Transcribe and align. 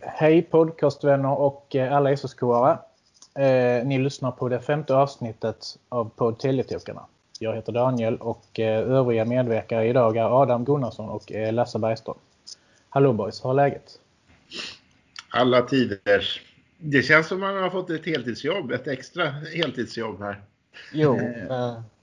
hej 0.00 0.42
podcastvänner 0.42 1.38
och 1.38 1.76
eh, 1.76 1.96
alla 1.96 2.10
SSK-are. 2.10 2.78
Eh, 3.34 3.86
ni 3.86 3.98
lyssnar 3.98 4.30
på 4.30 4.48
det 4.48 4.60
femte 4.60 4.94
avsnittet 4.94 5.78
av 5.88 6.10
podd 6.16 6.38
Teletiokarna. 6.38 7.06
Jag 7.38 7.54
heter 7.54 7.72
Daniel 7.72 8.16
och 8.16 8.60
eh, 8.60 8.78
övriga 8.78 9.24
medverkare 9.24 9.86
idag 9.86 10.16
är 10.16 10.42
Adam 10.42 10.64
Gunnarsson 10.64 11.08
och 11.08 11.32
eh, 11.32 11.52
Lasse 11.52 11.78
Bergström. 11.78 12.18
Hallå 12.88 13.12
boys, 13.12 13.44
hur 13.44 13.50
är 13.50 13.54
läget? 13.54 14.00
Alla 15.30 15.62
tiders. 15.62 16.42
Det 16.78 17.02
känns 17.02 17.26
som 17.26 17.40
man 17.40 17.56
har 17.56 17.70
fått 17.70 17.90
ett 17.90 18.06
heltidsjobb, 18.06 18.70
ett 18.70 18.86
extra 18.86 19.30
heltidsjobb 19.30 20.20
här. 20.20 20.40
Jo, 20.92 21.18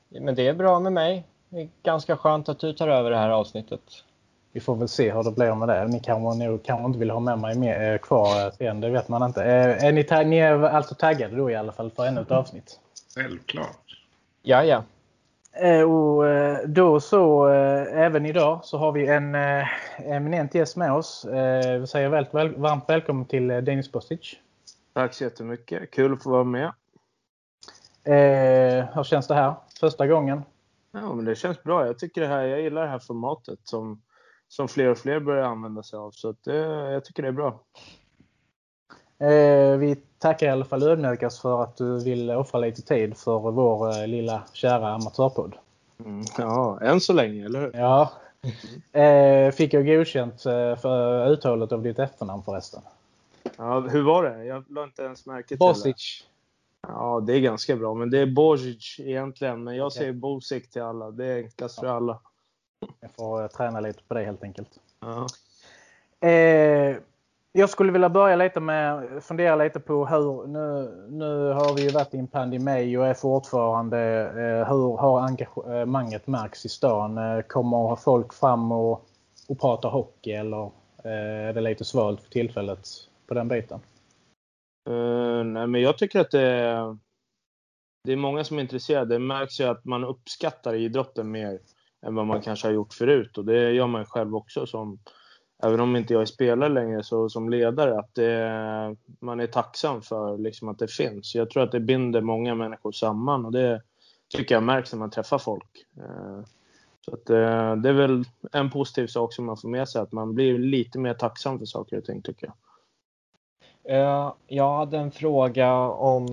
men 0.09 0.35
det 0.35 0.47
är 0.47 0.53
bra 0.53 0.79
med 0.79 0.93
mig. 0.93 1.23
Det 1.49 1.61
är 1.61 1.69
ganska 1.83 2.17
skönt 2.17 2.49
att 2.49 2.59
du 2.59 2.73
tar 2.73 2.87
över 2.87 3.11
det 3.11 3.17
här 3.17 3.29
avsnittet. 3.29 3.81
Vi 4.53 4.59
får 4.59 4.75
väl 4.75 4.87
se 4.87 5.13
hur 5.13 5.23
det 5.23 5.31
blir 5.31 5.55
med 5.55 5.67
det. 5.67 5.87
Ni 5.87 5.99
kanske, 5.99 6.45
nog, 6.45 6.63
kanske 6.63 6.85
inte 6.85 6.99
vill 6.99 7.09
ha 7.09 7.19
med 7.19 7.39
mig 7.39 7.57
med, 7.57 7.93
eh, 7.93 7.97
kvar 7.99 8.51
sen, 8.57 8.81
det 8.81 8.89
vet 8.89 9.09
man 9.09 9.23
inte. 9.23 9.43
Eh, 9.43 9.85
är 9.85 9.91
ni, 9.91 10.25
ni 10.25 10.37
är 10.37 10.63
alltså 10.63 10.95
taggade 10.95 11.35
då 11.35 11.51
i 11.51 11.55
alla 11.55 11.71
fall 11.71 11.91
för 11.91 12.05
ännu 12.05 12.21
ett 12.21 12.31
avsnitt? 12.31 12.79
Självklart. 13.15 13.99
Ja, 14.41 14.63
ja. 14.63 14.83
Eh, 15.53 15.81
Och 15.81 16.27
eh, 16.27 16.57
då 16.67 16.99
så, 16.99 17.49
eh, 17.49 17.99
även 18.01 18.25
idag 18.25 18.59
så 18.63 18.77
har 18.77 18.91
vi 18.91 19.07
en 19.07 19.35
eh, 19.35 19.67
eminent 19.99 20.55
gäst 20.55 20.77
med 20.77 20.93
oss. 20.93 21.25
Eh, 21.25 21.79
Vi 21.79 21.87
säger 21.87 22.09
väl, 22.09 22.25
väl, 22.31 22.55
varmt 22.55 22.83
välkommen 22.87 23.25
till 23.25 23.51
eh, 23.51 23.57
Denis 23.57 23.91
Bostic. 23.91 24.35
Tack 24.93 25.13
så 25.13 25.23
jättemycket. 25.23 25.91
Kul 25.91 26.13
att 26.13 26.23
få 26.23 26.29
vara 26.29 26.43
med. 26.43 26.71
Eh, 28.03 28.85
hur 28.95 29.03
känns 29.03 29.27
det 29.27 29.35
här? 29.35 29.53
Första 29.79 30.07
gången? 30.07 30.43
Ja, 30.91 31.13
men 31.13 31.25
det 31.25 31.35
känns 31.35 31.63
bra. 31.63 31.85
Jag 31.85 31.99
tycker 31.99 32.21
det 32.21 32.27
här, 32.27 32.41
jag 32.41 32.61
gillar 32.61 32.81
det 32.81 32.89
här 32.89 32.99
formatet 32.99 33.59
som, 33.63 34.01
som 34.55 34.67
fler 34.67 34.89
och 34.89 34.97
fler 34.97 35.19
börjar 35.19 35.43
använda 35.43 35.83
sig 35.83 35.99
av. 35.99 36.11
Så 36.11 36.29
att 36.29 36.43
det, 36.43 36.55
jag 36.91 37.05
tycker 37.05 37.23
det 37.23 37.29
är 37.29 37.31
bra. 37.31 37.59
Eh, 39.19 39.77
vi 39.77 39.95
tackar 40.17 40.47
i 40.47 40.49
alla 40.49 40.65
fall 40.65 40.83
ödmjukast 40.83 41.41
för 41.41 41.63
att 41.63 41.77
du 41.77 42.03
vill 42.03 42.29
offra 42.29 42.59
lite 42.59 42.81
tid 42.81 43.17
för 43.17 43.51
vår 43.51 43.89
eh, 43.89 44.07
lilla 44.07 44.43
kära 44.53 44.89
amatörpodd. 44.89 45.55
Mm, 45.99 46.25
ja, 46.37 46.79
än 46.81 47.01
så 47.01 47.13
länge, 47.13 47.45
eller 47.45 47.61
hur? 47.61 47.71
Ja. 47.73 48.11
Eh, 49.01 49.51
fick 49.51 49.73
jag 49.73 49.85
godkänt 49.85 50.45
eh, 50.45 50.75
för 50.75 51.29
uttalet 51.31 51.71
av 51.71 51.83
ditt 51.83 51.99
efternamn 51.99 52.43
förresten? 52.43 52.81
Ja, 53.57 53.79
hur 53.79 54.03
var 54.03 54.23
det? 54.23 54.45
Jag 54.45 54.63
la 54.69 54.83
inte 54.83 55.01
ens 55.01 55.25
märke 55.25 55.47
till 55.47 55.57
det. 55.57 55.65
Bosic. 55.65 56.27
Ja, 56.87 57.23
det 57.27 57.33
är 57.33 57.39
ganska 57.39 57.75
bra. 57.75 57.93
Men 57.93 58.09
det 58.09 58.19
är 58.19 58.25
Bozic 58.25 58.99
egentligen. 58.99 59.63
Men 59.63 59.75
jag 59.75 59.93
säger 59.93 60.13
Bosic 60.13 60.69
till 60.69 60.81
alla. 60.81 61.11
Det 61.11 61.25
är 61.25 61.37
enklast 61.37 61.79
för 61.79 61.87
alla. 61.87 62.19
Jag 62.99 63.11
får 63.11 63.47
träna 63.47 63.79
lite 63.79 64.03
på 64.07 64.13
det 64.13 64.23
helt 64.23 64.43
enkelt. 64.43 64.69
Ja. 64.99 65.27
Eh, 66.27 66.97
jag 67.55 67.69
skulle 67.69 67.91
vilja 67.91 68.09
börja 68.09 68.35
lite 68.35 68.59
med 68.59 69.09
fundera 69.23 69.55
lite 69.55 69.79
på 69.79 70.05
hur 70.05 70.47
nu, 70.47 70.91
nu 71.09 71.51
har 71.51 71.75
vi 71.75 71.81
ju 71.81 71.89
varit 71.89 72.13
i 72.13 72.17
en 72.17 72.27
pandemi 72.27 72.97
och 72.97 73.07
är 73.07 73.13
fortfarande 73.13 73.99
eh, 74.21 74.69
hur 74.69 74.97
har 74.97 75.21
engagemanget 75.21 76.27
märks 76.27 76.65
i 76.65 76.69
stan? 76.69 77.17
Eh, 77.17 77.41
kommer 77.41 77.95
folk 77.95 78.33
fram 78.33 78.71
och, 78.71 79.05
och 79.47 79.59
pratar 79.59 79.89
hockey 79.89 80.31
eller 80.31 80.63
eh, 81.03 81.47
är 81.47 81.53
det 81.53 81.61
lite 81.61 81.85
svalt 81.85 82.21
för 82.21 82.29
tillfället 82.29 82.87
på 83.27 83.33
den 83.33 83.47
biten? 83.47 83.79
Eh, 84.89 85.43
nej, 85.43 85.67
men 85.67 85.81
jag 85.81 85.97
tycker 85.97 86.19
att 86.19 86.31
det 86.31 86.47
är, 86.47 86.97
det 88.03 88.11
är 88.11 88.17
många 88.17 88.43
som 88.43 88.57
är 88.57 88.61
intresserade. 88.61 89.15
Det 89.15 89.19
märks 89.19 89.59
ju 89.59 89.63
att 89.63 89.85
man 89.85 90.03
uppskattar 90.03 90.73
idrotten 90.73 91.31
mer 91.31 91.59
än 92.05 92.15
vad 92.15 92.27
man 92.27 92.41
kanske 92.41 92.67
har 92.67 92.73
gjort 92.73 92.93
förut. 92.93 93.37
Och 93.37 93.45
det 93.45 93.71
gör 93.71 93.87
man 93.87 94.05
själv 94.05 94.35
också. 94.35 94.65
Som, 94.65 94.99
även 95.63 95.79
om 95.79 95.95
inte 95.95 96.13
jag 96.13 96.21
är 96.21 96.25
spelare 96.25 96.69
längre, 96.69 97.03
så 97.03 97.29
som 97.29 97.49
ledare. 97.49 97.99
Att 97.99 98.15
det, 98.15 98.95
man 99.19 99.39
är 99.39 99.47
tacksam 99.47 100.01
för 100.01 100.37
liksom, 100.37 100.69
att 100.69 100.79
det 100.79 100.91
finns. 100.91 101.35
Jag 101.35 101.49
tror 101.49 101.63
att 101.63 101.71
det 101.71 101.79
binder 101.79 102.21
många 102.21 102.55
människor 102.55 102.91
samman. 102.91 103.45
Och 103.45 103.51
det 103.51 103.81
tycker 104.37 104.55
jag 104.55 104.63
märks 104.63 104.93
när 104.93 104.99
man 104.99 105.11
träffar 105.11 105.37
folk. 105.37 105.85
Eh, 105.97 106.45
så 107.05 107.13
att, 107.13 107.29
eh, 107.29 107.75
det 107.75 107.89
är 107.89 107.93
väl 107.93 108.23
en 108.51 108.71
positiv 108.71 109.07
sak 109.07 109.33
som 109.33 109.45
man 109.45 109.57
får 109.57 109.69
med 109.69 109.89
sig. 109.89 110.01
Att 110.01 110.11
man 110.11 110.35
blir 110.35 110.57
lite 110.59 110.99
mer 110.99 111.13
tacksam 111.13 111.59
för 111.59 111.65
saker 111.65 111.97
och 111.97 112.05
ting, 112.05 112.21
tycker 112.21 112.47
jag. 112.47 112.55
Eh, 113.85 114.33
jag 114.47 114.77
hade 114.77 114.97
en 114.97 115.11
fråga 115.11 115.73
om 115.89 116.27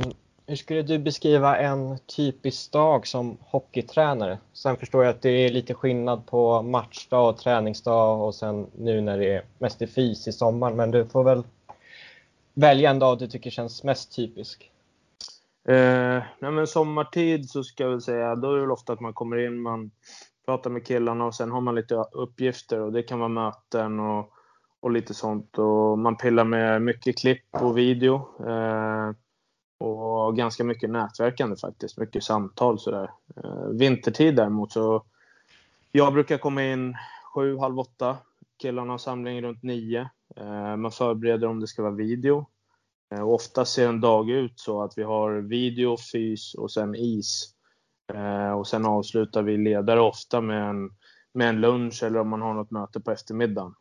hur 0.51 0.57
skulle 0.57 0.83
du 0.83 0.99
beskriva 0.99 1.57
en 1.57 1.99
typisk 1.99 2.73
dag 2.73 3.07
som 3.07 3.39
hockeytränare? 3.41 4.39
Sen 4.53 4.77
förstår 4.77 5.05
jag 5.05 5.11
att 5.11 5.23
det 5.23 5.31
är 5.31 5.51
lite 5.51 5.75
skillnad 5.75 6.27
på 6.27 6.63
matchdag 6.63 7.29
och 7.29 7.39
träningsdag 7.39 8.27
och 8.27 8.35
sen 8.35 8.67
nu 8.79 9.01
när 9.01 9.19
det 9.19 9.35
är 9.35 9.45
mest 9.59 9.83
i 9.83 9.87
fys 9.87 10.29
i 10.29 10.33
sommar. 10.33 10.73
Men 10.73 10.91
du 10.91 11.07
får 11.07 11.25
väl 11.25 11.43
välja 12.55 12.91
en 12.91 12.99
dag 12.99 13.19
du 13.19 13.27
tycker 13.27 13.51
känns 13.51 13.85
mest 13.85 14.17
typisk. 14.17 14.71
Eh, 15.69 16.23
nej 16.39 16.53
men 16.53 16.67
sommartid 16.67 17.51
så 17.51 17.65
ska 17.65 17.83
jag 17.83 17.91
väl 17.91 18.03
säga, 18.03 18.37
då 18.37 18.51
är 18.51 18.55
det 18.55 18.61
väl 18.61 18.73
ofta 18.73 18.93
att 18.93 19.01
man 19.01 19.13
kommer 19.13 19.47
in, 19.47 19.61
man 19.61 19.91
pratar 20.47 20.71
med 20.71 20.87
killarna 20.87 21.25
och 21.25 21.35
sen 21.35 21.51
har 21.51 21.61
man 21.61 21.75
lite 21.75 21.95
uppgifter 22.13 22.81
och 22.81 22.93
det 22.93 23.03
kan 23.03 23.19
vara 23.19 23.29
möten 23.29 24.01
och, 24.01 24.31
och 24.81 24.91
lite 24.91 25.15
sånt. 25.15 25.59
Och 25.59 25.99
man 25.99 26.17
pillar 26.17 26.45
med 26.45 26.83
mycket 26.83 27.19
klipp 27.19 27.47
och 27.51 27.79
video. 27.79 28.15
Eh, 28.47 29.13
och 29.81 30.37
ganska 30.37 30.65
mycket 30.65 30.91
nätverkande 30.91 31.57
faktiskt, 31.57 31.99
mycket 31.99 32.25
samtal 32.25 32.79
sådär. 32.79 33.11
Eh, 33.37 33.67
vintertid 33.67 34.37
däremot 34.37 34.73
så, 34.73 35.03
jag 35.93 36.13
brukar 36.13 36.39
komma 36.39 36.65
in 36.65 36.97
sju, 37.35 37.59
halv 37.59 37.79
åtta. 37.79 38.17
Killarna 38.63 38.93
har 38.93 38.99
samling 38.99 39.43
runt 39.43 39.63
nio. 39.63 40.11
Eh, 40.37 40.77
man 40.77 40.91
förbereder 40.91 41.47
om 41.47 41.61
det 41.61 41.67
ska 41.67 41.83
vara 41.83 41.93
video. 41.93 42.47
Eh, 43.15 43.21
och 43.21 43.35
ofta 43.35 43.65
ser 43.65 43.89
en 43.89 44.01
dag 44.01 44.31
ut 44.31 44.61
så 44.61 44.83
att 44.83 44.99
vi 44.99 45.03
har 45.03 45.33
video, 45.33 45.97
fys 46.13 46.55
och 46.55 46.71
sen 46.71 46.95
is. 46.95 47.55
Och 48.57 48.67
sen 48.67 48.87
avslutar 48.87 49.43
vi 49.43 49.57
ledare 49.57 50.01
ofta 50.01 50.41
med 50.41 50.69
en, 50.69 50.91
med 51.33 51.49
en 51.49 51.61
lunch 51.61 52.03
eller 52.03 52.21
om 52.21 52.29
man 52.29 52.43
har 52.43 52.55
något 52.55 52.71
möte 52.71 53.01
på 53.01 53.11
eftermiddagen. 53.11 53.75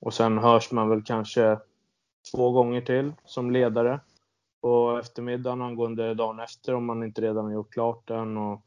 Och 0.00 0.14
sen 0.14 0.38
hörs 0.38 0.70
man 0.70 0.88
väl 0.88 1.02
kanske 1.02 1.58
två 2.32 2.50
gånger 2.50 2.80
till 2.80 3.12
som 3.24 3.50
ledare 3.50 4.00
på 4.62 4.98
eftermiddagen 5.02 5.62
angående 5.62 6.14
dagen 6.14 6.40
efter 6.40 6.74
om 6.74 6.86
man 6.86 7.02
inte 7.02 7.20
redan 7.20 7.44
har 7.44 7.52
gjort 7.52 7.72
klart 7.72 8.08
den. 8.08 8.36
Och, 8.36 8.62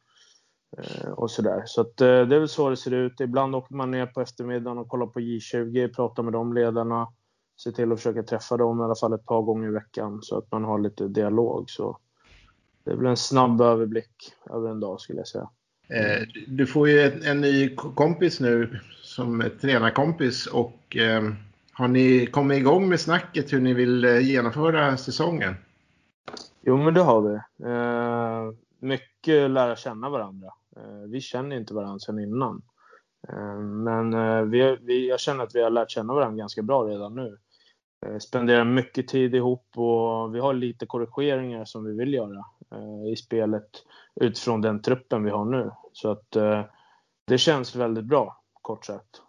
eh, 0.77 1.09
och 1.09 1.31
sådär. 1.31 1.63
Så 1.65 1.81
att, 1.81 2.01
eh, 2.01 2.07
det 2.07 2.35
är 2.35 2.39
väl 2.39 2.47
så 2.47 2.69
det 2.69 2.77
ser 2.77 2.93
ut. 2.93 3.19
Ibland 3.19 3.55
åker 3.55 3.75
man 3.75 3.91
ner 3.91 4.05
på 4.05 4.21
eftermiddagen 4.21 4.77
och 4.77 4.87
kollar 4.87 5.07
på 5.07 5.19
J20, 5.19 5.93
pratar 5.95 6.23
med 6.23 6.33
de 6.33 6.53
ledarna 6.53 7.07
Ser 7.63 7.71
till 7.71 7.91
att 7.91 7.99
försöka 7.99 8.23
träffa 8.23 8.57
dem 8.57 8.81
i 8.81 8.83
alla 8.83 8.95
fall 8.95 9.13
ett 9.13 9.25
par 9.25 9.41
gånger 9.41 9.67
i 9.67 9.71
veckan 9.71 10.19
så 10.21 10.37
att 10.37 10.51
man 10.51 10.63
har 10.63 10.79
lite 10.79 11.07
dialog. 11.07 11.69
Så 11.69 11.97
det 12.83 12.91
är 12.91 12.95
väl 12.95 13.05
en 13.05 13.17
snabb 13.17 13.61
överblick 13.61 14.33
över 14.49 14.69
en 14.69 14.79
dag 14.79 15.01
skulle 15.01 15.19
jag 15.19 15.27
säga. 15.27 15.49
Eh, 15.89 16.27
du 16.47 16.67
får 16.67 16.89
ju 16.89 17.01
en, 17.01 17.23
en 17.23 17.41
ny 17.41 17.75
kompis 17.75 18.39
nu 18.39 18.79
som 19.01 19.43
tränarkompis 19.61 20.47
och 20.47 20.97
eh, 20.97 21.23
har 21.71 21.87
ni 21.87 22.25
kommit 22.25 22.57
igång 22.57 22.89
med 22.89 22.99
snacket 22.99 23.53
hur 23.53 23.61
ni 23.61 23.73
vill 23.73 24.03
genomföra 24.21 24.97
säsongen? 24.97 25.55
Jo, 26.67 26.77
men 26.77 26.93
det 26.93 27.01
har 27.01 27.21
vi. 27.21 27.35
Eh, 27.69 28.57
mycket 28.79 29.51
lära 29.51 29.75
känna 29.75 30.09
varandra. 30.09 30.49
Eh, 30.77 31.09
vi 31.09 31.21
känner 31.21 31.55
inte 31.55 31.73
varandra 31.73 31.99
sedan 31.99 32.19
innan. 32.19 32.61
Eh, 33.29 33.59
men 33.59 34.13
eh, 34.13 34.41
vi, 34.41 34.77
vi, 34.81 35.09
jag 35.09 35.19
känner 35.19 35.43
att 35.43 35.55
vi 35.55 35.63
har 35.63 35.69
lärt 35.69 35.91
känna 35.91 36.13
varandra 36.13 36.37
ganska 36.37 36.61
bra 36.61 36.83
redan 36.83 37.15
nu. 37.15 37.37
Eh, 38.05 38.17
spenderar 38.17 38.65
mycket 38.65 39.07
tid 39.07 39.35
ihop 39.35 39.67
och 39.75 40.35
vi 40.35 40.39
har 40.39 40.53
lite 40.53 40.85
korrigeringar 40.85 41.65
som 41.65 41.85
vi 41.85 41.97
vill 41.97 42.13
göra 42.13 42.45
eh, 42.71 43.11
i 43.11 43.15
spelet 43.15 43.69
utifrån 44.21 44.61
den 44.61 44.81
truppen 44.81 45.23
vi 45.23 45.29
har 45.29 45.45
nu. 45.45 45.71
Så 45.93 46.11
att 46.11 46.31
det 47.27 47.37
känns 47.37 47.75
väldigt 47.75 48.05
bra, 48.05 48.43
kort 48.61 48.85
sagt. 48.85 49.21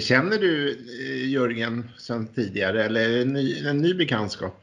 Känner 0.00 0.38
du 0.38 0.78
Jörgen 1.26 1.90
sedan 1.98 2.26
tidigare 2.26 2.84
eller 2.84 3.00
är 3.00 3.08
det 3.08 3.22
en 3.22 3.32
ny, 3.32 3.66
en 3.66 3.78
ny 3.78 3.94
bekantskap? 3.94 4.54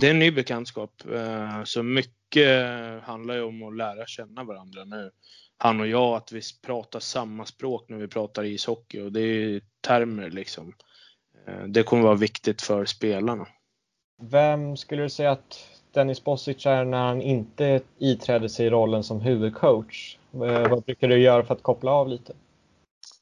Det 0.00 0.06
är 0.06 0.10
en 0.10 0.18
ny 0.18 0.30
bekantskap. 0.30 0.90
eh, 1.12 1.64
Så 1.64 1.82
mycket 1.82 3.02
handlar 3.02 3.34
ju 3.34 3.42
om 3.42 3.62
att 3.62 3.76
lära 3.76 4.06
känna 4.06 4.44
varandra 4.44 4.84
nu. 4.84 5.10
Han 5.58 5.80
och 5.80 5.86
jag, 5.86 6.16
att 6.16 6.32
vi 6.32 6.40
pratar 6.66 7.00
samma 7.00 7.46
språk 7.46 7.84
när 7.88 7.96
vi 7.98 8.08
pratar 8.08 8.44
ishockey 8.44 9.00
och 9.00 9.12
det 9.12 9.20
är 9.20 9.24
ju 9.24 9.60
termer 9.80 10.30
liksom. 10.30 10.74
Eh, 11.46 11.64
Det 11.66 11.82
kommer 11.82 12.02
vara 12.02 12.14
viktigt 12.14 12.62
för 12.62 12.84
spelarna. 12.84 13.46
Vem 14.22 14.76
skulle 14.76 15.02
du 15.02 15.10
säga 15.10 15.30
att 15.30 15.68
Dennis 15.92 16.24
Bosic 16.24 16.66
är 16.66 16.84
när 16.84 17.06
han 17.06 17.22
inte 17.22 17.80
iträder 17.98 18.48
sig 18.48 18.66
i 18.66 18.70
rollen 18.70 19.04
som 19.04 19.20
huvudcoach? 19.20 20.18
Eh, 20.34 20.68
Vad 20.70 20.82
brukar 20.82 21.08
du 21.08 21.18
göra 21.18 21.44
för 21.44 21.54
att 21.54 21.62
koppla 21.62 21.90
av 21.90 22.08
lite? 22.08 22.32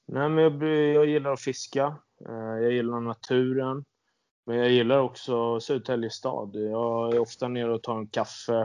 Nej, 0.07 0.29
men 0.29 0.45
jag, 0.45 0.63
jag 0.95 1.07
gillar 1.07 1.33
att 1.33 1.41
fiska. 1.41 1.97
Jag 2.61 2.73
gillar 2.73 3.01
naturen. 3.01 3.85
Men 4.49 4.57
jag 4.57 4.71
gillar 4.71 4.99
också 4.99 5.61
Södertälje 5.61 6.11
stad. 6.11 6.51
Jag 6.55 7.15
är 7.15 7.19
ofta 7.19 7.49
nere 7.49 7.75
och 7.75 7.83
tar 7.83 7.99
en 7.99 8.07
kaffe 8.07 8.61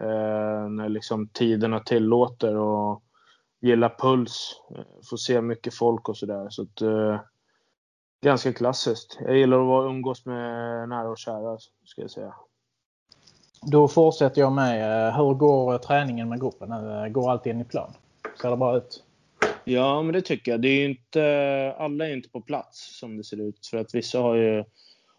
eh, 0.00 0.68
när 0.68 0.88
liksom 0.88 1.28
tiderna 1.28 1.80
tillåter 1.80 2.56
och 2.56 3.02
gillar 3.60 3.94
puls. 3.98 4.60
Eh, 4.76 4.84
Får 5.10 5.16
se 5.16 5.40
mycket 5.40 5.74
folk 5.74 6.08
och 6.08 6.16
sådär. 6.16 6.46
Så 6.50 6.62
att, 6.62 6.80
eh, 6.80 7.20
ganska 8.22 8.52
klassiskt. 8.52 9.18
Jag 9.20 9.36
gillar 9.36 9.78
att 9.78 9.90
umgås 9.90 10.26
med 10.26 10.88
nära 10.88 11.08
och 11.08 11.18
kära, 11.18 11.58
ska 11.84 12.00
jag 12.00 12.10
säga. 12.10 12.34
Då 13.62 13.88
fortsätter 13.88 14.40
jag 14.40 14.52
med. 14.52 15.14
Hur 15.14 15.34
går 15.34 15.78
träningen 15.78 16.28
med 16.28 16.40
gruppen 16.40 16.68
nu? 16.68 17.10
Går 17.10 17.30
allt 17.30 17.46
in 17.46 17.60
i 17.60 17.64
plan? 17.64 17.92
Ser 18.40 18.50
det 18.50 18.56
bra 18.56 18.76
ut? 18.76 19.04
Ja, 19.64 20.02
men 20.02 20.12
det 20.12 20.22
tycker 20.22 20.50
jag. 20.50 20.60
Det 20.60 20.68
är 20.68 20.88
inte, 20.88 21.74
alla 21.78 22.08
är 22.08 22.12
inte 22.12 22.28
på 22.28 22.40
plats 22.40 22.98
som 22.98 23.16
det 23.16 23.24
ser 23.24 23.40
ut. 23.40 23.66
För 23.66 23.78
att 23.78 23.94
vissa 23.94 24.20
har 24.20 24.34
ju 24.34 24.64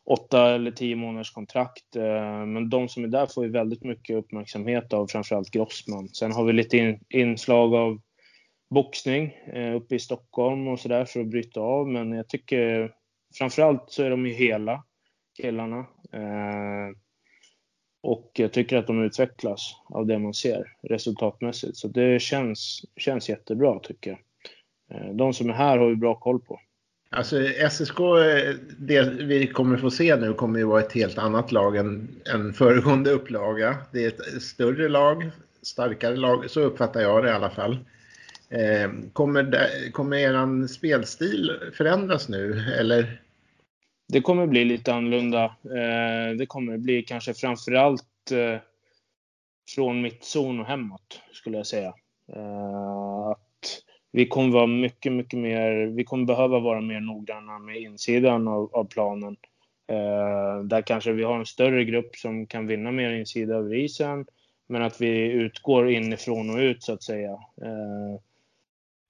åtta 0.09 0.55
eller 0.55 0.71
tio 0.71 0.95
månaders 0.95 1.31
kontrakt. 1.31 1.95
Eh, 1.95 2.45
men 2.45 2.69
de 2.69 2.89
som 2.89 3.03
är 3.03 3.07
där 3.07 3.25
får 3.25 3.45
ju 3.45 3.51
väldigt 3.51 3.83
mycket 3.83 4.15
uppmärksamhet 4.15 4.93
av 4.93 5.07
framförallt 5.07 5.51
Grossman. 5.51 6.09
Sen 6.09 6.31
har 6.31 6.45
vi 6.45 6.53
lite 6.53 6.77
in, 6.77 6.99
inslag 7.09 7.75
av 7.75 8.01
boxning 8.69 9.33
eh, 9.53 9.75
uppe 9.75 9.95
i 9.95 9.99
Stockholm 9.99 10.67
och 10.67 10.79
sådär 10.79 11.05
för 11.05 11.19
att 11.19 11.27
bryta 11.27 11.61
av. 11.61 11.89
Men 11.89 12.11
jag 12.11 12.27
tycker 12.27 12.93
framförallt 13.37 13.83
så 13.87 14.03
är 14.03 14.09
de 14.09 14.25
ju 14.25 14.33
hela 14.33 14.83
killarna. 15.41 15.79
Eh, 16.13 16.95
och 18.03 18.31
jag 18.33 18.53
tycker 18.53 18.77
att 18.77 18.87
de 18.87 19.03
utvecklas 19.03 19.75
av 19.85 20.05
det 20.05 20.19
man 20.19 20.33
ser 20.33 20.63
resultatmässigt. 20.81 21.77
Så 21.77 21.87
det 21.87 22.21
känns, 22.21 22.85
känns 22.97 23.29
jättebra 23.29 23.79
tycker 23.79 24.11
jag. 24.11 24.19
De 25.15 25.33
som 25.33 25.49
är 25.49 25.53
här 25.53 25.77
har 25.77 25.87
vi 25.87 25.95
bra 25.95 26.15
koll 26.15 26.39
på. 26.39 26.59
Alltså 27.11 27.35
SSK, 27.69 27.97
det 28.77 29.01
vi 29.01 29.47
kommer 29.47 29.77
få 29.77 29.91
se 29.91 30.15
nu 30.15 30.33
kommer 30.33 30.59
ju 30.59 30.65
vara 30.65 30.81
ett 30.81 30.93
helt 30.93 31.17
annat 31.17 31.51
lag 31.51 31.75
än, 31.77 32.07
än 32.33 32.53
föregående 32.53 33.11
upplaga. 33.11 33.77
Det 33.91 34.03
är 34.03 34.07
ett 34.07 34.41
större 34.41 34.89
lag, 34.89 35.29
starkare 35.61 36.15
lag, 36.15 36.49
så 36.49 36.61
uppfattar 36.61 37.01
jag 37.01 37.23
det 37.23 37.29
i 37.29 37.33
alla 37.33 37.49
fall. 37.49 37.77
Eh, 38.49 38.91
kommer, 39.13 39.43
det, 39.43 39.91
kommer 39.91 40.17
er 40.17 40.67
spelstil 40.67 41.51
förändras 41.73 42.29
nu 42.29 42.73
eller? 42.79 43.21
Det 44.07 44.21
kommer 44.21 44.47
bli 44.47 44.65
lite 44.65 44.93
annorlunda. 44.93 45.43
Eh, 45.45 46.37
det 46.37 46.45
kommer 46.47 46.77
bli 46.77 47.03
kanske 47.03 47.33
framförallt 47.33 48.31
eh, 48.31 48.61
från 49.75 50.01
mittzon 50.01 50.59
och 50.59 50.65
hemåt 50.65 51.21
skulle 51.33 51.57
jag 51.57 51.67
säga. 51.67 51.93
Eh, 52.35 53.27
att 53.27 53.48
vi 54.11 54.25
kommer 54.25 54.53
vara 54.53 54.67
mycket, 54.67 55.11
mycket 55.11 55.39
mer, 55.39 55.85
vi 55.85 56.03
kommer 56.03 56.25
behöva 56.25 56.59
vara 56.59 56.81
mer 56.81 56.99
noggranna 56.99 57.59
med 57.59 57.77
insidan 57.77 58.47
av, 58.47 58.75
av 58.75 58.83
planen. 58.83 59.37
Eh, 59.87 60.63
där 60.63 60.81
kanske 60.81 61.11
vi 61.11 61.23
har 61.23 61.39
en 61.39 61.45
större 61.45 61.83
grupp 61.85 62.15
som 62.15 62.47
kan 62.47 62.67
vinna 62.67 62.91
mer 62.91 63.11
insida 63.11 63.55
över 63.55 63.75
isen, 63.75 64.25
men 64.67 64.81
att 64.81 65.01
vi 65.01 65.31
utgår 65.31 65.89
inifrån 65.89 66.49
och 66.49 66.57
ut 66.57 66.83
så 66.83 66.93
att 66.93 67.03
säga. 67.03 67.31
Eh, 67.61 68.19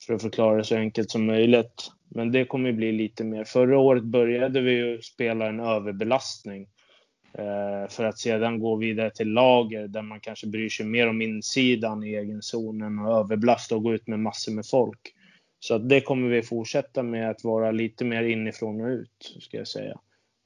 för 0.08 0.14
att 0.14 0.22
förklara 0.22 0.58
det 0.58 0.64
så 0.64 0.76
enkelt 0.76 1.12
som 1.12 1.26
möjligt. 1.26 1.92
Men 2.10 2.32
det 2.32 2.46
kommer 2.46 2.72
bli 2.72 2.92
lite 2.92 3.24
mer. 3.24 3.44
Förra 3.44 3.80
året 3.80 4.04
började 4.04 4.62
vi 4.62 4.72
ju 4.72 5.02
spela 5.02 5.48
en 5.48 5.60
överbelastning 5.60 6.68
för 7.90 8.04
att 8.04 8.20
sedan 8.20 8.60
gå 8.60 8.76
vidare 8.76 9.10
till 9.10 9.34
lager 9.34 9.88
där 9.88 10.02
man 10.02 10.20
kanske 10.20 10.48
bryr 10.48 10.70
sig 10.70 10.86
mer 10.86 11.10
om 11.10 11.22
insidan 11.22 12.04
i 12.04 12.16
egen 12.16 12.42
zonen 12.42 13.00
och 13.00 13.18
överbelasta 13.18 13.76
och 13.76 13.84
gå 13.84 13.94
ut 13.94 14.08
med 14.08 14.20
massor 14.20 14.52
med 14.52 14.66
folk. 14.66 15.14
Så 15.60 15.78
det 15.78 16.02
kommer 16.02 16.30
vi 16.30 16.44
fortsätta 16.44 17.04
med 17.04 17.30
att 17.30 17.44
vara 17.44 17.72
lite 17.72 18.06
mer 18.06 18.24
inifrån 18.24 18.82
och 18.82 18.88
ut, 18.88 19.38
ska 19.40 19.58
jag 19.58 19.68
säga. 19.68 20.00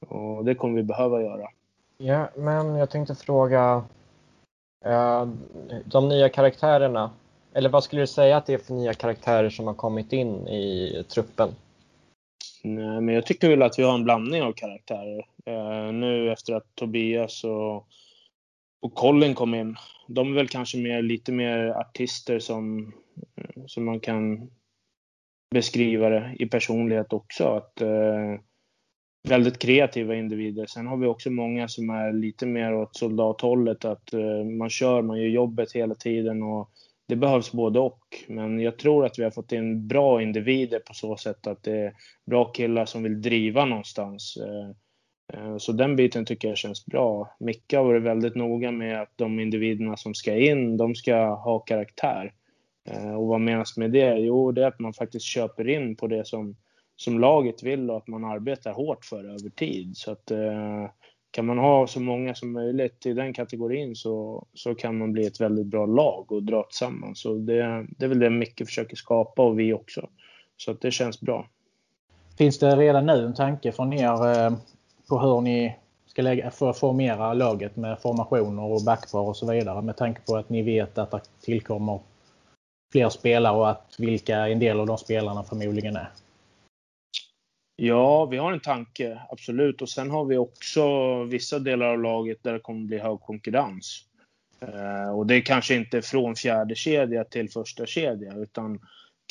Och 0.07 0.45
det 0.45 0.55
kommer 0.55 0.75
vi 0.75 0.83
behöva 0.83 1.21
göra. 1.21 1.47
Ja, 1.97 2.29
men 2.35 2.75
jag 2.75 2.89
tänkte 2.89 3.15
fråga 3.15 3.83
eh, 4.85 5.27
de 5.85 6.09
nya 6.09 6.29
karaktärerna. 6.29 7.11
Eller 7.53 7.69
vad 7.69 7.83
skulle 7.83 8.01
du 8.01 8.07
säga 8.07 8.37
att 8.37 8.45
det 8.45 8.53
är 8.53 8.57
för 8.57 8.73
nya 8.73 8.93
karaktärer 8.93 9.49
som 9.49 9.67
har 9.67 9.73
kommit 9.73 10.13
in 10.13 10.47
i 10.47 11.03
truppen? 11.09 11.49
Nej, 12.63 13.01
men 13.01 13.15
jag 13.15 13.25
tycker 13.25 13.49
väl 13.49 13.61
att 13.61 13.79
vi 13.79 13.83
har 13.83 13.93
en 13.93 14.03
blandning 14.03 14.41
av 14.41 14.53
karaktärer. 14.53 15.25
Eh, 15.45 15.93
nu 15.93 16.31
efter 16.31 16.53
att 16.53 16.75
Tobias 16.75 17.43
och, 17.43 17.87
och 18.81 18.93
Colin 18.93 19.35
kom 19.35 19.55
in. 19.55 19.75
De 20.07 20.31
är 20.31 20.35
väl 20.35 20.47
kanske 20.47 20.77
mer, 20.77 21.01
lite 21.01 21.31
mer 21.31 21.67
artister 21.69 22.39
som, 22.39 22.93
eh, 23.35 23.63
som 23.65 23.85
man 23.85 23.99
kan 23.99 24.49
beskriva 25.53 26.09
det 26.09 26.35
i 26.39 26.45
personlighet 26.45 27.13
också. 27.13 27.43
Att, 27.43 27.81
eh, 27.81 28.39
väldigt 29.29 29.59
kreativa 29.59 30.15
individer. 30.15 30.65
Sen 30.65 30.87
har 30.87 30.97
vi 30.97 31.07
också 31.07 31.29
många 31.29 31.67
som 31.67 31.89
är 31.89 32.13
lite 32.13 32.45
mer 32.45 32.73
åt 32.73 32.95
soldathållet. 32.95 33.85
Att 33.85 34.13
eh, 34.13 34.43
man 34.43 34.69
kör, 34.69 35.01
man 35.01 35.17
gör 35.17 35.27
jobbet 35.27 35.71
hela 35.71 35.95
tiden 35.95 36.43
och 36.43 36.69
det 37.07 37.15
behövs 37.15 37.51
både 37.51 37.79
och. 37.79 38.23
Men 38.27 38.59
jag 38.59 38.77
tror 38.77 39.05
att 39.05 39.19
vi 39.19 39.23
har 39.23 39.31
fått 39.31 39.51
in 39.51 39.87
bra 39.87 40.21
individer 40.21 40.79
på 40.79 40.93
så 40.93 41.17
sätt 41.17 41.47
att 41.47 41.63
det 41.63 41.77
är 41.77 41.93
bra 42.25 42.45
killar 42.45 42.85
som 42.85 43.03
vill 43.03 43.21
driva 43.21 43.65
någonstans. 43.65 44.37
Eh, 44.37 44.75
Eh, 45.33 45.57
så 45.57 45.71
den 45.71 45.95
biten 45.95 46.25
tycker 46.25 46.47
jag 46.47 46.57
känns 46.57 46.85
bra. 46.85 47.35
Micke 47.39 47.73
har 47.73 47.83
varit 47.83 48.03
väldigt 48.03 48.35
noga 48.35 48.71
med 48.71 49.01
att 49.01 49.11
de 49.15 49.39
individerna 49.39 49.97
som 49.97 50.13
ska 50.13 50.35
in, 50.35 50.77
de 50.77 50.95
ska 50.95 51.15
ha 51.25 51.59
karaktär. 51.59 52.33
Eh, 52.85 53.13
och 53.13 53.27
vad 53.27 53.41
menas 53.41 53.77
med 53.77 53.91
det? 53.91 54.19
Jo, 54.19 54.51
det 54.51 54.63
är 54.63 54.67
att 54.67 54.79
man 54.79 54.93
faktiskt 54.93 55.25
köper 55.25 55.67
in 55.67 55.95
på 55.95 56.07
det 56.07 56.27
som, 56.27 56.55
som 56.95 57.19
laget 57.19 57.63
vill 57.63 57.89
och 57.89 57.97
att 57.97 58.07
man 58.07 58.23
arbetar 58.23 58.73
hårt 58.73 59.05
för 59.05 59.23
över 59.23 59.49
tid. 59.49 59.97
Så 59.97 60.11
att 60.11 60.31
eh, 60.31 60.89
kan 61.31 61.45
man 61.45 61.57
ha 61.57 61.87
så 61.87 61.99
många 61.99 62.35
som 62.35 62.51
möjligt 62.51 63.05
i 63.05 63.13
den 63.13 63.33
kategorin 63.33 63.95
så, 63.95 64.45
så 64.53 64.75
kan 64.75 64.97
man 64.97 65.13
bli 65.13 65.25
ett 65.25 65.41
väldigt 65.41 65.65
bra 65.65 65.85
lag 65.85 66.31
och 66.31 66.43
dra 66.43 66.63
tillsammans. 66.63 67.19
Så 67.19 67.33
det, 67.33 67.87
det 67.97 68.05
är 68.05 68.09
väl 68.09 68.19
det 68.19 68.29
Micke 68.29 68.65
försöker 68.65 68.95
skapa 68.95 69.41
och 69.41 69.59
vi 69.59 69.73
också. 69.73 70.09
Så 70.57 70.71
att 70.71 70.81
det 70.81 70.91
känns 70.91 71.21
bra. 71.21 71.47
Finns 72.37 72.59
det 72.59 72.75
redan 72.75 73.05
nu 73.05 73.25
en 73.25 73.33
tanke 73.33 73.71
från 73.71 73.93
er 73.93 74.53
på 75.09 75.19
hur 75.19 75.41
ni 75.41 75.75
ska 76.05 76.21
lägga, 76.21 76.51
för 76.51 76.73
formera 76.73 77.33
laget 77.33 77.75
med 77.75 77.99
formationer 77.99 78.63
och 78.63 78.81
backpar 78.85 79.19
och 79.19 79.37
så 79.37 79.51
vidare 79.51 79.81
med 79.81 79.97
tanke 79.97 80.21
på 80.21 80.35
att 80.35 80.49
ni 80.49 80.61
vet 80.61 80.97
att 80.97 81.11
det 81.11 81.21
tillkommer 81.41 81.99
fler 82.91 83.09
spelare 83.09 83.55
och 83.55 83.69
att 83.69 83.95
vilka 83.97 84.47
en 84.47 84.59
del 84.59 84.79
av 84.79 84.87
de 84.87 84.97
spelarna 84.97 85.43
förmodligen 85.43 85.95
är? 85.95 86.09
Ja, 87.75 88.25
vi 88.25 88.37
har 88.37 88.51
en 88.51 88.59
tanke, 88.59 89.21
absolut. 89.29 89.81
Och 89.81 89.89
sen 89.89 90.11
har 90.11 90.25
vi 90.25 90.37
också 90.37 90.83
vissa 91.23 91.59
delar 91.59 91.85
av 91.85 92.01
laget 92.01 92.43
där 92.43 92.53
det 92.53 92.59
kommer 92.59 92.85
bli 92.85 92.97
hög 92.97 93.19
konkurrens. 93.19 94.05
Eh, 94.59 95.17
och 95.17 95.27
det 95.27 95.35
är 95.35 95.41
kanske 95.41 95.75
inte 95.75 96.01
från 96.01 96.35
fjärde 96.35 96.75
kedja 96.75 97.23
till 97.23 97.49
första 97.49 97.85
kedja, 97.85 98.35
utan 98.35 98.79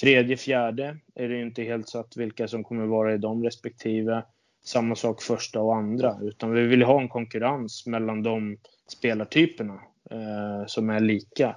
tredje, 0.00 0.36
fjärde 0.36 0.96
är 1.14 1.28
det 1.28 1.40
inte 1.40 1.62
helt 1.62 1.88
satt 1.88 2.16
vilka 2.16 2.48
som 2.48 2.64
kommer 2.64 2.86
vara 2.86 3.14
i 3.14 3.18
de 3.18 3.44
respektive. 3.44 4.22
Samma 4.64 4.94
sak 4.94 5.22
första 5.22 5.60
och 5.60 5.76
andra, 5.76 6.18
utan 6.22 6.52
vi 6.52 6.66
vill 6.66 6.82
ha 6.82 7.00
en 7.00 7.08
konkurrens 7.08 7.86
mellan 7.86 8.22
de 8.22 8.56
spelartyperna 8.88 9.80
eh, 10.10 10.66
som 10.66 10.90
är 10.90 11.00
lika. 11.00 11.56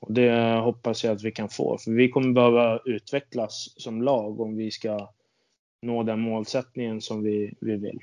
Och 0.00 0.12
det 0.12 0.60
hoppas 0.60 1.04
jag 1.04 1.12
att 1.12 1.22
vi 1.22 1.32
kan 1.32 1.48
få, 1.48 1.78
för 1.78 1.90
vi 1.90 2.08
kommer 2.08 2.32
behöva 2.32 2.80
utvecklas 2.84 3.74
som 3.76 4.02
lag 4.02 4.40
om 4.40 4.56
vi 4.56 4.70
ska 4.70 5.08
nå 5.82 6.02
den 6.02 6.20
målsättningen 6.20 7.00
som 7.00 7.22
vi, 7.22 7.54
vi 7.60 7.76
vill. 7.76 8.00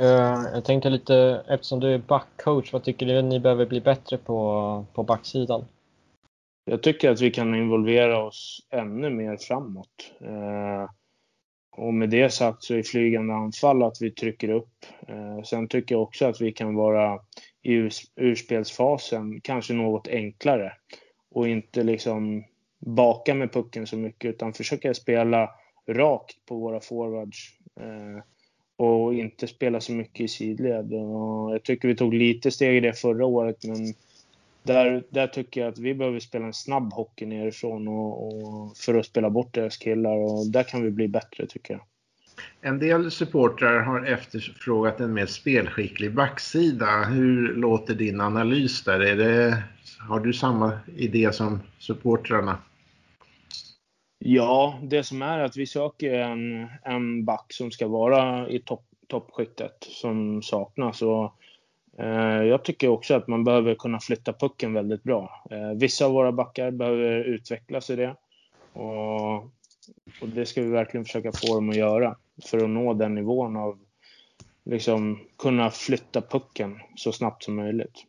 Uh, 0.00 0.44
jag 0.54 0.64
tänkte 0.64 0.90
lite, 0.90 1.44
eftersom 1.48 1.80
du 1.80 1.94
är 1.94 1.98
backcoach, 1.98 2.72
vad 2.72 2.84
tycker 2.84 3.06
du 3.06 3.22
ni 3.22 3.40
behöver 3.40 3.66
bli 3.66 3.80
bättre 3.80 4.18
på, 4.18 4.84
på 4.92 5.02
backsidan? 5.02 5.64
Jag 6.64 6.82
tycker 6.82 7.10
att 7.10 7.20
vi 7.20 7.30
kan 7.30 7.54
involvera 7.54 8.24
oss 8.24 8.66
ännu 8.70 9.10
mer 9.10 9.36
framåt. 9.36 10.12
Uh, 10.22 10.90
och 11.78 11.94
med 11.94 12.10
det 12.10 12.30
sagt 12.30 12.62
så 12.62 12.74
är 12.74 12.82
flygande 12.82 13.34
anfall 13.34 13.82
att 13.82 13.96
vi 14.00 14.10
trycker 14.10 14.48
upp. 14.48 14.86
Eh, 15.08 15.42
sen 15.42 15.68
tycker 15.68 15.94
jag 15.94 16.02
också 16.02 16.26
att 16.26 16.40
vi 16.40 16.52
kan 16.52 16.74
vara 16.74 17.18
i 17.62 17.90
urspelsfasen 18.16 19.40
kanske 19.40 19.74
något 19.74 20.08
enklare 20.08 20.72
och 21.30 21.48
inte 21.48 21.82
liksom 21.82 22.44
baka 22.78 23.34
med 23.34 23.52
pucken 23.52 23.86
så 23.86 23.96
mycket 23.96 24.28
utan 24.28 24.52
försöka 24.52 24.94
spela 24.94 25.50
rakt 25.88 26.46
på 26.46 26.56
våra 26.56 26.80
forwards. 26.80 27.58
Eh, 27.80 28.22
och 28.76 29.14
inte 29.14 29.46
spela 29.46 29.80
så 29.80 29.92
mycket 29.92 30.20
i 30.20 30.28
sidled. 30.28 30.92
Och 30.92 31.54
jag 31.54 31.64
tycker 31.64 31.88
vi 31.88 31.96
tog 31.96 32.14
lite 32.14 32.50
steg 32.50 32.76
i 32.76 32.80
det 32.80 32.92
förra 32.92 33.26
året, 33.26 33.64
men 33.64 33.94
där, 34.62 35.04
där 35.10 35.26
tycker 35.26 35.60
jag 35.60 35.68
att 35.68 35.78
vi 35.78 35.94
behöver 35.94 36.20
spela 36.20 36.46
en 36.46 36.54
snabb 36.54 36.92
hockey 36.92 37.26
nerifrån 37.26 37.88
och, 37.88 38.26
och 38.26 38.76
för 38.76 38.94
att 38.94 39.06
spela 39.06 39.30
bort 39.30 39.54
deras 39.54 39.76
killar. 39.76 40.16
Och 40.16 40.46
där 40.46 40.62
kan 40.62 40.82
vi 40.82 40.90
bli 40.90 41.08
bättre, 41.08 41.46
tycker 41.46 41.74
jag. 41.74 41.82
En 42.60 42.78
del 42.78 43.10
supportrar 43.10 43.80
har 43.80 44.04
efterfrågat 44.04 45.00
en 45.00 45.14
mer 45.14 45.26
spelskicklig 45.26 46.14
backsida. 46.14 47.04
Hur 47.04 47.54
låter 47.54 47.94
din 47.94 48.20
analys 48.20 48.84
där? 48.84 49.00
Är 49.00 49.16
det, 49.16 49.62
har 50.08 50.20
du 50.20 50.32
samma 50.32 50.78
idé 50.96 51.32
som 51.32 51.60
supportrarna? 51.78 52.58
Ja, 54.18 54.78
det 54.82 55.04
som 55.04 55.22
är 55.22 55.38
att 55.38 55.56
vi 55.56 55.66
söker 55.66 56.14
en, 56.14 56.68
en 56.84 57.24
back 57.24 57.46
som 57.48 57.70
ska 57.70 57.88
vara 57.88 58.48
i 58.48 58.58
topp, 58.58 58.84
toppskiktet 59.06 59.76
som 59.80 60.42
saknas. 60.42 61.02
Och, 61.02 61.34
jag 62.44 62.64
tycker 62.64 62.88
också 62.88 63.14
att 63.14 63.28
man 63.28 63.44
behöver 63.44 63.74
kunna 63.74 64.00
flytta 64.00 64.32
pucken 64.32 64.74
väldigt 64.74 65.02
bra. 65.02 65.44
Eh, 65.50 65.70
vissa 65.76 66.06
av 66.06 66.12
våra 66.12 66.32
backar 66.32 66.70
behöver 66.70 67.24
utvecklas 67.24 67.90
i 67.90 67.96
det. 67.96 68.16
Och, 68.72 69.34
och, 70.20 70.28
det 70.34 70.46
ska 70.46 70.62
vi 70.62 70.68
verkligen 70.68 71.04
försöka 71.04 71.32
få 71.32 71.54
dem 71.54 71.70
att 71.70 71.76
göra. 71.76 72.16
för 72.44 72.58
att 72.64 72.70
nå 72.70 72.94
den 72.94 73.14
nivån 73.14 73.56
av 73.56 73.78
liksom 74.64 75.20
kunna 75.38 75.70
flytta 75.70 76.20
pucken 76.20 76.80
så 76.96 77.12
snabbt 77.12 77.42
som 77.42 77.56
möjligt. 77.56 78.04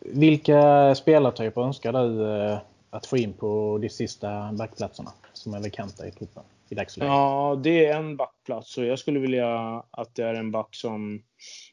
Vilka 0.00 0.94
spelartyper 0.94 1.60
önskar 1.60 1.92
du 1.92 2.36
eh, 2.36 2.58
att 2.90 3.06
få 3.06 3.16
in 3.16 3.32
på 3.32 3.78
de 3.82 3.88
sista 3.88 4.52
backplatserna 4.52 5.10
som 5.32 5.54
är 5.54 5.60
vakanta 5.60 6.06
i 6.06 6.10
truppen 6.10 6.42
i 6.68 6.74
dagsläget? 6.74 7.08
Ja, 7.08 7.60
det 7.62 7.86
är 7.86 7.96
en 7.96 8.16
backplats 8.16 8.78
och 8.78 8.84
jag 8.84 8.98
skulle 8.98 9.20
vilja 9.20 9.82
att 9.90 10.14
det 10.14 10.22
är 10.24 10.34
en 10.34 10.50
back 10.50 10.74
som, 10.74 11.22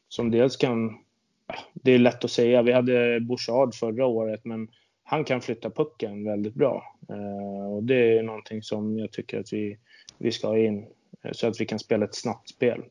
som 0.08 0.30
dels 0.30 0.56
kan... 0.56 0.98
Det 1.72 1.92
är 1.92 1.98
lätt 1.98 2.24
att 2.24 2.30
säga. 2.30 2.62
Vi 2.62 2.72
hade 2.72 3.20
Bouchard 3.20 3.74
förra 3.74 4.06
året, 4.06 4.40
men 4.44 4.68
han 5.04 5.24
kan 5.24 5.40
flytta 5.40 5.70
pucken 5.70 6.24
väldigt 6.24 6.54
bra. 6.54 6.96
Eh, 7.08 7.72
och 7.72 7.82
det 7.82 8.18
är 8.18 8.22
någonting 8.22 8.62
som 8.62 8.98
jag 8.98 9.12
tycker 9.12 9.40
att 9.40 9.52
vi, 9.52 9.78
vi 10.18 10.32
ska 10.32 10.46
ha 10.46 10.58
in 10.58 10.86
eh, 11.24 11.32
så 11.32 11.46
att 11.46 11.60
vi 11.60 11.66
kan 11.66 11.78
spela 11.78 12.04
ett 12.04 12.14
snabbt 12.14 12.48
spel. 12.48 12.82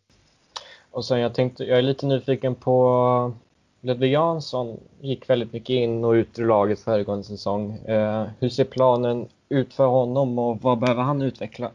Och 0.92 1.06
sen 1.06 1.20
jag 1.20 1.34
tänkte, 1.36 1.64
jag 1.64 1.78
är 1.78 1.82
lite 1.82 2.06
nyfiken 2.06 2.56
på 2.56 3.34
Ludvig 3.82 4.12
Jansson 4.12 4.80
gick 5.02 5.30
väldigt 5.30 5.54
mycket 5.54 5.70
in 5.70 6.04
och 6.04 6.12
ut 6.12 6.40
ur 6.40 6.46
laget 6.46 6.80
föregående 6.80 7.24
säsong. 7.24 7.72
Eh, 7.72 8.28
hur 8.40 8.50
ser 8.50 8.66
planen 8.66 9.28
ut 9.50 9.74
för 9.74 9.86
honom 9.86 10.40
och 10.40 10.62
vad 10.62 10.80
behöver 10.80 11.02
han 11.02 11.22
utveckla? 11.22 11.72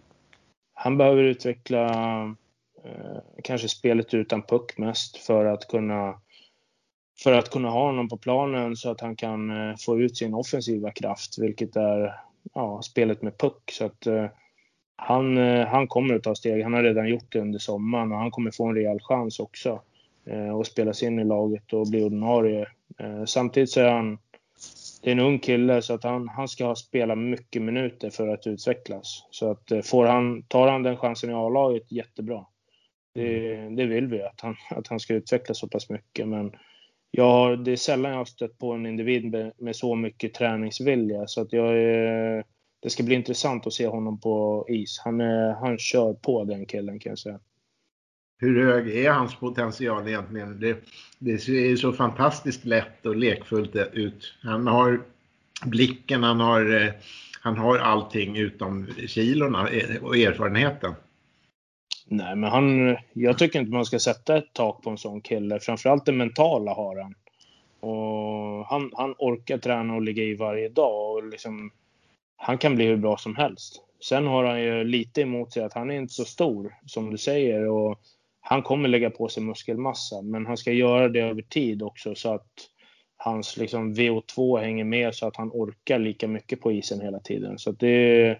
Han 0.74 0.98
behöver 0.98 1.22
utveckla 1.22 2.36
kanske 3.44 3.68
spelet 3.68 4.14
utan 4.14 4.42
puck 4.42 4.78
mest 4.78 5.16
för 5.16 5.44
att 5.44 5.68
kunna 5.68 6.14
för 7.22 7.32
att 7.32 7.50
kunna 7.50 7.70
ha 7.70 7.86
honom 7.86 8.08
på 8.08 8.16
planen 8.16 8.76
så 8.76 8.90
att 8.90 9.00
han 9.00 9.16
kan 9.16 9.50
eh, 9.50 9.76
få 9.76 10.00
ut 10.00 10.16
sin 10.16 10.34
offensiva 10.34 10.90
kraft, 10.90 11.38
vilket 11.38 11.76
är 11.76 12.14
ja, 12.54 12.82
spelet 12.82 13.22
med 13.22 13.38
puck. 13.38 13.70
Så 13.72 13.84
att, 13.84 14.06
eh, 14.06 14.26
han, 14.96 15.38
eh, 15.38 15.66
han 15.66 15.88
kommer 15.88 16.14
att 16.14 16.22
ta 16.22 16.34
steg. 16.34 16.62
Han 16.62 16.74
har 16.74 16.82
redan 16.82 17.08
gjort 17.08 17.32
det 17.32 17.40
under 17.40 17.58
sommaren 17.58 18.12
och 18.12 18.18
han 18.18 18.30
kommer 18.30 18.50
få 18.50 18.66
en 18.66 18.74
rejäl 18.74 19.00
chans 19.00 19.40
också 19.40 19.80
eh, 20.26 20.54
att 20.54 20.66
spelas 20.66 21.02
in 21.02 21.18
i 21.18 21.24
laget 21.24 21.72
och 21.72 21.86
bli 21.86 22.04
ordinarie. 22.04 22.66
Eh, 22.98 23.24
samtidigt 23.24 23.70
så 23.70 23.80
är 23.80 23.92
han 23.92 24.18
det 25.02 25.10
är 25.10 25.12
en 25.12 25.20
ung 25.20 25.38
kille 25.38 25.82
så 25.82 25.94
att 25.94 26.04
han, 26.04 26.28
han 26.28 26.48
ska 26.48 26.74
spela 26.74 27.14
mycket 27.14 27.62
minuter 27.62 28.10
för 28.10 28.28
att 28.28 28.46
utvecklas. 28.46 29.26
Så 29.30 29.50
att 29.50 29.70
eh, 29.70 29.80
får 29.80 30.06
han, 30.06 30.42
tar 30.42 30.68
han 30.68 30.82
den 30.82 30.96
chansen 30.96 31.30
i 31.30 31.32
A-laget, 31.32 31.92
jättebra. 31.92 32.46
Det, 33.14 33.54
det 33.76 33.86
vill 33.86 34.06
vi, 34.06 34.22
att 34.22 34.40
han, 34.40 34.56
att 34.70 34.88
han 34.88 35.00
ska 35.00 35.14
utvecklas 35.14 35.58
så 35.58 35.68
pass 35.68 35.90
mycket. 35.90 36.28
Men 36.28 36.52
jag, 37.14 37.64
det 37.64 37.72
är 37.72 37.76
sällan 37.76 38.10
jag 38.10 38.18
har 38.18 38.24
stött 38.24 38.58
på 38.58 38.72
en 38.72 38.86
individ 38.86 39.30
med, 39.30 39.52
med 39.58 39.76
så 39.76 39.94
mycket 39.94 40.34
träningsvilja. 40.34 41.26
Så 41.26 41.40
att 41.40 41.52
jag 41.52 41.78
är, 41.78 42.44
det 42.82 42.90
ska 42.90 43.02
bli 43.02 43.14
intressant 43.14 43.66
att 43.66 43.72
se 43.72 43.86
honom 43.86 44.20
på 44.20 44.66
is. 44.68 45.00
Han, 45.04 45.20
är, 45.20 45.52
han 45.52 45.78
kör 45.78 46.12
på 46.12 46.44
den 46.44 46.66
killen 46.66 46.98
kan 46.98 47.10
jag 47.10 47.18
säga. 47.18 47.40
Hur 48.38 48.66
hög 48.66 48.96
är 48.96 49.10
hans 49.10 49.34
potential 49.34 50.08
egentligen? 50.08 50.60
Det, 50.60 50.84
det 51.18 51.38
ser 51.38 51.76
så 51.76 51.92
fantastiskt 51.92 52.64
lätt 52.64 53.06
och 53.06 53.16
lekfullt 53.16 53.76
ut. 53.92 54.34
Han 54.42 54.66
har 54.66 55.02
blicken, 55.64 56.22
han 56.22 56.40
har, 56.40 56.82
eh, 56.82 56.92
han 57.40 57.56
har 57.56 57.78
allting 57.78 58.36
utom 58.36 58.86
kilorna 59.06 59.68
eh, 59.68 60.02
och 60.02 60.16
erfarenheten. 60.16 60.94
Nej, 62.06 62.36
men 62.36 62.50
han, 62.50 62.96
jag 63.12 63.38
tycker 63.38 63.60
inte 63.60 63.72
man 63.72 63.84
ska 63.84 63.98
sätta 63.98 64.36
ett 64.36 64.52
tak 64.52 64.82
på 64.82 64.90
en 64.90 64.98
sån 64.98 65.20
kille. 65.20 65.60
Framförallt 65.60 66.06
det 66.06 66.12
mentala 66.12 66.74
har 66.74 66.96
han. 66.96 67.14
Och 67.80 68.66
han, 68.66 68.90
han 68.94 69.14
orkar 69.18 69.58
träna 69.58 69.94
och 69.94 70.02
ligga 70.02 70.22
i 70.22 70.34
varje 70.34 70.68
dag. 70.68 71.12
Och 71.12 71.26
liksom, 71.26 71.70
han 72.36 72.58
kan 72.58 72.74
bli 72.74 72.84
hur 72.84 72.96
bra 72.96 73.16
som 73.16 73.36
helst. 73.36 73.82
Sen 74.00 74.26
har 74.26 74.44
han 74.44 74.62
ju 74.62 74.84
lite 74.84 75.20
emot 75.20 75.52
sig 75.52 75.64
att 75.64 75.74
han 75.74 75.90
är 75.90 75.94
inte 75.94 76.14
så 76.14 76.24
stor 76.24 76.74
som 76.86 77.10
du 77.10 77.18
säger. 77.18 77.68
Och 77.68 78.00
han 78.40 78.62
kommer 78.62 78.88
lägga 78.88 79.10
på 79.10 79.28
sig 79.28 79.42
muskelmassa, 79.42 80.22
men 80.22 80.46
han 80.46 80.56
ska 80.56 80.72
göra 80.72 81.08
det 81.08 81.20
över 81.20 81.42
tid 81.42 81.82
också 81.82 82.14
så 82.14 82.34
att 82.34 82.68
hans 83.16 83.56
liksom, 83.56 83.94
VO2 83.94 84.60
hänger 84.60 84.84
med 84.84 85.14
så 85.14 85.26
att 85.26 85.36
han 85.36 85.50
orkar 85.52 85.98
lika 85.98 86.28
mycket 86.28 86.60
på 86.60 86.72
isen 86.72 87.00
hela 87.00 87.18
tiden. 87.20 87.58
Så 87.58 87.72
det, 87.72 88.38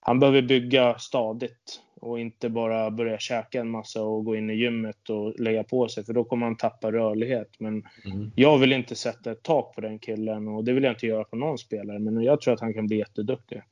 han 0.00 0.20
behöver 0.20 0.42
bygga 0.42 0.98
stadigt 0.98 1.80
och 2.00 2.20
inte 2.20 2.48
bara 2.48 2.90
börja 2.90 3.18
käka 3.18 3.60
en 3.60 3.70
massa 3.70 4.02
och 4.02 4.24
gå 4.24 4.36
in 4.36 4.50
i 4.50 4.54
gymmet 4.54 5.10
och 5.10 5.40
lägga 5.40 5.64
på 5.64 5.88
sig 5.88 6.04
för 6.04 6.12
då 6.12 6.24
kommer 6.24 6.46
han 6.46 6.56
tappa 6.56 6.92
rörlighet. 6.92 7.48
Men 7.58 7.86
mm. 8.04 8.32
jag 8.34 8.58
vill 8.58 8.72
inte 8.72 8.94
sätta 8.94 9.30
ett 9.30 9.42
tak 9.42 9.74
på 9.74 9.80
den 9.80 9.98
killen 9.98 10.48
och 10.48 10.64
det 10.64 10.72
vill 10.72 10.84
jag 10.84 10.92
inte 10.92 11.06
göra 11.06 11.24
på 11.24 11.36
någon 11.36 11.58
spelare. 11.58 11.98
Men 11.98 12.22
jag 12.22 12.40
tror 12.40 12.54
att 12.54 12.60
han 12.60 12.74
kan 12.74 12.86
bli 12.86 12.98
jätteduktig. 12.98 13.62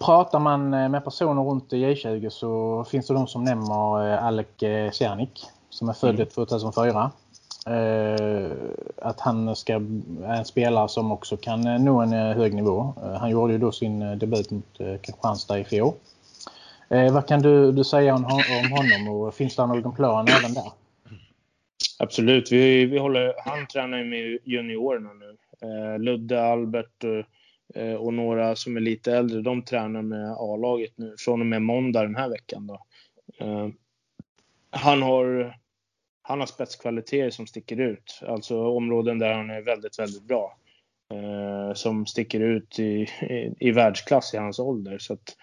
Pratar 0.00 0.38
man 0.38 0.74
eh, 0.74 0.88
med 0.88 1.04
personer 1.04 1.42
runt 1.42 1.72
J20 1.72 2.28
så 2.28 2.84
finns 2.84 3.06
det 3.06 3.14
de 3.14 3.26
som 3.26 3.44
nämner 3.44 4.12
eh, 4.12 4.24
Alec 4.24 4.46
Cernik 4.92 5.44
som 5.70 5.88
är 5.88 5.92
född 5.92 6.30
2004. 6.30 7.10
Mm. 7.66 8.52
Att 9.02 9.20
han 9.20 9.56
ska, 9.56 9.74
är 10.24 10.38
en 10.38 10.44
spelare 10.44 10.88
som 10.88 11.12
också 11.12 11.36
kan 11.36 11.84
nå 11.84 12.00
en 12.00 12.12
hög 12.12 12.54
nivå. 12.54 12.94
Han 13.18 13.30
gjorde 13.30 13.52
ju 13.52 13.58
då 13.58 13.72
sin 13.72 14.18
debut 14.18 14.50
mot 14.50 14.78
Kristianstad 15.02 15.58
i 15.58 15.64
fjol. 15.64 15.92
Eh, 16.88 17.14
vad 17.14 17.28
kan 17.28 17.42
du, 17.42 17.72
du 17.72 17.84
säga 17.84 18.14
om, 18.14 18.24
om 18.24 18.70
honom 18.70 19.08
och 19.08 19.34
finns 19.34 19.56
det 19.56 19.66
någon 19.66 19.94
plan 19.94 20.28
även 20.28 20.54
där? 20.54 20.72
Absolut, 21.98 22.52
vi, 22.52 22.86
vi 22.86 22.98
håller, 22.98 23.34
han 23.44 23.66
tränar 23.66 24.04
med 24.04 24.38
juniorerna 24.44 25.10
nu. 25.12 25.36
Eh, 25.60 25.98
Ludde, 25.98 26.44
Albert 26.44 27.04
Eh, 27.74 27.94
och 27.94 28.14
några 28.14 28.56
som 28.56 28.76
är 28.76 28.80
lite 28.80 29.12
äldre, 29.16 29.40
de 29.40 29.62
tränar 29.62 30.02
med 30.02 30.32
A-laget 30.38 30.92
nu 30.96 31.14
från 31.18 31.40
och 31.40 31.46
med 31.46 31.62
måndag 31.62 32.02
den 32.02 32.16
här 32.16 32.28
veckan. 32.28 32.66
Då. 32.66 32.84
Eh, 33.38 33.68
han 34.70 35.02
har, 35.02 35.56
han 36.22 36.40
har 36.40 36.46
spetskvaliteter 36.46 37.30
som 37.30 37.46
sticker 37.46 37.80
ut, 37.80 38.20
alltså 38.26 38.66
områden 38.66 39.18
där 39.18 39.32
han 39.32 39.50
är 39.50 39.62
väldigt, 39.62 39.98
väldigt 39.98 40.22
bra. 40.22 40.58
Eh, 41.12 41.74
som 41.74 42.06
sticker 42.06 42.40
ut 42.40 42.78
i, 42.78 42.82
i, 42.82 43.54
i 43.60 43.70
världsklass 43.70 44.34
i 44.34 44.36
hans 44.36 44.58
ålder. 44.58 44.98
Så 44.98 45.12
att 45.12 45.36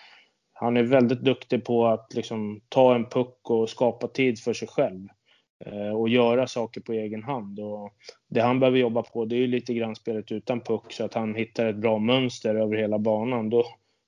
han 0.63 0.77
är 0.77 0.83
väldigt 0.83 1.21
duktig 1.21 1.65
på 1.65 1.87
att 1.87 2.13
liksom 2.13 2.61
ta 2.69 2.95
en 2.95 3.05
puck 3.05 3.49
och 3.49 3.69
skapa 3.69 4.07
tid 4.07 4.39
för 4.39 4.53
sig 4.53 4.67
själv. 4.67 5.07
Eh, 5.65 5.95
och 5.95 6.09
göra 6.09 6.47
saker 6.47 6.81
på 6.81 6.93
egen 6.93 7.23
hand. 7.23 7.59
Och 7.59 7.93
det 8.29 8.41
han 8.41 8.59
behöver 8.59 8.77
jobba 8.77 9.01
på 9.01 9.25
det 9.25 9.35
är 9.35 9.47
lite 9.47 9.73
grann 9.73 9.95
spelet 9.95 10.31
utan 10.31 10.59
puck 10.59 10.91
så 10.93 11.05
att 11.05 11.13
han 11.13 11.35
hittar 11.35 11.65
ett 11.65 11.75
bra 11.75 11.99
mönster 11.99 12.55
över 12.55 12.75
hela 12.75 12.99
banan. 12.99 13.49
Då, 13.49 13.65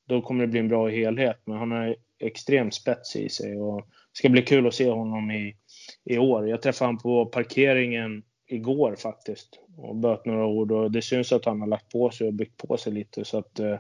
då 0.08 0.22
kommer 0.22 0.42
det 0.42 0.48
bli 0.48 0.60
en 0.60 0.68
bra 0.68 0.88
helhet. 0.88 1.42
Men 1.46 1.58
han 1.58 1.72
har 1.72 1.96
extremt 2.20 2.74
spets 2.74 3.16
i 3.16 3.30
sig 3.30 3.58
och 3.58 3.82
det 3.82 4.18
ska 4.18 4.30
bli 4.30 4.42
kul 4.42 4.68
att 4.68 4.74
se 4.74 4.90
honom 4.90 5.32
i, 5.32 5.56
i 6.04 6.18
år. 6.18 6.50
Jag 6.50 6.62
träffade 6.62 6.88
honom 6.88 7.02
på 7.02 7.26
parkeringen 7.26 8.24
igår 8.48 8.96
faktiskt 8.96 9.60
och 9.78 9.96
böt 9.96 10.26
några 10.26 10.46
ord 10.46 10.72
och 10.72 10.92
det 10.92 11.02
syns 11.02 11.32
att 11.32 11.46
han 11.46 11.62
har 11.62 11.68
lagt 11.68 11.92
på 11.92 12.10
sig 12.10 12.28
och 12.28 12.34
byggt 12.34 12.68
på 12.68 12.78
sig 12.78 12.94
lite 12.94 13.26
så 13.26 13.38
att 13.38 13.60
eh, 13.60 13.66
det 13.66 13.80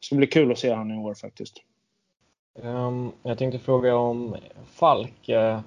ska 0.00 0.16
bli 0.16 0.26
kul 0.26 0.52
att 0.52 0.58
se 0.58 0.74
honom 0.74 0.90
i 0.90 1.00
år 1.00 1.14
faktiskt. 1.14 1.62
Um, 2.62 3.12
jag 3.22 3.38
tänkte 3.38 3.58
fråga 3.58 3.96
om 3.96 4.36
Falk. 4.66 5.28
Uh, 5.28 5.60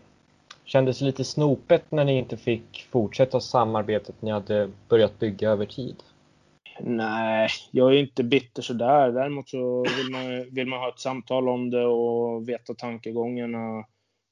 Kändes 0.70 1.02
lite 1.02 1.24
snopet 1.24 1.92
när 1.92 2.06
ni 2.06 2.18
inte 2.18 2.38
fick 2.38 2.88
fortsätta 2.92 3.40
samarbetet 3.40 4.22
ni 4.22 4.32
hade 4.32 4.70
börjat 4.90 5.20
bygga 5.20 5.50
över 5.50 5.66
tid? 5.66 5.96
Nej, 6.80 7.50
jag 7.72 7.94
är 7.94 7.98
inte 7.98 8.24
bitter 8.24 8.62
sådär. 8.62 9.12
Däremot 9.12 9.50
så 9.50 9.86
vill 9.98 10.12
man, 10.12 10.50
vill 10.52 10.68
man 10.68 10.80
ha 10.80 10.90
ett 10.90 11.00
samtal 11.00 11.50
om 11.50 11.70
det 11.70 11.86
och 11.86 12.50
veta 12.50 12.74
tankegångarna. 12.74 13.86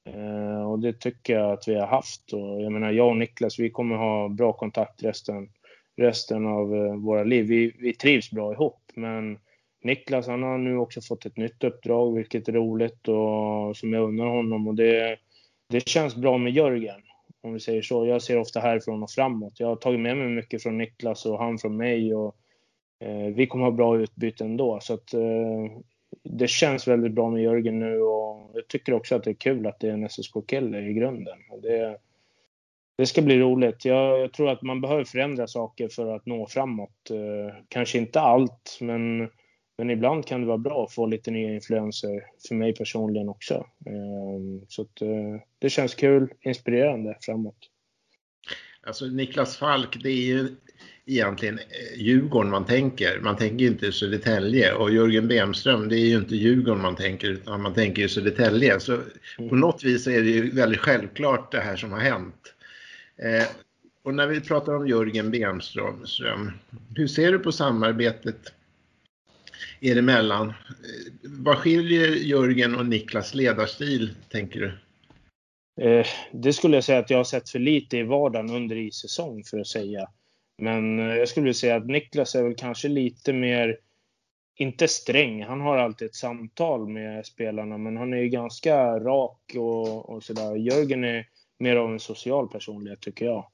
Eh, 0.08 0.70
och 0.70 0.78
det 0.78 0.92
tycker 0.92 1.34
jag 1.34 1.52
att 1.52 1.68
vi 1.68 1.74
har 1.74 1.86
haft. 1.86 2.32
Och 2.32 2.62
jag 2.62 2.72
menar, 2.72 2.90
jag 2.90 3.08
och 3.08 3.16
Niklas, 3.16 3.58
vi 3.58 3.70
kommer 3.70 3.96
ha 3.96 4.28
bra 4.28 4.52
kontakt 4.52 5.02
resten, 5.02 5.48
resten 5.96 6.46
av 6.46 6.74
eh, 6.74 6.94
våra 6.94 7.24
liv. 7.24 7.46
Vi, 7.46 7.76
vi 7.78 7.94
trivs 7.94 8.30
bra 8.30 8.52
ihop, 8.52 8.82
men 8.94 9.38
Niklas 9.82 10.26
han 10.26 10.42
har 10.42 10.58
nu 10.58 10.76
också 10.76 11.00
fått 11.00 11.26
ett 11.26 11.36
nytt 11.36 11.64
uppdrag, 11.64 12.14
vilket 12.14 12.48
är 12.48 12.52
roligt 12.52 13.08
och 13.08 13.76
som 13.76 13.92
jag 13.92 14.08
undrar 14.08 14.26
honom. 14.26 14.68
Och 14.68 14.74
det, 14.74 15.18
det 15.68 15.88
känns 15.88 16.16
bra 16.16 16.38
med 16.38 16.52
Jörgen, 16.52 17.00
om 17.40 17.52
vi 17.52 17.60
säger 17.60 17.82
så. 17.82 18.06
Jag 18.06 18.22
ser 18.22 18.38
ofta 18.38 18.60
härifrån 18.60 19.02
och 19.02 19.10
framåt. 19.10 19.60
Jag 19.60 19.66
har 19.66 19.76
tagit 19.76 20.00
med 20.00 20.16
mig 20.16 20.28
mycket 20.28 20.62
från 20.62 20.78
Niklas 20.78 21.26
och 21.26 21.38
han 21.38 21.58
från 21.58 21.76
mig. 21.76 22.14
Och, 22.14 22.36
eh, 23.04 23.34
vi 23.34 23.46
kommer 23.46 23.64
ha 23.64 23.72
bra 23.72 23.98
utbyte 23.98 24.44
ändå. 24.44 24.78
Så 24.80 24.94
att, 24.94 25.14
eh, 25.14 25.80
det 26.22 26.48
känns 26.48 26.88
väldigt 26.88 27.12
bra 27.12 27.30
med 27.30 27.42
Jörgen 27.42 27.78
nu 27.78 28.00
och 28.00 28.50
jag 28.54 28.68
tycker 28.68 28.92
också 28.92 29.16
att 29.16 29.24
det 29.24 29.30
är 29.30 29.34
kul 29.34 29.66
att 29.66 29.80
det 29.80 29.88
är 29.88 29.92
en 29.92 30.04
SSK-kille 30.04 30.80
i 30.80 30.92
grunden. 30.92 31.38
Det, 31.62 31.98
det 32.98 33.06
ska 33.06 33.22
bli 33.22 33.38
roligt. 33.38 33.84
Jag, 33.84 34.20
jag, 34.20 34.32
tror 34.32 34.50
att 34.50 34.62
man 34.62 34.80
behöver 34.80 35.04
förändra 35.04 35.46
saker 35.46 35.88
för 35.88 36.16
att 36.16 36.26
nå 36.26 36.46
framåt. 36.46 37.10
Eh, 37.10 37.54
kanske 37.68 37.98
inte 37.98 38.20
allt, 38.20 38.78
men 38.80 39.30
men 39.78 39.90
ibland 39.90 40.26
kan 40.26 40.40
det 40.40 40.46
vara 40.46 40.58
bra 40.58 40.84
att 40.84 40.92
få 40.92 41.06
lite 41.06 41.30
nya 41.30 41.54
influenser 41.54 42.24
för 42.48 42.54
mig 42.54 42.74
personligen 42.74 43.28
också. 43.28 43.66
Ehm, 43.86 44.60
så 44.68 44.82
att, 44.82 45.02
eh, 45.02 45.40
det 45.58 45.70
känns 45.70 45.94
kul, 45.94 46.28
inspirerande 46.40 47.16
framåt. 47.20 47.56
Alltså 48.86 49.06
Niklas 49.06 49.56
Falk, 49.56 50.02
det 50.02 50.08
är 50.10 50.26
ju 50.26 50.48
egentligen 51.06 51.58
eh, 51.58 52.00
Djurgården 52.00 52.50
man 52.50 52.64
tänker. 52.66 53.20
Man 53.20 53.36
tänker 53.36 53.64
ju 53.64 53.70
inte 53.70 53.92
Södertälje 53.92 54.74
och 54.74 54.90
Jörgen 54.90 55.28
Bemström, 55.28 55.88
det 55.88 55.96
är 55.98 56.06
ju 56.06 56.16
inte 56.16 56.36
Djurgården 56.36 56.82
man 56.82 56.96
tänker 56.96 57.28
utan 57.30 57.62
man 57.62 57.74
tänker 57.74 58.02
ju 58.02 58.08
Södertälje. 58.08 58.80
Så 58.80 58.96
på 59.36 59.42
Mm. 59.42 59.60
något 59.60 59.84
vis 59.84 60.06
är 60.06 60.22
det 60.22 60.30
ju 60.30 60.50
väldigt 60.50 60.80
självklart 60.80 61.52
det 61.52 61.60
här 61.60 61.76
som 61.76 61.92
har 61.92 62.00
hänt. 62.00 62.54
Eh, 63.16 63.46
och 64.02 64.14
när 64.14 64.26
vi 64.26 64.40
pratar 64.40 64.74
om 64.74 64.88
Jörgen 64.88 65.30
Bemström, 65.30 66.06
Ström, 66.06 66.50
hur 66.96 67.06
ser 67.06 67.32
du 67.32 67.38
på 67.38 67.52
samarbetet 67.52 68.52
er 69.80 69.98
emellan? 69.98 70.48
Eh, 70.48 70.54
vad 71.22 71.56
skiljer 71.56 72.08
Jörgen 72.08 72.74
och 72.74 72.86
Niklas 72.86 73.34
ledarstil, 73.34 74.14
tänker 74.28 74.60
du? 74.60 74.72
Eh, 75.78 76.06
det 76.32 76.52
skulle 76.52 76.76
jag 76.76 76.84
säga 76.84 76.98
att 76.98 77.10
jag 77.10 77.18
har 77.18 77.24
sett 77.24 77.50
för 77.50 77.58
lite 77.58 77.96
i 77.96 78.02
vardagen 78.02 78.50
under 78.50 78.76
issäsong 78.76 79.44
för 79.44 79.58
att 79.58 79.66
säga. 79.66 80.08
Men 80.58 80.98
eh, 80.98 81.16
jag 81.16 81.28
skulle 81.28 81.54
säga 81.54 81.76
att 81.76 81.86
Niklas 81.86 82.34
är 82.34 82.42
väl 82.42 82.54
kanske 82.54 82.88
lite 82.88 83.32
mer, 83.32 83.78
inte 84.56 84.88
sträng, 84.88 85.44
han 85.44 85.60
har 85.60 85.78
alltid 85.78 86.06
ett 86.06 86.14
samtal 86.14 86.88
med 86.88 87.26
spelarna, 87.26 87.78
men 87.78 87.96
han 87.96 88.12
är 88.12 88.18
ju 88.18 88.28
ganska 88.28 88.98
rak 88.98 89.54
och, 89.56 90.08
och 90.08 90.22
sådär. 90.22 90.56
Jörgen 90.56 91.04
är 91.04 91.26
mer 91.58 91.76
av 91.76 91.92
en 91.92 92.00
social 92.00 92.48
personlighet 92.48 93.00
tycker 93.00 93.24
jag, 93.24 93.46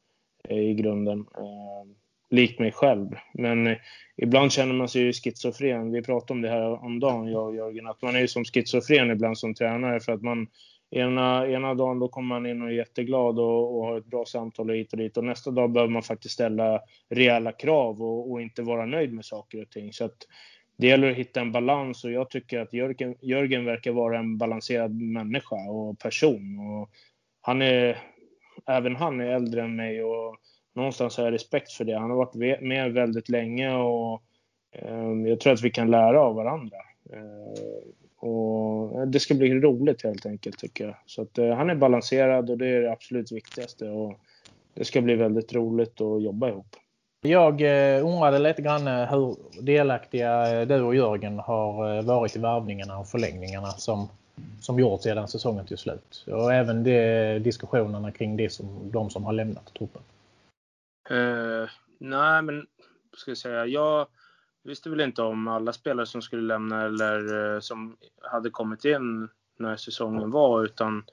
eh, 0.49 0.59
i 0.59 0.75
grunden. 0.75 1.21
Eh, 1.21 2.04
likt 2.31 2.61
mig 2.61 2.73
själv. 2.73 3.09
Men 3.35 3.67
eh, 3.67 3.77
ibland 4.17 4.53
känner 4.53 4.75
man 4.75 4.89
sig 4.89 5.03
ju 5.03 5.13
schizofren. 5.13 5.93
Vi 5.93 6.03
pratade 6.03 6.33
om 6.33 6.43
det 6.43 6.49
här 6.49 6.85
om 6.85 7.01
dagen, 7.01 7.33
jag 7.33 7.47
och 7.47 7.57
Jörgen, 7.57 7.87
att 7.87 8.03
man 8.03 8.17
är 8.17 8.21
ju 8.21 8.29
som 8.29 8.45
schizofren 8.45 9.11
ibland 9.11 9.39
som 9.39 9.55
tränare 9.55 10.01
för 10.01 10.13
att 10.13 10.23
man 10.23 10.47
Ena, 10.91 11.49
ena 11.49 11.75
dagen 11.75 11.99
då 11.99 12.09
kommer 12.09 12.29
man 12.29 12.47
in 12.47 12.63
och 12.63 12.69
är 12.69 12.73
jätteglad 12.73 13.39
och, 13.39 13.79
och 13.79 13.87
har 13.87 13.99
ett 13.99 14.07
bra 14.07 14.25
samtal 14.25 14.71
och 14.71 14.77
hit 14.77 14.93
och 14.93 14.99
dit. 14.99 15.17
Och 15.17 15.25
nästa 15.25 15.51
dag 15.51 15.71
behöver 15.71 15.93
man 15.93 16.03
faktiskt 16.03 16.35
ställa 16.35 16.81
rejäla 17.11 17.53
krav 17.53 18.03
och, 18.03 18.31
och 18.31 18.43
inte 18.43 18.63
vara 18.63 18.87
nöjd 18.87 19.13
med 19.13 19.25
saker 19.25 19.63
och 19.63 19.71
ting. 19.71 19.93
Så 19.93 20.05
att 20.05 20.17
det 20.77 20.87
gäller 20.87 21.11
att 21.11 21.17
hitta 21.17 21.41
en 21.41 21.53
balans 21.53 22.05
och 22.05 22.13
jag 22.13 22.31
tycker 22.31 22.61
att 22.61 22.73
Jörgen, 22.73 23.15
Jörgen 23.21 23.65
verkar 23.65 23.93
vara 23.93 24.19
en 24.19 24.39
balanserad 24.39 24.95
människa 25.01 25.71
och 25.71 25.99
person. 25.99 26.59
Och 26.59 26.91
han 27.41 27.63
är, 27.63 27.99
även 28.67 28.97
han 28.97 29.21
är 29.21 29.27
äldre 29.27 29.63
än 29.63 29.77
mig 29.77 30.05
och 30.05 30.37
någonstans 30.75 31.17
har 31.17 31.25
jag 31.25 31.33
respekt 31.33 31.73
för 31.73 31.85
det. 31.85 31.99
Han 31.99 32.11
har 32.11 32.17
varit 32.17 32.63
med 32.63 32.93
väldigt 32.93 33.29
länge 33.29 33.75
och 33.75 34.23
ehm, 34.73 35.27
jag 35.27 35.41
tror 35.41 35.53
att 35.53 35.63
vi 35.63 35.71
kan 35.71 35.91
lära 35.91 36.21
av 36.21 36.35
varandra. 36.35 36.77
Eh, 37.13 38.29
och 38.29 39.09
det 39.09 39.21
ska 39.21 39.35
bli 39.35 39.55
roligt 39.55 40.05
helt 40.05 40.27
enkelt 40.27 40.59
tycker 40.59 40.85
jag. 40.85 40.97
Så 41.07 41.23
att, 41.23 41.39
eh, 41.39 41.55
han 41.55 41.71
är 41.71 41.75
balanserad 41.75 42.51
och 42.51 42.59
det 42.59 42.69
är 42.69 42.83
det 42.83 42.93
absolut 42.93 43.33
viktigaste. 43.33 43.89
Och 43.89 44.19
det 44.75 44.85
ska 44.85 45.01
bli 45.01 45.15
väldigt 45.15 45.55
roligt 45.55 46.01
att 46.01 46.23
jobba 46.23 46.49
ihop. 46.49 46.77
Jag 47.23 47.61
eh, 47.61 48.07
undrade 48.07 48.39
lite 48.39 48.63
grann 48.63 48.87
hur 48.87 49.37
delaktiga 49.63 50.65
du 50.65 50.81
och 50.81 50.95
Jörgen 50.95 51.39
har 51.39 52.03
varit 52.03 52.37
i 52.37 52.39
värvningarna 52.39 52.99
och 52.99 53.09
förlängningarna 53.09 53.71
som, 53.71 54.09
som 54.61 54.79
gjorts 54.79 55.03
sedan 55.03 55.29
säsongen 55.29 55.67
till 55.67 55.79
slut. 55.79 56.25
Och 56.27 56.53
även 56.53 56.85
de 56.85 57.39
diskussionerna 57.39 58.13
kring 58.13 58.37
det 58.37 58.51
som, 58.53 58.91
de 58.93 59.11
som 59.11 59.25
har 59.25 59.33
lämnat 59.33 59.75
truppen. 59.75 60.03
Eh, 61.11 61.71
nej, 61.99 62.43
men 62.43 62.67
ska 63.17 63.31
jag 63.31 63.39
säga, 63.39 63.67
jag 63.67 64.07
visste 64.63 64.91
väl 64.91 65.01
inte 65.01 65.23
om 65.23 65.49
alla 65.49 65.73
spelare 65.73 66.07
som 66.07 66.23
skulle 66.23 66.43
lämna 66.43 66.85
eller 66.85 67.55
eh, 67.55 67.61
som 67.61 67.97
hade 68.23 68.51
kommit 68.51 68.85
in 68.85 69.29
när 69.59 69.77
säsongen 69.77 70.31
var, 70.31 70.65
utan 70.65 71.05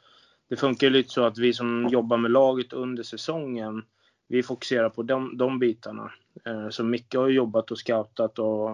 det 0.49 0.55
funkar 0.55 0.87
ju 0.87 0.93
lite 0.93 1.09
så 1.09 1.23
att 1.23 1.37
vi 1.37 1.53
som 1.53 1.87
jobbar 1.91 2.17
med 2.17 2.31
laget 2.31 2.73
under 2.73 3.03
säsongen, 3.03 3.85
vi 4.27 4.43
fokuserar 4.43 4.89
på 4.89 5.03
de, 5.03 5.37
de 5.37 5.59
bitarna. 5.59 6.11
Eh, 6.45 6.69
så 6.69 6.83
Micke 6.83 7.15
har 7.15 7.27
ju 7.27 7.35
jobbat 7.35 7.71
och 7.71 7.77
scoutat 7.77 8.39
och, 8.39 8.69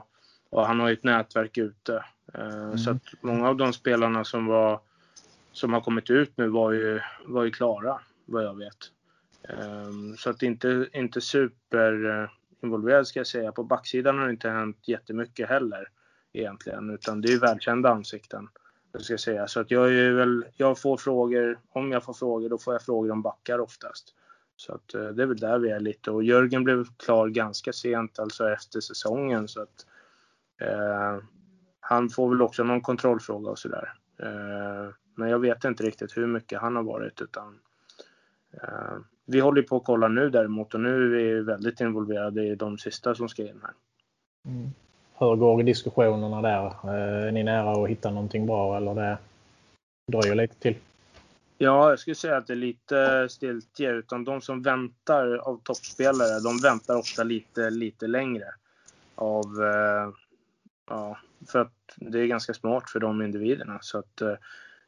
och 0.50 0.65
han 0.67 0.79
har 0.79 0.88
ju 0.88 0.93
ett 0.93 1.03
nätverk 1.03 1.57
ute. 1.57 2.05
Eh, 2.33 2.75
Så 2.75 2.91
att 2.91 3.03
många 3.21 3.50
av 3.50 3.57
de 3.57 3.74
spelarna 3.74 4.24
som 4.24 4.45
var 4.45 4.79
som 5.51 5.74
har 5.74 5.81
kommit 5.81 6.09
ut 6.09 6.38
nu 6.38 6.47
var 6.47 6.71
ju, 6.71 7.00
var 7.25 7.43
ju 7.43 7.51
klara, 7.51 8.00
vad 8.25 8.43
jag 8.43 8.57
vet. 8.57 8.91
Ehm, 9.50 10.18
så 10.18 10.30
att 10.30 10.44
inte, 10.44 10.89
inte 10.94 11.22
super 11.22 12.06
eh, 12.06 12.29
involverad 12.64 13.07
ska 13.07 13.20
jag 13.20 13.27
säga. 13.27 13.51
På 13.51 13.64
backsidan 13.64 14.18
har 14.18 14.25
det 14.25 14.31
inte 14.31 14.50
hänt 14.50 14.88
jättemycket 14.88 15.50
heller 15.50 15.90
egentligen, 16.33 16.90
utan 16.90 17.22
det 17.22 17.33
är 17.33 17.40
välkända 17.40 17.90
ansikten. 17.90 18.50
Ska 19.00 19.14
jag 19.14 19.20
säga. 19.20 19.48
Så 19.48 19.60
att 19.60 19.72
jag 19.72 19.94
är 19.94 20.12
väl, 20.12 20.46
jag 20.55 20.79
får 20.79 20.98
frågor, 20.98 21.60
om 21.70 21.92
jag 21.92 22.03
får 22.03 22.14
frågor, 22.14 22.50
då 22.50 22.57
får 22.57 22.74
jag 22.74 22.81
frågor 22.81 23.12
om 23.12 23.22
backar 23.22 23.60
oftast. 23.60 24.14
Så 24.55 24.74
att 24.74 24.94
eh, 24.94 25.07
det 25.07 25.24
är 25.24 25.27
väl 25.27 25.38
där 25.38 25.60
vi 25.60 25.70
är 25.70 25.79
lite. 25.79 26.12
Och 26.12 26.24
Jörgen 26.24 26.64
blev 26.64 26.86
klar 26.98 27.27
ganska 27.27 27.74
sent, 27.74 28.20
alltså 28.20 28.50
efter 28.50 28.79
säsongen. 28.79 29.48
Så 29.48 29.62
att 29.62 29.86
eh, 30.62 31.18
han 31.79 32.10
får 32.10 32.29
väl 32.29 32.42
också 32.42 32.64
någon 32.64 32.81
kontrollfråga 32.81 33.51
och 33.51 33.60
sådär. 33.60 33.94
Eh, 34.20 34.94
men 35.16 35.29
jag 35.29 35.40
vet 35.40 35.64
inte 35.64 35.83
riktigt 35.83 36.18
hur 36.18 36.27
mycket 36.27 36.62
han 36.62 36.75
har 36.75 36.83
varit, 36.83 37.22
utan 37.22 37.60
eh, 38.53 38.98
vi 39.27 39.40
håller 39.40 39.61
på 39.61 39.77
att 39.77 39.83
kolla 39.83 40.07
nu 40.07 40.29
däremot 40.29 40.74
och 40.74 40.79
nu 40.79 41.05
är 41.05 41.09
vi 41.09 41.42
väldigt 41.42 41.81
involverade 41.81 42.44
i 42.44 42.55
de 42.55 42.77
sista 42.77 43.16
som 43.16 43.29
ska 43.29 43.42
in 43.42 43.61
här. 43.63 43.74
Hur 45.20 45.35
går 45.35 45.63
diskussionerna 45.63 46.42
där? 46.42 46.66
Eh, 46.66 47.27
Är 47.27 47.31
ni 47.31 47.44
nära 47.44 47.83
att 47.83 47.90
hitta 47.90 48.11
någonting 48.11 48.46
bra 48.46 48.77
eller 48.77 48.96
det 48.96 49.18
dröjer 50.11 50.35
lite 50.35 50.55
till? 50.55 50.75
Ja, 51.57 51.90
jag 51.90 52.00
skulle 52.00 52.16
säga 52.16 52.37
att 52.37 52.48
det 52.48 52.53
är 52.53 52.57
lite 52.57 53.29
stiltje, 53.29 53.92
utan 53.92 54.24
de 54.24 54.42
som 54.42 54.61
väntar 54.61 55.35
av 55.35 55.61
toppspelare, 55.63 56.40
de 56.40 56.57
väntar 56.57 56.98
ofta 56.98 57.24
lite, 57.24 57.70
lite 57.70 58.07
längre. 58.07 58.46
Av, 59.16 59.46
eh, 59.63 60.09
ja, 60.90 61.18
för 61.48 61.59
att 61.59 61.74
det 61.96 62.20
är 62.20 62.25
ganska 62.25 62.53
smart 62.53 62.90
för 62.90 63.00
de 63.00 63.22
individerna. 63.22 63.77
Så 63.81 64.00
att 64.00 64.22
eh, 64.22 64.33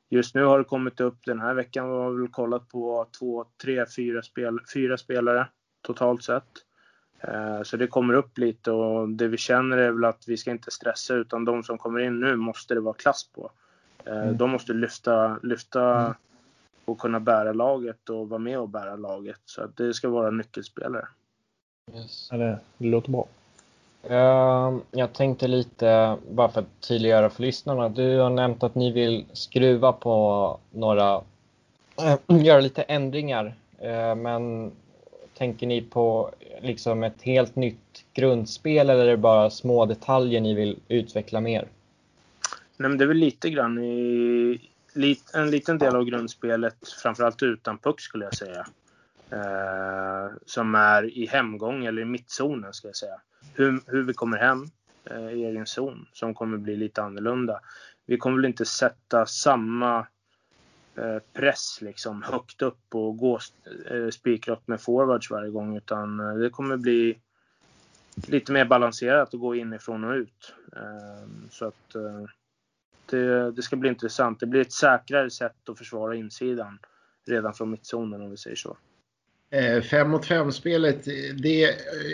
just 0.10 0.36
nu 0.36 0.44
har 0.44 0.58
det 0.58 0.64
kommit 0.64 1.00
upp, 1.02 1.26
den 1.26 1.40
här 1.40 1.54
veckan 1.54 1.90
har 1.90 2.12
vi 2.12 2.22
väl 2.22 2.28
kollat 2.28 2.70
på 2.70 3.08
två, 3.20 3.46
tre, 3.62 3.86
fyra, 3.96 4.22
spel, 4.22 4.60
fyra 4.74 4.98
spelare 4.98 5.48
totalt 5.82 6.24
sett. 6.24 6.44
Eh, 7.20 7.62
Så 7.64 7.78
det 7.78 7.88
kommer 7.88 8.14
upp 8.14 8.38
lite 8.38 8.72
och 8.72 9.10
det 9.10 9.28
vi 9.28 9.38
känner 9.38 9.78
är 9.78 9.92
väl 9.92 10.06
att 10.06 10.24
vi 10.28 10.38
ska 10.38 10.52
inte 10.52 10.72
stressa 10.72 11.14
utan 11.14 11.46
de 11.46 11.64
som 11.64 11.78
kommer 11.78 12.00
in 12.00 12.20
nu 12.20 12.36
måste 12.36 12.74
det 12.74 12.80
vara 12.82 12.94
klass 12.94 13.30
på. 13.36 13.52
Eh, 14.06 14.22
Mm. 14.22 14.38
De 14.38 14.50
måste 14.50 14.74
lyfta, 14.74 15.40
lyfta 15.44 16.16
och 16.86 17.00
kunna 17.00 17.20
bära 17.20 17.54
laget 17.54 18.10
och 18.10 18.30
vara 18.30 18.40
med 18.40 18.60
och 18.60 18.70
bära 18.70 18.96
laget. 18.96 19.42
Så 19.46 19.68
det 19.76 19.94
ska 19.94 20.10
vara 20.10 20.32
nyckelspelare. 20.32 21.08
Yes. 21.94 22.28
Ja, 22.32 22.38
det 22.38 22.60
låter 22.78 23.12
bra. 23.12 23.28
Ehm, 24.04 24.82
jag 24.92 25.14
tänkte 25.14 25.48
lite, 25.48 26.18
bara 26.32 26.50
för 26.50 26.62
att 26.62 26.82
tydliggöra 26.88 27.30
för 27.30 27.42
lyssnarna. 27.42 27.90
Du 27.90 28.18
har 28.18 28.30
nämnt 28.30 28.64
att 28.64 28.76
ni 28.76 28.92
vill 28.92 29.26
skruva 29.34 29.94
på 29.94 30.58
några, 30.72 31.22
göra 32.28 32.60
lite 32.60 32.82
ändringar. 32.82 33.56
Äh, 33.80 34.16
Men 34.16 34.72
tänker 35.38 35.68
ni 35.68 35.82
på 35.82 36.32
liksom 36.62 37.04
ett 37.04 37.22
helt 37.22 37.56
nytt 37.56 38.06
grundspel 38.14 38.90
eller 38.90 39.06
är 39.06 39.10
det 39.10 39.18
bara 39.18 39.50
små 39.50 39.86
detaljer 39.86 40.42
ni 40.42 40.54
vill 40.54 40.80
utveckla 40.88 41.42
mer? 41.42 41.68
Nej, 42.78 42.90
men 42.90 42.98
det 42.98 43.04
är 43.04 43.08
väl 43.08 43.18
lite 43.18 43.50
grann 43.50 43.84
i 43.84 44.60
en 45.34 45.52
liten 45.52 45.78
del 45.78 45.96
av 45.96 46.06
grundspelet, 46.06 46.76
framförallt 47.04 47.44
utan 47.44 47.78
puck 47.78 48.02
skulle 48.02 48.26
jag 48.26 48.36
säga. 48.36 48.66
Eh, 49.32 50.32
som 50.46 50.76
är 50.76 51.18
i 51.18 51.26
hemgång 51.26 51.86
eller 51.86 52.02
i 52.02 52.06
mittzonen 52.06 52.74
ska 52.74 52.88
jag 52.88 52.96
säga. 52.96 53.22
Hur, 53.54 53.82
hur 53.88 54.04
vi 54.04 54.14
kommer 54.14 54.38
hem 54.38 54.66
eh, 55.06 55.30
i 55.30 55.46
egen 55.46 55.66
zon 55.66 56.08
som 56.14 56.34
kommer 56.34 56.58
bli 56.58 56.76
lite 56.76 57.04
annorlunda. 57.04 57.60
Vi 58.06 58.18
kommer 58.18 58.36
väl 58.38 58.46
inte 58.46 58.66
sätta 58.66 59.26
samma 59.26 60.08
eh, 60.96 61.20
press 61.34 61.80
liksom 61.82 62.22
högt 62.22 62.62
upp 62.62 62.96
och 62.96 63.18
gå 63.18 63.40
eh, 63.90 64.10
spikrakt 64.10 64.68
med 64.68 64.82
forwards 64.82 65.32
varje 65.32 65.52
gång 65.52 65.78
utan 65.78 66.20
eh, 66.20 66.36
det 66.36 66.50
kommer 66.50 66.78
bli 66.78 67.20
lite 68.28 68.52
mer 68.52 68.66
balanserat 68.66 69.34
att 69.34 69.40
gå 69.40 69.56
inifrån 69.56 70.04
och 70.04 70.14
ut. 70.14 70.54
Eh, 70.76 71.28
så 71.50 71.66
att 71.66 71.96
eh, 71.96 72.26
det, 73.06 73.52
det 73.52 73.62
ska 73.62 73.76
bli 73.76 73.90
intressant. 73.90 74.40
Det 74.40 74.46
blir 74.46 74.62
ett 74.62 74.72
säkrare 74.72 75.30
sätt 75.30 75.70
att 75.70 75.78
försvara 75.78 76.16
insidan 76.16 76.80
redan 77.28 77.54
från 77.54 77.72
mittzonen 77.72 78.22
om 78.22 78.32
vi 78.32 78.38
säger 78.38 78.56
så. 78.56 78.78
Eh, 79.52 79.82
5 79.82 80.10
mot 80.10 80.26
5-spelet, 80.26 81.08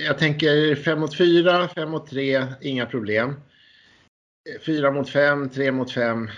jag 0.05 0.17
tänker 0.17 0.75
5 0.75 0.99
mot 0.99 1.17
4, 1.17 1.67
5 1.67 1.89
mot 1.89 2.09
3, 2.09 2.43
inga 2.61 2.85
problem. 2.85 3.29
Eh, 4.49 4.61
4 4.61 4.91
mot 4.91 5.09
5, 5.09 5.49
3 5.49 5.71
mot 5.71 5.91
5, 5.91 6.29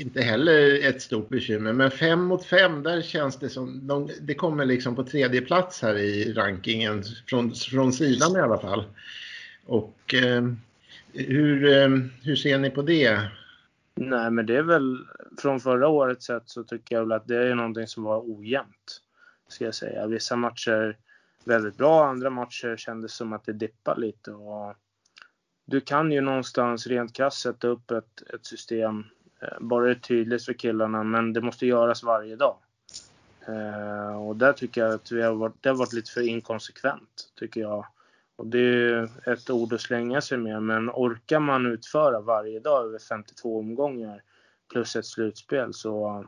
inte 0.00 0.22
heller 0.22 0.88
ett 0.88 1.02
stort 1.02 1.28
bekymmer. 1.28 1.72
Men 1.72 1.90
5 1.90 2.24
mot 2.24 2.44
5, 2.44 2.82
där 2.82 3.02
känns 3.02 3.38
det 3.38 3.48
som, 3.48 3.86
de, 3.86 4.10
det 4.20 4.34
kommer 4.34 4.64
liksom 4.64 4.96
på 4.96 5.04
tredje 5.04 5.40
plats 5.40 5.82
här 5.82 5.98
i 5.98 6.32
rankingen, 6.32 7.02
från, 7.26 7.54
från 7.54 7.92
sidan 7.92 8.36
i 8.36 8.40
alla 8.40 8.58
fall. 8.58 8.84
Och 9.66 10.14
eh, 10.14 10.48
hur, 11.12 11.66
eh, 11.66 11.88
hur 12.22 12.36
ser 12.36 12.58
ni 12.58 12.70
på 12.70 12.82
det? 12.82 13.20
Nej, 13.94 14.30
men 14.30 14.46
det 14.46 14.56
är 14.56 14.62
väl, 14.62 14.98
från 15.38 15.60
förra 15.60 15.88
årets 15.88 16.26
sätt 16.26 16.42
så 16.46 16.64
tycker 16.64 16.94
jag 16.94 17.02
väl 17.02 17.12
att 17.12 17.28
det 17.28 17.48
är 17.48 17.54
någonting 17.54 17.86
som 17.86 18.02
var 18.02 18.22
ojämnt 18.26 19.02
ska 19.48 19.64
jag 19.64 19.74
säga. 19.74 20.06
Vissa 20.06 20.36
matcher 20.36 20.96
väldigt 21.44 21.76
bra, 21.76 22.06
andra 22.06 22.30
matcher 22.30 22.76
kändes 22.76 23.12
som 23.14 23.32
att 23.32 23.44
det 23.44 23.52
dippade 23.52 24.00
lite. 24.00 24.30
Och 24.30 24.74
du 25.64 25.80
kan 25.80 26.12
ju 26.12 26.20
någonstans 26.20 26.86
rent 26.86 27.12
krasst 27.12 27.40
sätta 27.40 27.68
upp 27.68 27.90
ett, 27.90 28.22
ett 28.34 28.46
system, 28.46 29.04
eh, 29.40 29.60
bara 29.60 29.84
det 29.84 29.90
är 29.90 29.94
tydligt 29.94 30.44
för 30.44 30.52
killarna, 30.52 31.02
men 31.02 31.32
det 31.32 31.40
måste 31.40 31.66
göras 31.66 32.02
varje 32.02 32.36
dag. 32.36 32.56
Eh, 33.46 34.26
och 34.26 34.36
där 34.36 34.52
tycker 34.52 34.80
jag 34.80 34.94
att 34.94 35.12
vi 35.12 35.22
har 35.22 35.34
varit, 35.34 35.62
det 35.62 35.68
har 35.68 35.76
varit 35.76 35.92
lite 35.92 36.12
för 36.12 36.28
inkonsekvent, 36.28 37.32
tycker 37.34 37.60
jag. 37.60 37.86
Och 38.36 38.46
det 38.46 38.58
är 38.58 39.28
ett 39.28 39.50
ord 39.50 39.72
att 39.72 39.80
slänga 39.80 40.20
sig 40.20 40.38
med, 40.38 40.62
men 40.62 40.90
orkar 40.90 41.40
man 41.40 41.66
utföra 41.66 42.20
varje 42.20 42.60
dag 42.60 42.84
över 42.84 42.98
52 42.98 43.58
omgångar 43.58 44.22
plus 44.72 44.96
ett 44.96 45.06
slutspel 45.06 45.74
så, 45.74 46.24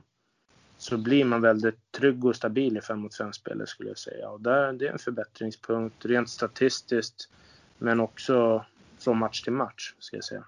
så 0.81 0.97
blir 0.97 1.25
man 1.25 1.41
väldigt 1.41 1.93
trygg 1.93 2.25
och 2.25 2.37
stabil 2.37 2.77
i 2.77 2.81
5 2.81 2.99
mot 2.99 3.17
5 3.17 3.33
spelet 3.33 3.69
skulle 3.69 3.91
jag 3.91 3.99
säga. 3.99 4.29
Och 4.29 4.41
där, 4.41 4.73
det 4.73 4.87
är 4.87 4.93
en 4.93 4.99
förbättringspunkt 4.99 6.05
rent 6.05 6.29
statistiskt, 6.29 7.29
men 7.79 8.01
också 8.01 8.65
från 8.99 9.19
match 9.19 9.43
till 9.43 9.53
match, 9.53 9.95
ska 9.99 10.17
jag 10.17 10.25
säga. 10.25 10.45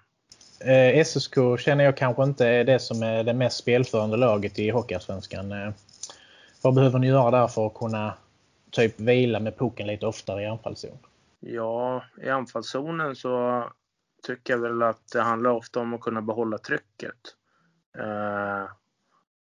Eh, 0.59 1.05
SSK 1.05 1.35
känner 1.59 1.83
jag 1.83 1.97
kanske 1.97 2.23
inte 2.23 2.47
är 2.47 2.63
det 2.63 2.79
som 2.79 3.03
är 3.03 3.23
det 3.23 3.33
mest 3.33 3.57
spelförande 3.57 4.17
laget 4.17 4.59
i 4.59 4.69
Hockeyallsvenskan. 4.69 5.51
Eh, 5.51 5.73
vad 6.61 6.73
behöver 6.73 6.99
ni 6.99 7.07
göra 7.07 7.31
där 7.31 7.47
för 7.47 7.67
att 7.67 7.73
kunna 7.73 8.13
typ 8.71 8.99
vila 8.99 9.39
med 9.39 9.57
pucken 9.57 9.87
lite 9.87 10.05
oftare 10.05 10.43
i 10.43 10.45
anfallszon? 10.45 10.97
Ja, 11.39 12.03
i 12.23 12.29
anfallszonen 12.29 13.15
så 13.15 13.63
tycker 14.23 14.53
jag 14.53 14.59
väl 14.59 14.81
att 14.81 15.11
det 15.11 15.21
handlar 15.21 15.51
ofta 15.51 15.79
om 15.79 15.93
att 15.93 16.01
kunna 16.01 16.21
behålla 16.21 16.57
trycket. 16.57 17.19
Eh, 17.97 18.69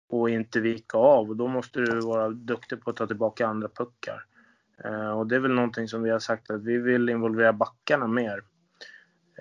och 0.09 0.29
inte 0.29 0.59
vika 0.59 0.97
av. 0.97 1.29
Och 1.29 1.35
då 1.35 1.47
måste 1.47 1.79
du 1.79 1.99
vara 1.99 2.29
duktig 2.29 2.81
på 2.81 2.89
att 2.89 2.95
ta 2.95 3.07
tillbaka 3.07 3.47
andra 3.47 3.69
puckar. 3.69 4.25
Eh, 4.83 5.11
och 5.11 5.27
det 5.27 5.35
är 5.35 5.39
väl 5.39 5.51
någonting 5.51 5.87
som 5.87 6.03
vi 6.03 6.09
har 6.09 6.19
sagt 6.19 6.49
att 6.49 6.63
vi 6.63 6.77
vill 6.77 7.09
involvera 7.09 7.53
backarna 7.53 8.07
mer. 8.07 8.43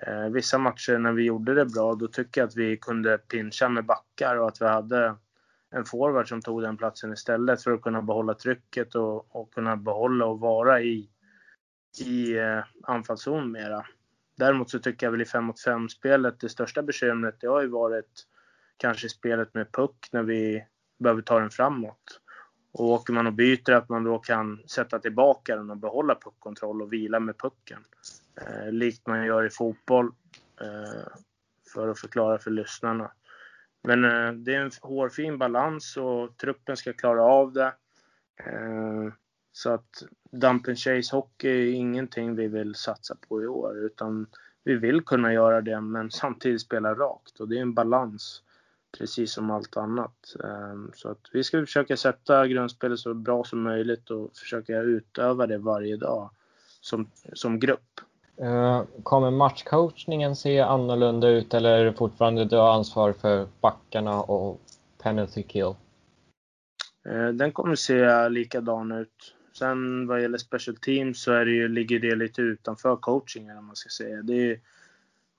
Eh, 0.07 0.29
vissa 0.29 0.57
matcher 0.57 0.97
när 0.97 1.11
vi 1.11 1.23
gjorde 1.23 1.53
det 1.53 1.65
bra, 1.65 1.95
då 1.95 2.07
tycker 2.07 2.41
jag 2.41 2.47
att 2.47 2.55
vi 2.55 2.77
kunde 2.77 3.17
pincha 3.17 3.69
med 3.69 3.85
backar 3.85 4.35
och 4.35 4.47
att 4.47 4.61
vi 4.61 4.65
hade 4.65 5.15
en 5.71 5.85
forward 5.85 6.29
som 6.29 6.41
tog 6.41 6.61
den 6.61 6.77
platsen 6.77 7.13
istället 7.13 7.63
för 7.63 7.71
att 7.71 7.81
kunna 7.81 8.01
behålla 8.01 8.33
trycket 8.33 8.95
och, 8.95 9.35
och 9.35 9.53
kunna 9.53 9.77
behålla 9.77 10.25
och 10.25 10.39
vara 10.39 10.81
i, 10.81 11.09
i 12.05 12.37
eh, 12.37 12.63
anfallszon 12.83 13.51
mera. 13.51 13.85
Däremot 14.37 14.69
så 14.69 14.79
tycker 14.79 15.05
jag 15.05 15.11
väl 15.11 15.21
i 15.21 15.25
5 15.25 15.43
mot 15.43 15.61
5 15.61 15.89
spelet, 15.89 16.39
det 16.39 16.49
största 16.49 16.81
bekymret 16.81 17.35
det 17.39 17.47
har 17.47 17.61
ju 17.61 17.67
varit 17.67 18.25
kanske 18.79 19.09
spelet 19.09 19.53
med 19.53 19.71
puck 19.71 20.09
när 20.11 20.23
vi 20.23 20.65
behöver 20.99 21.21
ta 21.21 21.39
den 21.39 21.49
framåt. 21.49 22.21
Och 22.71 22.85
åker 22.85 23.13
man 23.13 23.27
och 23.27 23.33
byter 23.33 23.71
att 23.71 23.89
man 23.89 24.03
då 24.03 24.19
kan 24.19 24.63
sätta 24.67 24.99
tillbaka 24.99 25.55
den 25.55 25.69
och 25.69 25.77
behålla 25.77 26.15
puckkontroll 26.15 26.81
och 26.81 26.93
vila 26.93 27.19
med 27.19 27.37
pucken. 27.37 27.83
Eh, 28.41 28.71
likt 28.71 29.07
man 29.07 29.25
gör 29.25 29.45
i 29.45 29.49
fotboll. 29.49 30.11
Eh, 30.61 31.07
för 31.73 31.87
att 31.87 31.99
förklara 31.99 32.37
för 32.37 32.51
lyssnarna. 32.51 33.11
Men 33.83 34.05
eh, 34.05 34.31
det 34.31 34.55
är 34.55 34.59
en 34.59 34.71
hårfin 34.81 35.37
balans 35.37 35.97
och 35.97 36.37
truppen 36.37 36.77
ska 36.77 36.93
klara 36.93 37.23
av 37.23 37.53
det. 37.53 37.73
Eh, 38.45 39.13
så 39.51 39.69
att 39.69 40.03
dump 40.31 40.67
and 40.67 40.77
chase 40.77 41.15
hockey 41.15 41.47
är 41.47 41.73
ingenting 41.73 42.35
vi 42.35 42.47
vill 42.47 42.75
satsa 42.75 43.15
på 43.29 43.43
i 43.43 43.47
år 43.47 43.77
utan 43.77 44.27
vi 44.63 44.75
vill 44.75 45.01
kunna 45.01 45.33
göra 45.33 45.61
det 45.61 45.81
men 45.81 46.11
samtidigt 46.11 46.61
spela 46.61 46.93
rakt 46.93 47.39
och 47.39 47.49
det 47.49 47.57
är 47.57 47.61
en 47.61 47.73
balans 47.73 48.43
precis 48.97 49.31
som 49.31 49.51
allt 49.51 49.77
annat. 49.77 50.35
Ehm, 50.43 50.91
så 50.95 51.09
att 51.09 51.29
vi 51.31 51.43
ska 51.43 51.59
försöka 51.65 51.97
sätta 51.97 52.47
grundspelet 52.47 52.99
så 52.99 53.13
bra 53.13 53.43
som 53.43 53.61
möjligt 53.61 54.09
och 54.09 54.31
försöka 54.35 54.79
utöva 54.79 55.47
det 55.47 55.57
varje 55.57 55.97
dag 55.97 56.29
som, 56.81 57.09
som 57.33 57.59
grupp. 57.59 58.01
Eh, 58.37 58.83
kommer 59.03 59.31
matchcoachningen 59.31 60.35
se 60.35 60.59
annorlunda 60.59 61.27
ut 61.29 61.53
eller 61.53 61.79
är 61.79 61.85
det 61.85 61.93
fortfarande 61.93 62.45
du 62.45 62.55
har 62.55 62.73
ansvar 62.73 63.13
för 63.13 63.47
backarna 63.61 64.21
och 64.21 64.61
penalty 64.97 65.43
kill? 65.43 65.75
Eh, 67.05 67.27
den 67.27 67.51
kommer 67.51 67.75
se 67.75 68.29
likadan 68.29 68.91
ut. 68.91 69.35
Sen 69.53 70.07
vad 70.07 70.21
gäller 70.21 70.37
special 70.37 70.75
teams 70.77 71.21
så 71.21 71.31
är 71.31 71.45
det 71.45 71.51
ju, 71.51 71.67
ligger 71.67 71.99
det 71.99 72.15
lite 72.15 72.41
utanför 72.41 72.95
coachingen 72.95 73.57
om 73.57 73.65
man 73.65 73.75
ska 73.75 73.89
säga. 73.89 74.21
Det 74.21 74.51
är 74.51 74.59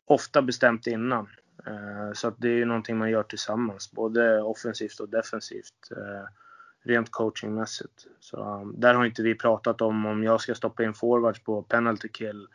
ofta 0.05 0.43
bestämt 0.43 0.87
innan. 0.87 1.29
Eh, 1.67 2.13
så 2.15 2.29
att 2.29 2.35
det 2.39 2.49
är 2.49 2.57
ju 2.57 2.65
någonting 2.65 2.99
man 2.99 3.11
gör 3.11 3.23
tillsammans, 3.23 3.93
både 3.93 4.43
offensivt 4.43 5.01
och 5.01 5.09
defensivt. 5.09 5.91
Eh, 5.91 6.29
rent 6.83 7.11
coachingmässigt. 7.11 8.07
Så 8.21 8.61
um, 8.61 8.75
där 8.81 8.95
har 8.95 9.05
inte 9.05 9.23
vi 9.23 9.35
pratat 9.35 9.81
om 9.81 10.07
om 10.07 10.25
jag 10.25 10.41
ska 10.41 10.55
stoppa 10.55 10.85
in 10.85 10.95
forwards 10.95 11.41
på 11.41 11.63
penalty 11.63 12.09
kill 12.09 12.47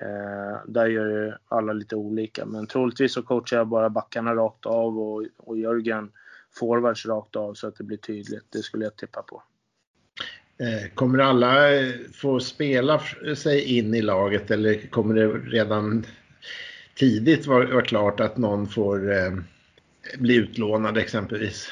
eh, 0.00 0.58
där 0.66 0.86
gör 0.86 1.06
ju 1.06 1.32
alla 1.48 1.72
lite 1.72 1.96
olika, 1.96 2.46
men 2.46 2.66
troligtvis 2.66 3.12
så 3.12 3.22
coachar 3.22 3.56
jag 3.56 3.68
bara 3.68 3.90
backarna 3.90 4.34
rakt 4.34 4.66
av 4.66 4.98
och, 4.98 5.24
och 5.36 5.58
Jörgen 5.58 6.12
forwards 6.58 7.06
rakt 7.06 7.36
av 7.36 7.54
så 7.54 7.68
att 7.68 7.76
det 7.76 7.84
blir 7.84 7.96
tydligt. 7.96 8.44
Det 8.50 8.62
skulle 8.62 8.84
jag 8.84 8.96
tippa 8.96 9.22
på. 9.22 9.42
Kommer 10.94 11.18
alla 11.18 11.56
få 12.12 12.40
spela 12.40 13.00
sig 13.36 13.78
in 13.78 13.94
i 13.94 14.02
laget 14.02 14.50
eller 14.50 14.90
kommer 14.90 15.14
det 15.14 15.26
redan 15.26 16.06
tidigt 16.94 17.46
var, 17.46 17.64
var 17.64 17.82
klart 17.82 18.20
att 18.20 18.36
någon 18.36 18.68
får 18.68 19.12
eh, 19.12 19.32
bli 20.18 20.34
utlånad 20.36 20.96
exempelvis? 20.96 21.68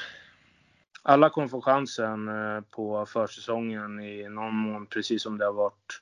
Alla 1.02 1.30
kommer 1.30 1.48
få 1.48 1.60
chansen 1.60 2.28
eh, 2.28 2.60
på 2.70 3.06
försäsongen 3.06 4.00
i 4.00 4.28
någon 4.28 4.54
mån, 4.54 4.86
precis 4.86 5.22
som 5.22 5.38
det 5.38 5.44
har 5.44 5.52
varit 5.52 6.00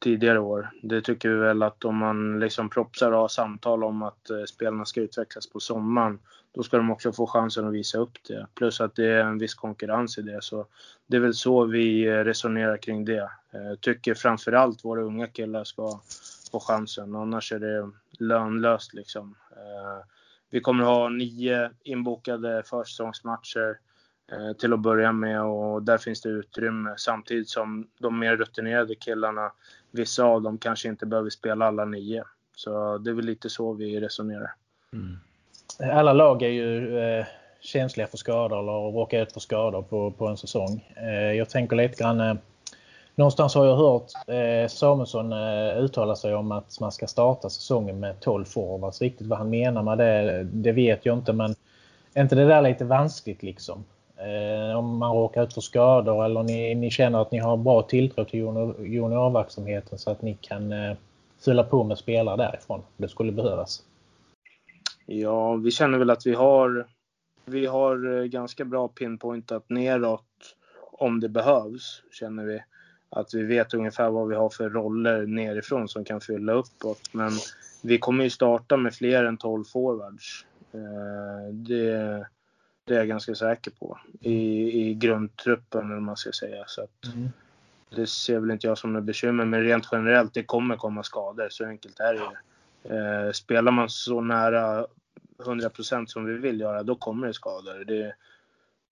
tidigare 0.00 0.38
år. 0.40 0.70
Det 0.82 1.00
tycker 1.00 1.28
vi 1.28 1.34
väl 1.34 1.62
att 1.62 1.84
om 1.84 1.96
man 1.96 2.40
liksom 2.40 2.70
propsar 2.70 3.12
och 3.12 3.18
har 3.18 3.28
samtal 3.28 3.84
om 3.84 4.02
att 4.02 4.30
eh, 4.30 4.44
spelarna 4.44 4.84
ska 4.84 5.00
utvecklas 5.00 5.46
på 5.46 5.60
sommaren, 5.60 6.18
då 6.54 6.62
ska 6.62 6.76
de 6.76 6.90
också 6.90 7.12
få 7.12 7.26
chansen 7.26 7.66
att 7.66 7.74
visa 7.74 7.98
upp 7.98 8.18
det. 8.28 8.46
Plus 8.54 8.80
att 8.80 8.96
det 8.96 9.06
är 9.06 9.24
en 9.24 9.38
viss 9.38 9.54
konkurrens 9.54 10.18
i 10.18 10.22
det. 10.22 10.42
Så 10.42 10.66
det 11.06 11.16
är 11.16 11.20
väl 11.20 11.34
så 11.34 11.64
vi 11.64 12.06
eh, 12.06 12.12
resonerar 12.12 12.76
kring 12.76 13.04
det. 13.04 13.30
Tycker 13.80 14.14
framförallt 14.14 14.84
våra 14.84 15.02
unga 15.02 15.26
killar 15.26 15.64
ska 15.64 16.00
få 16.52 16.60
chansen, 16.60 17.14
annars 17.14 17.52
är 17.52 17.58
det 17.58 17.90
lönlöst 18.18 18.94
liksom. 18.94 19.36
Vi 20.50 20.60
kommer 20.60 20.84
ha 20.84 21.08
nio 21.08 21.70
inbokade 21.82 22.62
försäsongsmatcher 22.66 23.78
till 24.58 24.72
att 24.72 24.80
börja 24.80 25.12
med 25.12 25.42
och 25.42 25.82
där 25.82 25.98
finns 25.98 26.22
det 26.22 26.28
utrymme 26.28 26.94
samtidigt 26.96 27.48
som 27.48 27.88
de 27.98 28.18
mer 28.18 28.36
rutinerade 28.36 28.94
killarna 28.94 29.52
vissa 29.90 30.24
av 30.24 30.42
dem 30.42 30.58
kanske 30.58 30.88
inte 30.88 31.06
behöver 31.06 31.30
spela 31.30 31.66
alla 31.66 31.84
nio. 31.84 32.24
Så 32.56 32.98
det 32.98 33.10
är 33.10 33.14
väl 33.14 33.24
lite 33.24 33.50
så 33.50 33.72
vi 33.72 34.00
resonerar. 34.00 34.54
Mm. 34.92 35.18
Alla 35.98 36.12
lag 36.12 36.42
är 36.42 36.48
ju 36.48 36.98
eh, 36.98 37.26
känsliga 37.60 38.06
för 38.06 38.16
skador 38.16 38.58
eller 38.58 38.92
råkar 38.92 39.22
ut 39.22 39.32
för 39.32 39.40
skador 39.40 39.82
på, 39.82 40.10
på 40.10 40.26
en 40.26 40.36
säsong. 40.36 40.92
Eh, 40.96 41.32
jag 41.32 41.48
tänker 41.48 41.76
lite 41.76 42.02
grann 42.02 42.20
eh, 42.20 42.34
Någonstans 43.14 43.54
har 43.54 43.66
jag 43.66 43.76
hört 43.76 44.10
eh, 44.26 44.68
Samuelsson 44.68 45.32
eh, 45.32 45.78
uttala 45.78 46.16
sig 46.16 46.34
om 46.34 46.52
att 46.52 46.80
man 46.80 46.92
ska 46.92 47.06
starta 47.06 47.50
säsongen 47.50 48.00
med 48.00 48.20
12 48.20 48.44
forwards. 48.44 49.00
Riktigt 49.00 49.26
vad 49.26 49.38
han 49.38 49.50
menar 49.50 49.82
med 49.82 49.98
det, 49.98 50.44
det 50.44 50.72
vet 50.72 51.06
jag 51.06 51.18
inte 51.18 51.32
men 51.32 51.54
är 52.14 52.22
inte 52.22 52.34
det 52.34 52.44
där 52.44 52.62
lite 52.62 52.84
vanskligt 52.84 53.42
liksom? 53.42 53.84
Eh, 54.16 54.78
om 54.78 54.98
man 54.98 55.16
råkar 55.16 55.42
ut 55.42 55.54
för 55.54 55.60
skador 55.60 56.24
eller 56.24 56.42
ni, 56.42 56.74
ni 56.74 56.90
känner 56.90 57.22
att 57.22 57.32
ni 57.32 57.38
har 57.38 57.56
bra 57.56 57.82
tilltro 57.82 58.24
till 58.24 58.40
junior, 58.40 58.86
juniorverksamheten 58.86 59.98
så 59.98 60.10
att 60.10 60.22
ni 60.22 60.38
kan 60.40 60.72
eh, 60.72 60.96
fylla 61.44 61.64
på 61.64 61.84
med 61.84 61.98
spelare 61.98 62.36
därifrån 62.36 62.78
om 62.78 62.84
det 62.96 63.08
skulle 63.08 63.32
behövas? 63.32 63.82
Ja, 65.06 65.54
vi 65.54 65.70
känner 65.70 65.98
väl 65.98 66.10
att 66.10 66.26
vi 66.26 66.34
har, 66.34 66.86
vi 67.44 67.66
har 67.66 68.18
eh, 68.18 68.24
ganska 68.24 68.64
bra 68.64 68.88
pinpointat 68.88 69.64
neråt 69.68 70.22
om 70.92 71.20
det 71.20 71.28
behövs, 71.28 72.02
känner 72.12 72.44
vi. 72.44 72.62
Att 73.14 73.34
vi 73.34 73.42
vet 73.42 73.74
ungefär 73.74 74.10
vad 74.10 74.28
vi 74.28 74.34
har 74.34 74.50
för 74.50 74.70
roller 74.70 75.26
nerifrån 75.26 75.88
som 75.88 76.04
kan 76.04 76.20
fylla 76.20 76.52
uppåt. 76.52 77.00
Men 77.12 77.32
vi 77.82 77.98
kommer 77.98 78.24
ju 78.24 78.30
starta 78.30 78.76
med 78.76 78.94
fler 78.94 79.24
än 79.24 79.36
12 79.36 79.64
forwards. 79.64 80.46
Eh, 80.72 81.52
det, 81.52 82.26
det 82.84 82.94
är 82.94 82.98
jag 82.98 83.08
ganska 83.08 83.34
säker 83.34 83.70
på. 83.70 83.98
I, 84.20 84.32
i 84.80 84.94
grundtruppen 84.94 85.90
eller 85.90 86.00
man 86.00 86.16
ska 86.16 86.32
säga. 86.32 86.64
Så 86.66 86.82
att, 86.82 87.14
mm. 87.14 87.28
Det 87.96 88.06
ser 88.06 88.38
väl 88.38 88.50
inte 88.50 88.66
jag 88.66 88.78
som 88.78 88.92
något 88.92 89.04
bekymmer. 89.04 89.44
Men 89.44 89.62
rent 89.62 89.88
generellt, 89.92 90.34
det 90.34 90.42
kommer 90.42 90.76
komma 90.76 91.02
skador. 91.02 91.48
Så 91.50 91.64
enkelt 91.64 92.00
är 92.00 92.14
det 92.14 92.20
eh, 92.94 93.32
Spelar 93.32 93.72
man 93.72 93.88
så 93.88 94.20
nära 94.20 94.86
100% 95.38 96.06
som 96.06 96.24
vi 96.24 96.34
vill 96.34 96.60
göra, 96.60 96.82
då 96.82 96.94
kommer 96.94 97.26
det 97.26 97.34
skador. 97.34 97.84
Det, 97.84 98.14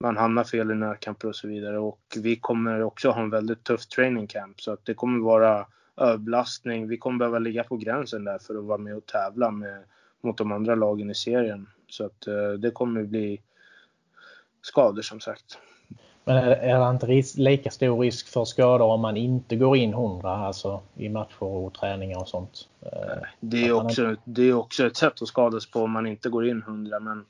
man 0.01 0.17
hamnar 0.17 0.45
fel 0.45 0.71
i 0.71 0.75
närkamper 0.75 1.29
och 1.29 1.37
så 1.37 1.49
vidare. 1.49 1.79
Och 1.79 2.01
vi 2.17 2.37
kommer 2.37 2.83
också 2.83 3.11
ha 3.11 3.23
en 3.23 3.31
väldigt 3.31 3.65
tuff 3.65 3.87
training 3.87 4.27
camp. 4.27 4.61
Så 4.61 4.73
att 4.73 4.85
det 4.85 4.95
kommer 4.95 5.21
vara 5.25 5.67
överbelastning. 5.97 6.89
Vi 6.89 6.99
kommer 6.99 7.19
behöva 7.19 7.39
ligga 7.39 7.65
på 7.65 7.77
gränsen 7.77 8.25
där 8.25 8.39
för 8.39 8.55
att 8.59 8.65
vara 8.65 8.79
med 8.79 8.97
och 8.97 9.07
tävla 9.07 9.51
med, 9.51 9.83
mot 10.21 10.39
de 10.39 10.53
andra 10.53 10.75
lagen 10.75 11.11
i 11.11 11.15
serien. 11.15 11.69
Så 11.89 12.07
att 12.07 12.27
eh, 12.27 12.51
det 12.59 12.71
kommer 12.71 13.03
bli 13.03 13.41
skador 14.63 15.03
som 15.03 15.21
sagt. 15.21 15.59
Men 16.25 16.37
är 16.37 16.81
det 16.85 16.91
inte 16.91 17.07
ris- 17.07 17.37
lika 17.39 17.71
stor 17.71 18.01
risk 18.01 18.29
för 18.29 18.45
skador 18.45 18.87
om 18.87 19.01
man 19.01 19.17
inte 19.17 19.57
går 19.57 19.77
in 19.77 19.93
100 19.93 20.31
alltså 20.31 20.81
i 20.97 21.09
matcher 21.09 21.43
och 21.43 21.75
träningar 21.75 22.19
och 22.21 22.29
sånt? 22.29 22.69
Eh, 22.83 23.23
Det 23.41 23.67
är, 23.67 23.73
också, 23.73 24.17
det 24.25 24.43
är 24.43 24.53
också 24.55 24.87
ett 24.87 24.97
sätt 24.97 25.23
att 25.23 25.29
skadas 25.29 25.71
på 25.71 25.81
om 25.83 25.91
man 25.91 26.07
inte 26.07 26.29
går 26.29 26.49
in 26.49 26.63
100. 26.63 27.01
Men 27.01 27.25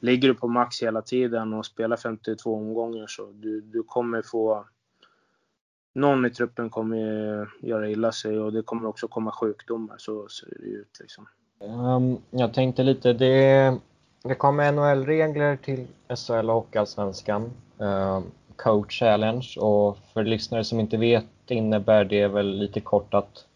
ligger 0.00 0.28
du 0.28 0.34
på 0.34 0.48
max 0.48 0.82
hela 0.82 1.02
tiden 1.02 1.52
och 1.52 1.66
spelar 1.66 1.96
52 1.96 2.54
omgångar 2.54 3.06
så 3.08 3.32
du, 3.32 3.60
du 3.60 3.82
kommer 3.82 4.22
få... 4.22 4.64
Någon 5.94 6.26
i 6.26 6.30
truppen 6.30 6.70
kommer 6.70 6.96
göra 7.60 7.90
illa 7.90 8.12
sig 8.12 8.38
och 8.38 8.52
det 8.52 8.62
kommer 8.62 8.88
också 8.88 9.08
komma 9.08 9.32
sjukdomar. 9.32 9.94
Så 9.98 10.28
ser 10.28 10.46
det 10.46 10.66
ut 10.66 10.98
liksom. 11.00 11.28
Um, 11.58 12.18
jag 12.30 12.54
tänkte 12.54 12.82
lite, 12.82 13.12
det, 13.12 13.78
det 14.22 14.34
kommer 14.34 14.72
NHL-regler 14.72 15.56
till 15.56 15.86
SHL 16.16 16.50
och 16.50 16.76
Allsvenskan. 16.76 17.50
Um, 17.78 18.24
Coach 18.56 18.98
Challenge 18.98 19.46
och 19.60 19.98
för 20.12 20.24
lyssnare 20.24 20.64
som 20.64 20.80
inte 20.80 20.96
vet 20.96 21.24
innebär 21.48 22.04
det 22.04 22.28
väl 22.28 22.58
lite 22.58 22.80
kort 22.80 23.14
att 23.14 23.46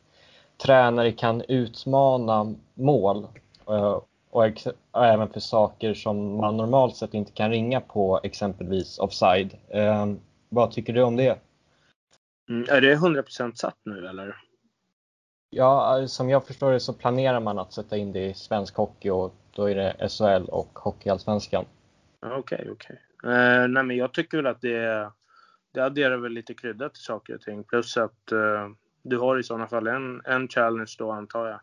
tränare 0.63 1.13
kan 1.13 1.43
utmana 1.49 2.55
mål 2.75 3.27
eh, 3.69 3.99
och 4.31 4.45
och 4.91 5.07
även 5.07 5.29
för 5.29 5.41
saker 5.41 5.95
som 5.95 6.37
man 6.37 6.57
normalt 6.57 6.97
sett 6.97 7.15
inte 7.15 7.33
kan 7.33 7.51
ringa 7.51 7.81
på, 7.81 8.21
exempelvis 8.23 8.99
offside. 8.99 9.57
Ehm, 9.69 10.21
vad 10.49 10.71
tycker 10.71 10.93
du 10.93 11.03
om 11.03 11.17
det? 11.17 11.39
Mm, 12.49 12.67
är 12.69 12.81
det 12.81 12.95
100% 12.95 13.55
satt 13.55 13.77
nu 13.85 14.07
eller? 14.07 14.37
Ja, 15.51 16.05
som 16.09 16.31
jag 16.31 16.47
förstår 16.47 16.73
det 16.73 16.81
så 16.81 16.93
planerar 16.93 17.41
man 17.41 17.59
att 17.59 17.73
sätta 17.73 17.97
in 17.97 18.13
det 18.13 18.25
i 18.25 18.35
svensk 18.35 18.77
hockey 18.77 19.11
och 19.11 19.35
då 19.55 19.71
är 19.71 19.75
det 19.75 20.09
SHL 20.09 20.49
och 20.49 20.79
Hockeyallsvenskan. 20.79 21.65
Okej, 22.21 22.69
okej. 22.71 23.01
Eh, 23.25 23.69
nej, 23.69 23.85
men 23.85 23.97
jag 23.97 24.13
tycker 24.13 24.37
väl 24.37 24.47
att 24.47 24.61
det, 24.61 25.11
det 25.75 25.81
adderar 25.81 26.17
väl 26.17 26.33
lite 26.33 26.55
krydda 26.55 26.89
till 26.89 27.03
saker 27.03 27.35
och 27.35 27.41
ting. 27.41 27.65
Plus 27.65 27.97
att 27.97 28.33
eh, 28.33 28.69
du 29.03 29.19
har 29.19 29.39
i 29.39 29.43
sådana 29.43 29.67
fall 29.67 29.87
en, 29.87 30.23
en 30.25 30.49
challenge 30.49 30.95
då 30.99 31.11
antar 31.11 31.49
jag. 31.49 31.61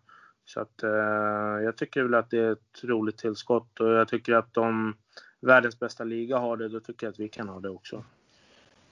Så 0.48 0.60
att 0.60 0.84
eh, 0.84 1.64
jag 1.64 1.78
tycker 1.78 2.04
väl 2.04 2.14
att 2.14 2.30
det 2.30 2.38
är 2.38 2.52
ett 2.52 2.84
roligt 2.84 3.18
tillskott 3.18 3.80
och 3.80 3.90
jag 3.90 4.08
tycker 4.08 4.34
att 4.34 4.58
om 4.58 4.96
världens 5.40 5.80
bästa 5.80 6.04
liga 6.04 6.38
har 6.38 6.58
det, 6.58 6.70
då 6.70 6.80
tycker 6.80 7.08
jag 7.08 7.12
att 7.12 7.20
vi 7.20 7.30
kan 7.30 7.50
ha 7.50 7.60
det 7.60 7.70
också. 7.70 8.04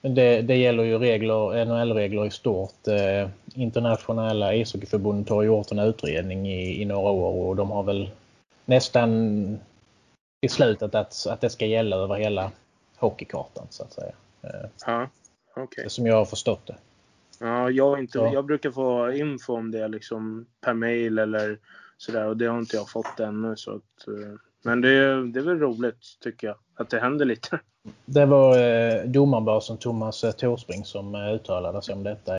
Det, 0.01 0.41
det 0.41 0.55
gäller 0.55 0.83
ju 0.83 0.97
regler, 0.97 1.65
NHL-regler 1.65 2.25
i 2.25 2.31
stort. 2.31 2.87
Eh, 2.87 3.29
internationella 3.53 4.53
ishockeyförbundet 4.53 5.29
har 5.29 5.43
gjort 5.43 5.71
en 5.71 5.79
utredning 5.79 6.47
i, 6.47 6.81
i 6.81 6.85
några 6.85 7.09
år 7.09 7.47
och 7.47 7.55
de 7.55 7.71
har 7.71 7.83
väl 7.83 8.09
nästan 8.65 9.59
beslutat 10.41 10.95
att, 10.95 11.27
att 11.27 11.41
det 11.41 11.49
ska 11.49 11.65
gälla 11.65 11.95
över 11.95 12.15
hela 12.15 12.51
hockeykartan 12.97 13.67
så 13.69 13.83
att 13.83 13.93
säga. 13.93 14.13
Eh, 14.41 14.69
Ja, 14.85 15.09
okej. 15.55 15.89
Som 15.89 16.07
jag 16.07 16.15
har 16.15 16.25
förstått 16.25 16.67
det. 16.67 16.75
Ja, 17.39 17.69
jag, 17.69 17.99
inte, 17.99 18.17
Ja. 18.17 18.33
jag 18.33 18.45
brukar 18.45 18.71
få 18.71 19.11
info 19.13 19.53
om 19.55 19.71
det 19.71 19.87
liksom 19.87 20.45
per 20.61 20.73
mail 20.73 21.19
eller 21.19 21.57
sådär 21.97 22.27
och 22.27 22.37
det 22.37 22.45
har 22.45 22.59
inte 22.59 22.75
jag 22.75 22.89
fått 22.89 23.19
ännu. 23.19 23.55
Så 23.55 23.71
att, 23.75 24.07
eh, 24.07 24.39
men 24.63 24.81
det, 24.81 24.89
är- 24.89 25.33
det 25.33 25.39
är 25.39 25.43
väl 25.43 25.59
roligt 25.59 26.17
tycker 26.23 26.47
jag, 26.47 26.55
att 26.75 26.89
det 26.89 26.99
händer 26.99 27.25
lite. 27.25 27.59
Det 28.05 28.25
var 28.25 28.57
eh, 28.57 29.03
domarbasen 29.03 29.77
Thomas 29.77 30.23
eh, 30.23 30.31
Torspring 30.31 30.85
som 30.85 31.15
eh, 31.15 31.33
uttalade 31.33 31.81
sig 31.81 31.93
om 31.95 32.03
detta. 32.03 32.37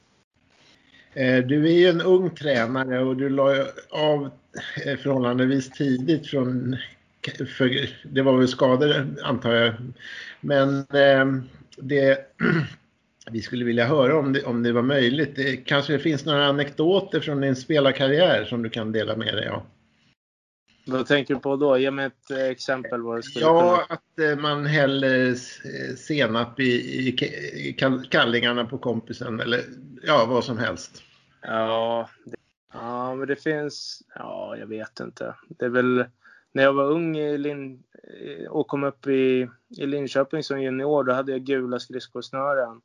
Eh, 1.14 1.44
Du 1.44 1.66
är 1.66 1.72
ju 1.72 1.86
en 1.88 2.00
ung 2.00 2.30
tränare 2.30 3.04
och 3.04 3.16
du 3.16 3.28
la 3.28 3.50
av 3.90 4.30
eh, 4.86 4.96
förhållandevis 4.98 5.70
tidigt 5.70 6.26
från, 6.26 6.76
för 7.58 7.88
det 8.14 8.22
var 8.22 8.36
väl 8.36 8.48
skador 8.48 9.06
antar 9.22 9.52
jag. 9.52 9.74
Men 10.40 10.86
det, 11.76 12.18
vi 13.30 13.42
skulle 13.42 13.64
vilja 13.64 13.86
höra 13.86 14.18
om 14.18 14.32
det, 14.32 14.44
om 14.44 14.62
det 14.62 14.72
var 14.72 14.82
möjligt. 14.82 15.36
Det 15.36 15.56
kanske 15.56 15.98
finns 15.98 16.26
några 16.26 16.46
anekdoter 16.46 17.20
från 17.20 17.40
din 17.40 17.56
spelarkarriär 17.56 18.44
som 18.44 18.62
du 18.62 18.70
kan 18.70 18.92
dela 18.92 19.16
med 19.16 19.34
dig 19.34 19.48
av? 19.48 19.62
Vad 20.86 21.06
tänker 21.06 21.34
du 21.34 21.40
på 21.40 21.56
då? 21.56 21.78
Ge 21.78 21.90
mig 21.90 22.06
ett 22.06 22.30
eh, 22.30 22.44
exempel 22.44 23.02
vad 23.02 23.18
det 23.18 23.22
skulle 23.22 23.44
Ja, 23.44 23.60
kunna... 23.60 23.96
att 23.98 24.18
eh, 24.32 24.42
man 24.42 24.66
häller 24.66 25.28
eh, 25.28 25.34
senap 25.96 26.60
i, 26.60 26.72
i, 26.72 27.08
i 27.68 27.76
kall- 27.78 28.08
kallingarna 28.08 28.64
på 28.64 28.78
kompisen 28.78 29.40
eller 29.40 29.60
ja, 30.02 30.26
vad 30.28 30.44
som 30.44 30.58
helst. 30.58 31.02
Ja, 31.42 32.08
det, 32.24 32.36
ja, 32.72 33.14
men 33.14 33.28
det 33.28 33.36
finns... 33.36 34.02
Ja, 34.14 34.56
jag 34.58 34.66
vet 34.66 35.00
inte. 35.00 35.34
Det 35.48 35.64
är 35.64 35.68
väl... 35.68 36.04
När 36.52 36.62
jag 36.62 36.72
var 36.72 36.90
ung 36.90 37.18
i 37.18 37.38
Lin, 37.38 37.82
och 38.48 38.66
kom 38.66 38.84
upp 38.84 39.06
i, 39.06 39.48
i 39.78 39.86
Linköping 39.86 40.42
som 40.42 40.62
junior, 40.62 41.04
då 41.04 41.12
hade 41.12 41.32
jag 41.32 41.44
gula 41.44 41.78
skridskosnören. 41.78 42.80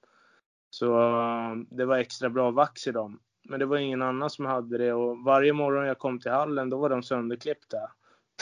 Så 0.71 1.01
eh, 1.01 1.55
det 1.69 1.85
var 1.85 1.97
extra 1.97 2.29
bra 2.29 2.51
vax 2.51 2.87
i 2.87 2.91
dem. 2.91 3.19
Men 3.43 3.59
det 3.59 3.65
var 3.65 3.77
ingen 3.77 4.01
annan 4.01 4.29
som 4.29 4.45
hade 4.45 4.77
det 4.77 4.93
och 4.93 5.17
varje 5.17 5.53
morgon 5.53 5.85
jag 5.85 5.99
kom 5.99 6.19
till 6.19 6.31
hallen 6.31 6.69
då 6.69 6.77
var 6.77 6.89
de 6.89 7.03
sönderklippta. 7.03 7.77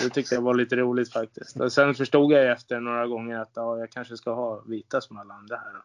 Det 0.03 0.09
tyckte 0.09 0.35
jag 0.35 0.41
var 0.41 0.53
lite 0.53 0.75
roligt 0.75 1.13
faktiskt. 1.13 1.59
Och 1.59 1.71
sen 1.71 1.95
förstod 1.95 2.31
jag 2.31 2.43
ju 2.43 2.49
efter 2.49 2.79
några 2.79 3.07
gånger 3.07 3.39
att 3.39 3.51
ja, 3.53 3.77
jag 3.77 3.91
kanske 3.91 4.17
ska 4.17 4.33
ha 4.33 4.63
vita 4.67 5.01
som 5.01 5.17
alla 5.17 5.33
andra 5.33 5.55
här. 5.55 5.81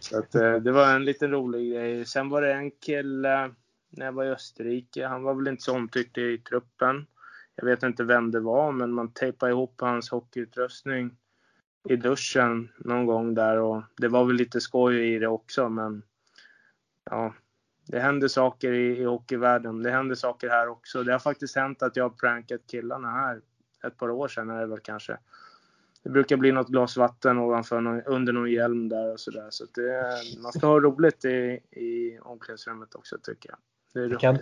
Så 0.00 0.18
att, 0.18 0.34
eh, 0.34 0.54
det 0.54 0.72
var 0.72 0.94
en 0.94 1.04
liten 1.04 1.30
rolig 1.30 1.72
grej. 1.72 2.06
Sen 2.06 2.28
var 2.28 2.42
det 2.42 2.52
en 2.52 2.70
kille 2.70 3.54
när 3.90 4.06
jag 4.06 4.12
var 4.12 4.24
i 4.24 4.30
Österrike. 4.30 5.06
Han 5.06 5.22
var 5.22 5.34
väl 5.34 5.48
inte 5.48 5.62
så 5.62 5.74
omtyckt 5.74 6.18
i 6.18 6.38
truppen. 6.38 7.06
Jag 7.54 7.66
vet 7.66 7.82
inte 7.82 8.04
vem 8.04 8.30
det 8.30 8.40
var, 8.40 8.72
men 8.72 8.92
man 8.92 9.12
tejpade 9.12 9.52
ihop 9.52 9.80
hans 9.80 10.10
hockeyutrustning 10.10 11.16
i 11.88 11.96
duschen 11.96 12.68
någon 12.78 13.06
gång 13.06 13.34
där 13.34 13.58
och 13.58 13.82
det 13.96 14.08
var 14.08 14.24
väl 14.24 14.36
lite 14.36 14.60
skoj 14.60 15.14
i 15.14 15.18
det 15.18 15.28
också, 15.28 15.68
men 15.68 16.02
ja, 17.10 17.34
det 17.86 18.00
händer 18.00 18.28
saker 18.28 18.72
i, 18.72 18.98
i 18.98 19.04
hockeyvärlden. 19.04 19.82
Det 19.82 19.90
händer 19.90 20.14
saker 20.14 20.48
här 20.48 20.68
också. 20.68 21.02
Det 21.02 21.12
har 21.12 21.18
faktiskt 21.18 21.56
hänt 21.56 21.82
att 21.82 21.96
jag 21.96 22.04
har 22.04 22.10
prankat 22.10 22.60
killarna 22.66 23.10
här 23.10 23.40
ett 23.86 23.96
par 23.96 24.10
år 24.10 24.28
sedan 24.28 24.50
är 24.50 24.60
det 24.60 24.66
väl 24.66 24.80
kanske. 24.80 25.18
Det 26.02 26.10
brukar 26.10 26.36
bli 26.36 26.52
något 26.52 26.68
glas 26.68 26.96
vatten 26.96 27.38
ovanför 27.38 27.80
någon, 27.80 28.02
under 28.02 28.32
någon 28.32 28.50
hjälm 28.50 28.88
där 28.88 29.12
och 29.12 29.20
sådär. 29.20 29.46
Så 29.50 29.64
det, 29.74 30.02
man 30.42 30.52
ska 30.52 30.66
ha 30.66 30.80
roligt 30.80 31.24
i, 31.24 31.60
i 31.70 32.18
omklädningsrummet 32.22 32.94
också 32.94 33.16
tycker 33.22 33.50
jag. 33.50 33.58
Det 33.92 34.08
Det 34.08 34.16
kan, 34.16 34.38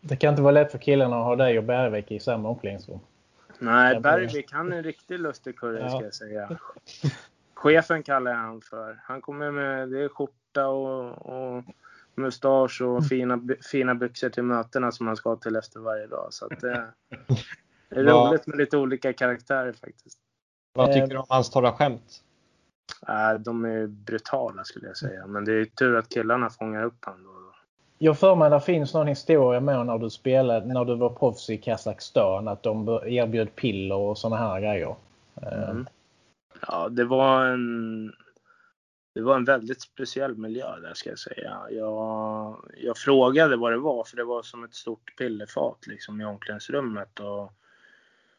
det 0.00 0.16
kan 0.16 0.30
inte 0.30 0.42
vara 0.42 0.52
lätt 0.52 0.72
för 0.72 0.78
killarna 0.78 1.16
att 1.18 1.24
ha 1.24 1.36
dig 1.36 1.58
och 1.58 1.64
Bergvik 1.64 2.10
i 2.10 2.20
samma 2.20 2.48
omklädningsrum. 2.48 2.98
Nej, 3.58 4.00
Bergvik 4.00 4.52
han 4.52 4.72
är 4.72 4.76
en 4.76 4.82
riktig 4.82 5.20
lustig 5.20 5.58
kurre 5.58 5.80
Ja. 5.80 5.88
ska 5.88 6.04
jag 6.04 6.14
säga. 6.14 6.58
Chefen 7.54 8.02
kallar 8.02 8.30
jag 8.30 8.38
han 8.38 8.60
för. 8.60 9.00
Han 9.04 9.20
kommer 9.20 9.50
med 9.50 9.88
det 9.88 10.00
är 10.04 10.08
skjorta 10.08 10.66
och, 10.68 11.56
och 11.56 11.64
mustasch 12.14 12.80
och 12.82 13.06
fina, 13.06 13.40
fina 13.70 13.94
byxor 13.94 14.28
till 14.28 14.42
mötena 14.42 14.92
som 14.92 15.06
han 15.06 15.16
ska 15.16 15.36
till 15.36 15.56
efter 15.56 15.80
varje 15.80 16.06
dag. 16.06 16.26
Så 16.30 16.46
att 16.46 16.60
det, 16.60 16.92
det 17.88 17.96
är 17.96 18.04
roligt 18.04 18.46
med 18.46 18.58
lite 18.58 18.76
olika 18.76 19.12
karaktärer 19.12 19.72
faktiskt. 19.72 20.18
Vad 20.74 20.88
Eh, 20.88 20.94
tycker 20.94 21.06
du 21.06 21.16
om 21.16 21.26
hans 21.28 21.50
torra 21.50 21.72
skämt? 21.72 22.22
Äh, 23.08 23.34
de 23.40 23.64
är 23.64 23.86
brutala 23.86 24.64
skulle 24.64 24.86
jag 24.86 24.96
säga. 24.96 25.26
Men 25.26 25.44
det 25.44 25.52
är 25.52 25.64
tur 25.64 25.96
att 25.96 26.08
killarna 26.08 26.50
fångar 26.50 26.84
upp 26.84 27.04
honom 27.04 27.22
då. 27.24 27.47
Jag 27.98 28.18
för 28.18 28.34
mig 28.34 28.50
det 28.50 28.60
finns 28.60 28.94
någon 28.94 29.06
historia 29.06 29.60
med 29.60 29.86
när 29.86 29.98
du 29.98 30.10
spelade, 30.10 30.66
när 30.66 30.84
du 30.84 30.96
var 30.96 31.10
proffs 31.10 31.50
i 31.50 31.58
Kazakstan, 31.58 32.48
att 32.48 32.62
de 32.62 32.88
erbjöd 32.88 33.56
piller 33.56 33.96
och 33.96 34.18
sådana 34.18 34.36
här 34.36 34.60
grejer. 34.60 34.96
Eh, 35.42 35.70
Mm. 35.70 35.86
Ja, 36.66 36.88
det 36.88 37.04
var 37.04 37.44
en 37.44 38.12
det 39.14 39.22
var 39.22 39.36
en 39.36 39.44
väldigt 39.44 39.80
speciell 39.82 40.36
miljö 40.36 40.80
där 40.80 40.94
ska 40.94 41.10
jag 41.10 41.18
säga. 41.18 41.60
Jag, 41.70 42.56
jag 42.76 42.98
frågade 42.98 43.56
vad 43.56 43.72
det 43.72 43.78
var 43.78 44.04
för 44.04 44.16
det 44.16 44.24
var 44.24 44.42
som 44.42 44.64
ett 44.64 44.74
stort 44.74 45.16
pillerfat 45.16 45.86
liksom 45.86 46.20
i 46.20 46.24
omklädningsrummet. 46.24 47.20
Och 47.20 47.52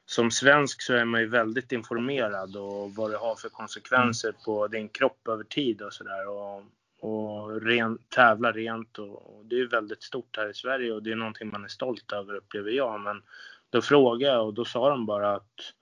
som 0.05 0.31
svensk 0.31 0.81
så 0.81 0.93
är 0.93 1.05
man 1.05 1.21
ju 1.21 1.27
väldigt 1.27 1.71
informerad 1.71 2.55
och 2.55 2.95
vad 2.95 3.11
det 3.11 3.17
har 3.17 3.35
för 3.35 3.49
konsekvenser 3.49 4.33
på 4.45 4.67
din 4.67 4.89
kropp 4.89 5.27
över 5.27 5.43
tid 5.43 5.81
och 5.81 5.93
sådär. 5.93 6.27
Och, 6.27 6.63
och 6.99 7.61
ren, 7.61 7.97
tävla 8.09 8.51
rent 8.51 8.99
och, 8.99 9.37
och 9.37 9.45
det 9.45 9.59
är 9.59 9.67
väldigt 9.67 10.03
stort 10.03 10.37
här 10.37 10.49
i 10.49 10.53
Sverige 10.53 10.93
och 10.93 11.03
det 11.03 11.11
är 11.11 11.15
någonting 11.15 11.49
man 11.51 11.63
är 11.63 11.67
stolt 11.67 12.11
över 12.11 12.35
upplever 12.35 12.71
jag. 12.71 12.99
Men 12.99 13.21
då 13.69 13.81
frågade 13.81 14.33
jag 14.33 14.45
och 14.45 14.53
då 14.53 14.65
sa 14.65 14.89
de 14.89 15.05
bara 15.05 15.35
att 15.35 15.73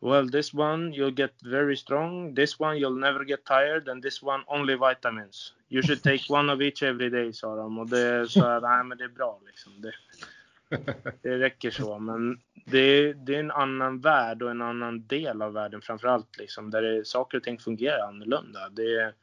Well, 0.00 0.30
this 0.30 0.54
one 0.54 0.92
you'll 0.92 1.10
get 1.10 1.42
very 1.42 1.76
strong. 1.76 2.34
This 2.34 2.60
one 2.60 2.78
you'll 2.78 3.00
never 3.00 3.24
get 3.24 3.44
tired, 3.44 3.88
and 3.88 4.02
this 4.02 4.22
one 4.22 4.44
only 4.46 4.76
vitamins. 4.76 5.54
You 5.68 5.82
should 5.82 6.02
take 6.02 6.30
one 6.30 6.52
of 6.52 6.60
each 6.60 6.82
every 6.82 7.10
day, 7.10 7.32
sa 7.32 7.56
de. 7.56 7.78
Och 7.78 7.88
det 7.88 8.28
sa 8.28 8.52
jag, 8.52 8.62
nej 8.62 8.84
men 8.84 8.98
det 8.98 9.04
är 9.04 9.08
bra 9.08 9.40
liksom. 9.46 9.72
Det, 9.80 9.92
det 11.22 11.38
räcker 11.38 11.70
så. 11.70 11.98
Men 11.98 12.40
det, 12.66 13.12
det 13.12 13.34
är 13.34 13.40
en 13.40 13.50
annan 13.50 14.00
värld 14.00 14.42
och 14.42 14.50
en 14.50 14.62
annan 14.62 15.06
del 15.06 15.42
av 15.42 15.52
världen 15.52 15.80
framförallt 15.80 16.38
liksom. 16.38 16.70
Där 16.70 16.82
det, 16.82 17.04
saker 17.04 17.38
och 17.38 17.44
ting 17.44 17.58
fungerar 17.58 18.08
annorlunda. 18.08 18.68
Det, 18.68 19.14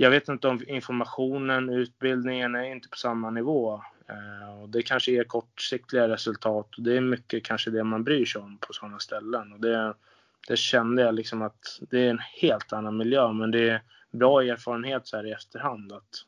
jag 0.00 0.10
vet 0.10 0.28
inte 0.28 0.48
om 0.48 0.64
informationen, 0.66 1.70
utbildningen 1.70 2.54
är 2.54 2.64
inte 2.64 2.88
på 2.88 2.96
samma 2.96 3.30
nivå. 3.30 3.82
Eh, 4.08 4.62
och 4.62 4.68
det 4.68 4.82
kanske 4.82 5.12
ger 5.12 5.24
kortsiktiga 5.24 6.08
resultat 6.08 6.76
och 6.76 6.82
det 6.82 6.96
är 6.96 7.00
mycket 7.00 7.44
kanske 7.44 7.70
det 7.70 7.84
man 7.84 8.04
bryr 8.04 8.24
sig 8.24 8.42
om 8.42 8.58
på 8.58 8.72
sådana 8.72 8.98
ställen. 8.98 9.52
Och 9.52 9.60
det, 9.60 9.94
det 10.48 10.56
kände 10.56 11.02
jag 11.02 11.14
liksom 11.14 11.42
att 11.42 11.78
det 11.90 11.98
är 11.98 12.10
en 12.10 12.20
helt 12.40 12.72
annan 12.72 12.96
miljö, 12.96 13.32
men 13.32 13.50
det 13.50 13.70
är 13.70 13.82
bra 14.10 14.42
erfarenhet 14.42 15.06
så 15.06 15.16
här 15.16 15.26
i 15.26 15.32
efterhand 15.32 15.92
att, 15.92 16.24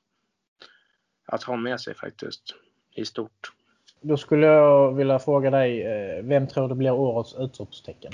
att 1.27 1.43
ha 1.43 1.57
med 1.57 1.81
sig 1.81 1.95
faktiskt 1.95 2.55
i 2.95 3.05
stort. 3.05 3.53
Då 4.01 4.17
skulle 4.17 4.47
jag 4.47 4.95
vilja 4.95 5.19
fråga 5.19 5.51
dig, 5.51 5.83
eh, 5.83 6.25
vem 6.25 6.47
tror 6.47 6.69
du 6.69 6.75
blir 6.75 6.93
årets 6.93 7.35
utropstecken? 7.35 8.13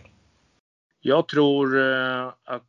Jag 1.00 1.28
tror 1.28 1.80
eh, 1.80 2.26
att, 2.44 2.62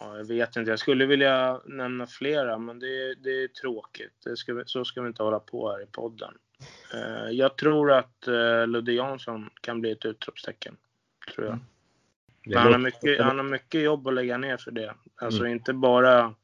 ja, 0.00 0.16
jag 0.16 0.24
vet 0.24 0.56
inte, 0.56 0.70
jag 0.70 0.78
skulle 0.78 1.06
vilja 1.06 1.60
nämna 1.64 2.06
flera, 2.06 2.58
men 2.58 2.78
det, 2.78 3.14
det 3.14 3.42
är 3.42 3.48
tråkigt. 3.48 4.12
Det 4.24 4.36
ska, 4.36 4.62
så 4.66 4.84
ska 4.84 5.02
vi 5.02 5.08
inte 5.08 5.22
hålla 5.22 5.40
på 5.40 5.70
här 5.70 5.82
i 5.82 5.86
podden. 5.86 6.34
Eh, 6.94 7.30
jag 7.30 7.56
tror 7.56 7.92
att 7.92 8.26
Ludde 8.66 8.92
Jansson 8.92 9.50
kan 9.60 9.80
bli 9.80 9.90
ett 9.90 10.04
utropstecken. 10.04 10.76
Tror 11.34 11.46
jag. 11.46 11.58
Men 12.46 12.58
han 12.58 12.72
har, 12.72 12.78
mycket, 12.78 13.20
han 13.20 13.36
har 13.36 13.44
mycket 13.44 13.82
jobb 13.82 14.08
att 14.08 14.14
lägga 14.14 14.38
ner 14.38 14.56
för 14.56 14.70
det. 14.70 14.94
Alltså 15.16 15.40
mm. 15.40 15.52
inte 15.52 15.72
bara 15.72 16.34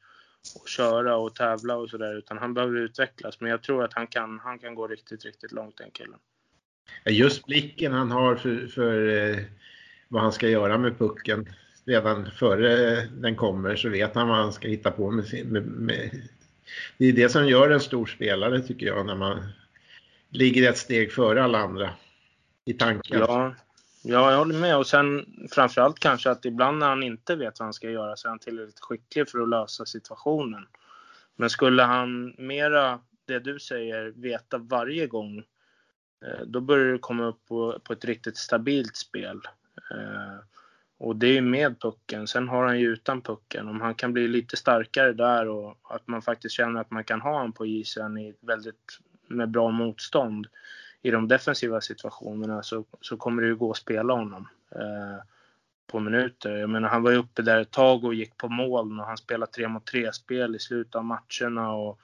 att 0.55 0.69
köra 0.69 1.17
och 1.17 1.35
tävla 1.35 1.77
och 1.77 1.91
sådär, 1.91 2.15
utan 2.19 2.39
han 2.39 2.55
behöver 2.55 2.77
utvecklas. 2.77 3.41
Men 3.41 3.51
jag 3.51 3.63
tror 3.63 3.85
att 3.85 3.93
han 3.93 4.07
kan, 4.07 4.39
han 4.39 4.59
kan 4.59 4.75
gå 4.75 4.87
riktigt, 4.87 5.25
riktigt 5.25 5.53
långt 5.53 5.77
den 5.77 5.91
killen. 5.91 6.19
Just 7.05 7.47
blicken 7.47 7.93
han 7.93 8.11
har 8.11 8.37
för, 8.37 8.67
för 8.67 9.09
eh, 9.09 9.39
vad 10.09 10.23
han 10.23 10.33
ska 10.33 10.49
göra 10.49 10.79
med 10.79 10.99
pucken. 10.99 11.49
Redan 11.87 12.31
före 12.31 13.03
den 13.07 13.37
kommer 13.37 13.77
så 13.77 13.89
vet 13.89 14.15
han 14.15 14.29
vad 14.29 14.37
han 14.37 14.53
ska 14.53 14.69
hitta 14.69 14.91
på 14.91 15.11
med, 15.11 15.27
sin, 15.27 15.49
med, 15.49 15.63
med 15.63 16.29
Det 16.99 17.05
är 17.05 17.13
det 17.13 17.29
som 17.29 17.49
gör 17.49 17.71
en 17.71 17.81
stor 17.81 18.07
spelare 18.07 18.61
tycker 18.61 18.87
jag, 18.87 19.07
när 19.07 19.15
man 19.15 19.49
ligger 20.31 20.71
ett 20.71 20.79
steg 20.79 21.13
före 21.13 21.45
alla 21.45 21.59
andra 21.59 21.91
i 22.65 22.73
tankar. 22.73 23.19
Ja, 23.19 23.55
Ja, 24.09 24.31
jag 24.31 24.39
håller 24.39 24.59
med. 24.59 24.77
Och 24.77 24.87
sen 24.87 25.27
framförallt 25.51 25.99
kanske 25.99 26.31
att 26.31 26.45
ibland 26.45 26.79
när 26.79 26.89
han 26.89 27.03
inte 27.03 27.37
vet 27.37 27.59
vad 27.59 27.67
han 27.67 27.73
ska 27.73 27.91
göra 27.91 28.17
så 28.17 28.29
är 28.29 28.31
han 28.31 28.39
tillräckligt 28.39 28.81
skicklig 28.81 29.29
för 29.29 29.39
att 29.39 29.49
lösa 29.49 29.87
situationen. 29.87 30.67
Men 31.37 31.51
skulle 31.51 31.83
han 31.83 32.35
mera, 32.39 33.01
det 33.25 33.39
du 33.39 33.59
säger, 33.59 34.13
veta 34.17 34.59
varje 34.59 35.07
gång, 35.07 35.39
eh, 36.25 36.47
då 36.47 36.61
börjar 36.61 36.93
det 36.93 36.99
komma 36.99 37.27
upp 37.27 37.47
på, 37.49 37.81
på 37.85 37.93
ett 37.93 38.05
riktigt 38.05 38.37
stabilt 38.37 38.97
spel. 38.97 39.41
Eh, 39.91 40.39
och 40.99 41.17
det 41.17 41.37
är 41.37 41.41
med 41.41 41.81
pucken. 41.81 42.27
Sen 42.27 42.49
har 42.49 42.67
han 42.67 42.81
ju 42.81 42.87
utan 42.87 43.23
pucken. 43.23 43.69
Om 43.69 43.81
han 43.81 43.95
kan 43.95 44.13
bli 44.13 44.29
lite 44.29 44.57
starkare 44.57 45.13
där 45.13 45.49
och 45.49 45.79
att 45.83 46.07
man 46.07 46.23
faktiskt 46.23 46.55
känner 46.55 46.81
att 46.81 46.91
man 46.91 47.05
kan 47.05 47.21
ha 47.21 47.33
honom 47.33 47.53
på 47.53 47.67
isen 47.67 48.19
i 48.19 48.35
väldigt, 48.41 48.99
med 49.27 49.51
bra 49.51 49.71
motstånd 49.71 50.47
i 51.03 51.11
de 51.11 51.29
defensiva 51.29 51.81
situationerna 51.81 52.63
så, 52.63 52.85
så 53.01 53.17
kommer 53.17 53.43
det 53.43 53.49
ju 53.49 53.57
gå 53.57 53.71
att 53.71 53.77
spela 53.77 54.15
honom 54.15 54.49
eh, 54.71 55.25
på 55.87 56.01
minuter. 56.01 56.57
Jag 56.57 56.71
menar, 56.71 56.89
han 56.89 57.03
var 57.03 57.11
ju 57.11 57.17
uppe 57.17 57.43
där 57.43 57.61
ett 57.61 57.71
tag 57.71 58.05
och 58.05 58.15
gick 58.15 58.37
på 58.37 58.49
moln 58.49 59.01
och 59.01 59.07
han 59.07 59.17
spelade 59.17 59.53
tre 59.53 59.69
mot 59.69 59.87
tre 59.87 60.13
spel 60.13 60.57
i 60.57 60.59
slutet 60.59 60.95
av 60.95 61.05
matcherna 61.05 61.73
och, 61.73 62.01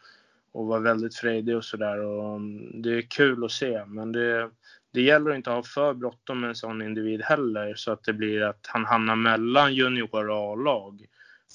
och 0.53 0.67
var 0.67 0.81
väldigt 0.81 1.17
frejdig 1.17 1.57
och 1.57 1.65
sådär. 1.65 1.97
Mm, 2.35 2.83
det 2.83 2.91
är 2.91 3.03
kul 3.03 3.45
att 3.45 3.53
se, 3.53 3.85
men 3.87 4.13
det, 4.13 4.51
det 4.93 5.03
gäller 5.03 5.31
att 5.31 5.37
inte 5.37 5.51
ha 5.51 5.63
för 5.63 5.95
bråttom 5.95 6.41
med 6.41 6.49
en 6.49 6.55
sån 6.55 6.83
individ 6.83 7.23
heller 7.23 7.75
så 7.75 7.93
att 7.93 8.05
det 8.05 8.13
blir 8.13 8.43
att 8.43 8.67
han 8.69 8.85
hamnar 8.85 9.17
mellan 9.17 9.75
junior 9.75 10.29
och 10.29 10.53
A-lag. 10.53 11.07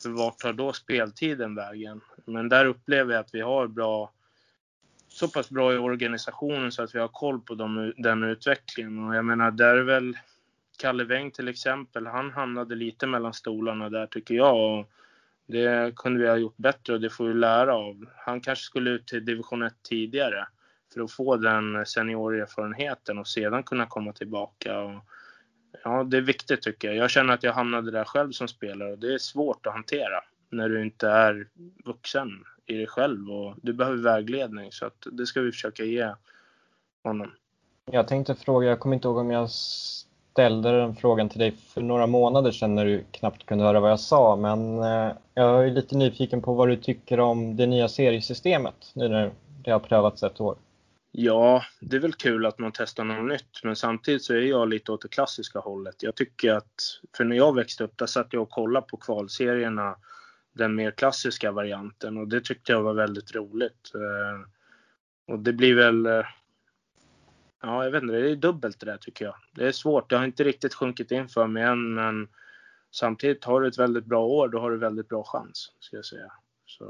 För 0.03 0.09
vart 0.09 0.37
tar 0.37 0.53
då 0.53 0.73
speltiden 0.73 1.55
vägen? 1.55 2.01
Men 2.25 2.49
där 2.49 2.65
upplever 2.65 3.13
jag 3.13 3.19
att 3.19 3.33
vi 3.33 3.41
har 3.41 3.67
bra 3.67 4.11
så 5.07 5.27
pass 5.27 5.49
bra 5.49 5.73
i 5.73 5.77
organisationen 5.77 6.71
så 6.71 6.83
att 6.83 6.95
vi 6.95 6.99
har 6.99 7.07
koll 7.07 7.41
på 7.41 7.55
dem, 7.55 7.93
den 7.97 8.23
utvecklingen. 8.23 9.07
Och 9.07 9.15
jag 9.15 9.25
menar, 9.25 9.51
där 9.51 9.75
är 9.75 9.83
väl 9.83 10.17
Kalle 10.77 11.03
Weng 11.03 11.31
till 11.31 11.47
exempel, 11.47 12.07
han 12.07 12.31
hamnade 12.31 12.75
lite 12.75 13.07
mellan 13.07 13.33
stolarna 13.33 13.89
där 13.89 14.07
tycker 14.07 14.35
jag. 14.35 14.79
Och 14.79 14.89
det 15.47 15.95
kunde 15.95 16.19
vi 16.19 16.27
ha 16.27 16.37
gjort 16.37 16.57
bättre 16.57 16.93
och 16.93 17.01
det 17.01 17.09
får 17.09 17.27
vi 17.27 17.33
lära 17.33 17.75
av. 17.75 18.05
Han 18.15 18.41
kanske 18.41 18.63
skulle 18.63 18.89
ut 18.89 19.07
till 19.07 19.25
division 19.25 19.63
1 19.63 19.73
tidigare 19.83 20.47
för 20.93 21.01
att 21.01 21.11
få 21.11 21.37
den 21.37 21.85
seniorerfarenheten 21.85 23.17
och 23.17 23.27
sedan 23.27 23.63
kunna 23.63 23.85
komma 23.85 24.13
tillbaka. 24.13 24.79
Och 24.79 25.01
ja, 25.83 26.03
det 26.03 26.17
är 26.17 26.21
viktigt 26.21 26.61
tycker 26.61 26.87
jag. 26.87 26.97
Jag 26.97 27.09
känner 27.09 27.33
att 27.33 27.43
jag 27.43 27.53
hamnade 27.53 27.91
där 27.91 28.05
själv 28.05 28.31
som 28.31 28.47
spelare 28.47 28.91
och 28.91 28.99
det 28.99 29.13
är 29.13 29.17
svårt 29.17 29.65
att 29.65 29.73
hantera 29.73 30.23
när 30.49 30.69
du 30.69 30.81
inte 30.81 31.07
är 31.07 31.47
vuxen 31.85 32.29
i 32.65 32.73
dig 32.73 32.87
själv 32.87 33.31
och 33.31 33.55
du 33.61 33.73
behöver 33.73 33.97
vägledning 33.97 34.71
så 34.71 34.85
att 34.85 35.07
det 35.11 35.25
ska 35.25 35.41
vi 35.41 35.51
försöka 35.51 35.83
ge 35.83 36.13
honom. 37.03 37.31
Jag 37.91 38.07
tänkte 38.07 38.35
fråga, 38.35 38.67
jag 38.67 38.79
kommer 38.79 38.95
inte 38.95 39.07
ihåg 39.07 39.17
om 39.17 39.31
jag 39.31 39.49
ställde 39.49 40.71
den 40.71 40.95
frågan 40.95 41.29
till 41.29 41.39
dig 41.39 41.51
för 41.51 41.81
några 41.81 42.07
månader 42.07 42.51
sedan 42.51 42.75
när 42.75 42.85
du 42.85 43.03
knappt 43.11 43.45
kunde 43.45 43.63
höra 43.63 43.79
vad 43.79 43.91
jag 43.91 43.99
sa, 43.99 44.35
men 44.35 44.79
eh, 44.79 45.11
jag 45.33 45.65
är 45.67 45.71
lite 45.71 45.97
nyfiken 45.97 46.41
på 46.41 46.53
vad 46.53 46.67
du 46.67 46.75
tycker 46.75 47.19
om 47.19 47.55
det 47.55 47.65
nya 47.65 47.87
seriesystemet 47.87 48.91
nu 48.93 49.07
när 49.07 49.31
det 49.63 49.71
har 49.71 49.79
prövats 49.79 50.23
ett 50.23 50.41
år. 50.41 50.55
Ja, 51.19 51.63
det 51.79 51.95
är 51.95 51.99
väl 51.99 52.13
kul 52.13 52.45
att 52.45 52.59
man 52.59 52.71
testar 52.71 53.03
något 53.03 53.29
nytt, 53.29 53.63
men 53.63 53.75
samtidigt 53.75 54.23
så 54.23 54.33
är 54.33 54.41
jag 54.41 54.69
lite 54.69 54.91
åt 54.91 55.01
det 55.01 55.07
klassiska 55.07 55.59
hållet. 55.59 56.03
Jag 56.03 56.15
tycker 56.15 56.53
att, 56.53 56.99
för 57.17 57.23
när 57.23 57.35
jag 57.35 57.55
växte 57.55 57.83
upp, 57.83 57.97
där 57.97 58.05
satt 58.05 58.33
jag 58.33 58.41
och 58.41 58.49
kollade 58.49 58.87
på 58.87 58.97
kvalserierna 58.97 59.97
den 60.53 60.75
mer 60.75 60.91
klassiska 60.91 61.51
varianten 61.51 62.17
och 62.17 62.27
det 62.27 62.41
tyckte 62.41 62.71
jag 62.71 62.81
var 62.81 62.93
väldigt 62.93 63.35
roligt. 63.35 63.91
Eh, 63.95 64.49
och 65.33 65.39
det 65.39 65.53
blir 65.53 65.75
väl, 65.75 66.05
eh, 66.05 66.25
ja 67.61 67.83
jag 67.83 67.91
vet 67.91 68.03
inte, 68.03 68.15
det 68.15 68.31
är 68.31 68.35
dubbelt 68.35 68.79
det 68.79 68.85
där 68.85 68.97
tycker 68.97 69.25
jag. 69.25 69.35
Det 69.55 69.67
är 69.67 69.71
svårt, 69.71 70.09
det 70.09 70.17
har 70.17 70.25
inte 70.25 70.43
riktigt 70.43 70.73
sjunkit 70.73 71.11
in 71.11 71.27
för 71.27 71.47
mig 71.47 71.63
än 71.63 71.93
men 71.93 72.27
samtidigt 72.91 73.45
har 73.45 73.61
du 73.61 73.67
ett 73.67 73.79
väldigt 73.79 74.05
bra 74.05 74.25
år, 74.25 74.47
då 74.47 74.59
har 74.59 74.71
du 74.71 74.77
väldigt 74.77 75.09
bra 75.09 75.23
chans 75.23 75.71
ska 75.79 75.95
jag 75.95 76.05
säga. 76.05 76.31
Så 76.65 76.85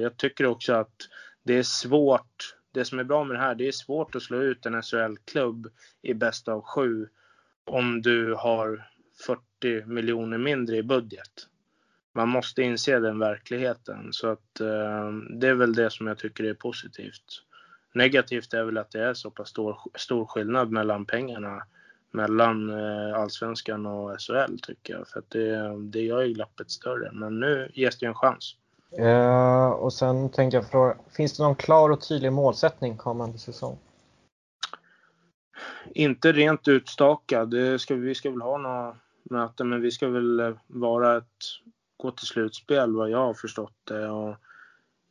jag 0.00 0.16
tycker 0.16 0.46
också 0.46 0.72
att 0.72 0.96
det 1.42 1.58
är 1.58 1.62
svårt, 1.62 2.55
det 2.76 2.84
som 2.84 2.98
är 2.98 3.04
bra 3.04 3.24
med 3.24 3.36
det 3.36 3.40
här, 3.40 3.54
det 3.54 3.68
är 3.68 3.72
svårt 3.72 4.14
att 4.14 4.22
slå 4.22 4.42
ut 4.42 4.66
en 4.66 4.82
SHL-klubb 4.82 5.68
i 6.02 6.14
bäst 6.14 6.48
av 6.48 6.62
sju 6.62 7.08
om 7.64 8.02
du 8.02 8.34
har 8.34 8.88
40 9.26 9.84
miljoner 9.86 10.38
mindre 10.38 10.76
i 10.76 10.82
budget 10.82 11.48
man 12.16 12.28
måste 12.28 12.62
inse 12.62 12.98
den 12.98 13.18
verkligheten. 13.18 14.12
Så 14.12 14.28
att 14.28 14.60
eh, 14.60 15.12
det 15.30 15.48
är 15.48 15.54
väl 15.54 15.74
det 15.74 15.90
som 15.90 16.06
jag 16.06 16.18
tycker 16.18 16.44
är 16.44 16.54
positivt. 16.54 17.42
Negativt 17.92 18.54
är 18.54 18.64
väl 18.64 18.78
att 18.78 18.90
det 18.90 19.02
är 19.02 19.14
så 19.14 19.30
pass 19.30 19.48
stor, 19.48 19.78
stor 19.94 20.26
skillnad 20.26 20.70
mellan 20.70 21.06
pengarna 21.06 21.62
mellan 22.10 22.70
eh, 22.70 23.14
allsvenskan 23.14 23.86
och 23.86 24.20
SHL 24.20 24.58
tycker 24.62 24.94
jag. 24.94 25.08
För 25.08 25.18
att 25.18 25.30
det, 25.30 25.76
det 25.78 26.00
gör 26.00 26.22
ju 26.22 26.32
glappet 26.32 26.70
större. 26.70 27.12
Men 27.12 27.40
nu 27.40 27.70
ges 27.74 27.98
det 27.98 28.06
ju 28.06 28.08
en 28.08 28.14
chans. 28.14 28.56
Uh, 28.98 29.68
och 29.68 29.92
sen 29.92 30.28
tänkte 30.28 30.56
jag 30.56 30.70
fråga, 30.70 30.96
finns 31.16 31.36
det 31.36 31.42
någon 31.42 31.54
klar 31.54 31.90
och 31.90 32.08
tydlig 32.08 32.32
målsättning 32.32 32.96
kommande 32.96 33.38
säsong? 33.38 33.78
Inte 35.94 36.32
rent 36.32 36.68
utstakad. 36.68 37.50
Det 37.50 37.78
ska, 37.78 37.94
vi 37.94 38.14
ska 38.14 38.30
väl 38.30 38.42
ha 38.42 38.58
några 38.58 38.96
möten, 39.30 39.68
men 39.68 39.80
vi 39.80 39.90
ska 39.90 40.08
väl 40.08 40.40
eh, 40.40 40.54
vara 40.66 41.16
ett 41.16 41.24
gå 41.96 42.10
till 42.10 42.26
slutspel 42.26 42.96
vad 42.96 43.10
jag 43.10 43.18
har 43.18 43.34
förstått 43.34 43.76
det. 43.84 44.08
Och 44.08 44.36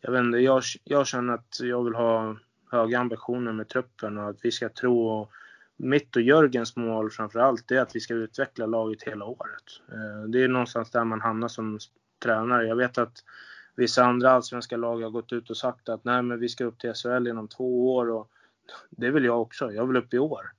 jag, 0.02 0.12
vet 0.12 0.20
inte, 0.20 0.38
jag, 0.38 0.64
jag 0.84 1.08
känner 1.08 1.34
att 1.34 1.60
jag 1.60 1.84
vill 1.84 1.96
ha 1.96 2.36
höga 2.72 3.00
ambitioner 3.00 3.54
med 3.54 3.70
truppen 3.70 4.18
och 4.18 4.30
att 4.30 4.38
vi 4.42 4.52
ska 4.52 4.70
tro 4.70 5.08
och 5.08 5.32
mitt 5.78 6.16
och 6.16 6.22
Jörgens 6.22 6.76
mål 6.76 7.12
framför 7.12 7.40
allt 7.40 7.72
är 7.72 7.82
att 7.82 7.96
vi 7.96 8.00
ska 8.00 8.14
utveckla 8.14 8.66
laget 8.66 9.04
hela 9.04 9.26
året. 9.26 9.82
Eh, 9.92 10.30
det 10.30 10.44
är 10.44 10.48
någonstans 10.48 10.92
där 10.92 11.04
man 11.04 11.22
hamnar 11.22 11.48
som 11.48 11.80
tränare. 12.24 12.68
Jag 12.68 12.76
vet 12.76 12.98
att 12.98 13.24
vissa 13.76 14.04
andra 14.04 14.32
allsvenska 14.32 14.78
lag 14.78 15.02
har 15.02 15.10
gått 15.10 15.34
ut 15.34 15.50
och 15.50 15.58
sagt 15.58 15.90
att 15.90 16.04
nej 16.04 16.22
men 16.22 16.40
vi 16.40 16.50
ska 16.50 16.66
upp 16.66 16.80
till 16.80 16.94
SHL 16.94 17.28
inom 17.28 17.48
två 17.48 17.96
år 17.96 18.10
och 18.10 18.30
det 18.90 19.12
vill 19.12 19.26
jag 19.26 19.42
också. 19.42 19.72
Jag 19.72 19.88
vill 19.88 19.98
upp 19.98 20.14
i 20.14 20.20
år. 20.20 20.52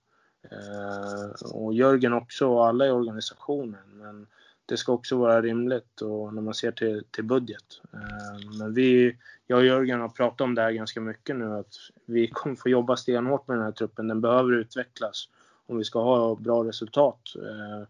Eh, 0.50 1.55
och 1.55 1.74
Jörgen 1.74 2.12
också 2.12 2.46
och 2.46 2.66
alla 2.66 2.87
i 2.87 2.90
organisationen. 2.90 3.85
Men 3.92 4.26
det 4.66 4.76
ska 4.76 4.92
också 4.92 5.16
vara 5.16 5.42
rimligt 5.42 6.00
och 6.00 6.35
när 6.35 6.42
man 6.42 6.55
ser 6.55 6.72
till, 6.72 7.05
till 7.11 7.24
budget. 7.24 7.81
Eh, 7.92 8.59
men 8.59 8.74
vi, 8.74 9.16
jag 9.46 9.59
och 9.59 9.64
Jörgen 9.64 10.00
har 10.00 10.09
pratat 10.09 10.40
om 10.40 10.55
det 10.55 10.62
här 10.62 10.72
ganska 10.72 11.00
mycket 11.00 11.37
nu 11.37 11.52
att 11.55 11.74
vi 12.05 12.29
kommer 12.29 12.57
få 12.57 12.68
jobba 12.68 12.96
stenhårt 12.96 13.48
med 13.48 13.57
den 13.57 13.64
här 13.64 13.72
truppen. 13.72 14.09
Den 14.09 14.20
behöver 14.20 14.52
utvecklas 14.52 15.29
om 15.66 15.79
vi 15.79 15.85
ska 15.85 16.02
ha 16.02 16.35
bra 16.35 16.64
resultat. 16.64 17.20
Eh, 17.36 17.88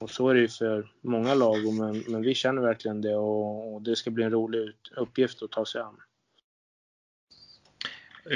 och 0.00 0.10
så 0.10 0.28
är 0.28 0.34
det 0.34 0.40
ju 0.40 0.48
för 0.48 0.90
många 1.00 1.34
lag, 1.34 1.74
men, 1.74 2.04
men 2.08 2.22
vi 2.22 2.34
känner 2.34 2.62
verkligen 2.62 3.00
det 3.00 3.16
och, 3.16 3.74
och 3.74 3.82
det 3.82 3.96
ska 3.96 4.10
bli 4.10 4.24
en 4.24 4.30
rolig 4.30 4.72
uppgift 4.96 5.42
att 5.42 5.50
ta 5.50 5.64
sig 5.66 5.80
an. 5.80 5.96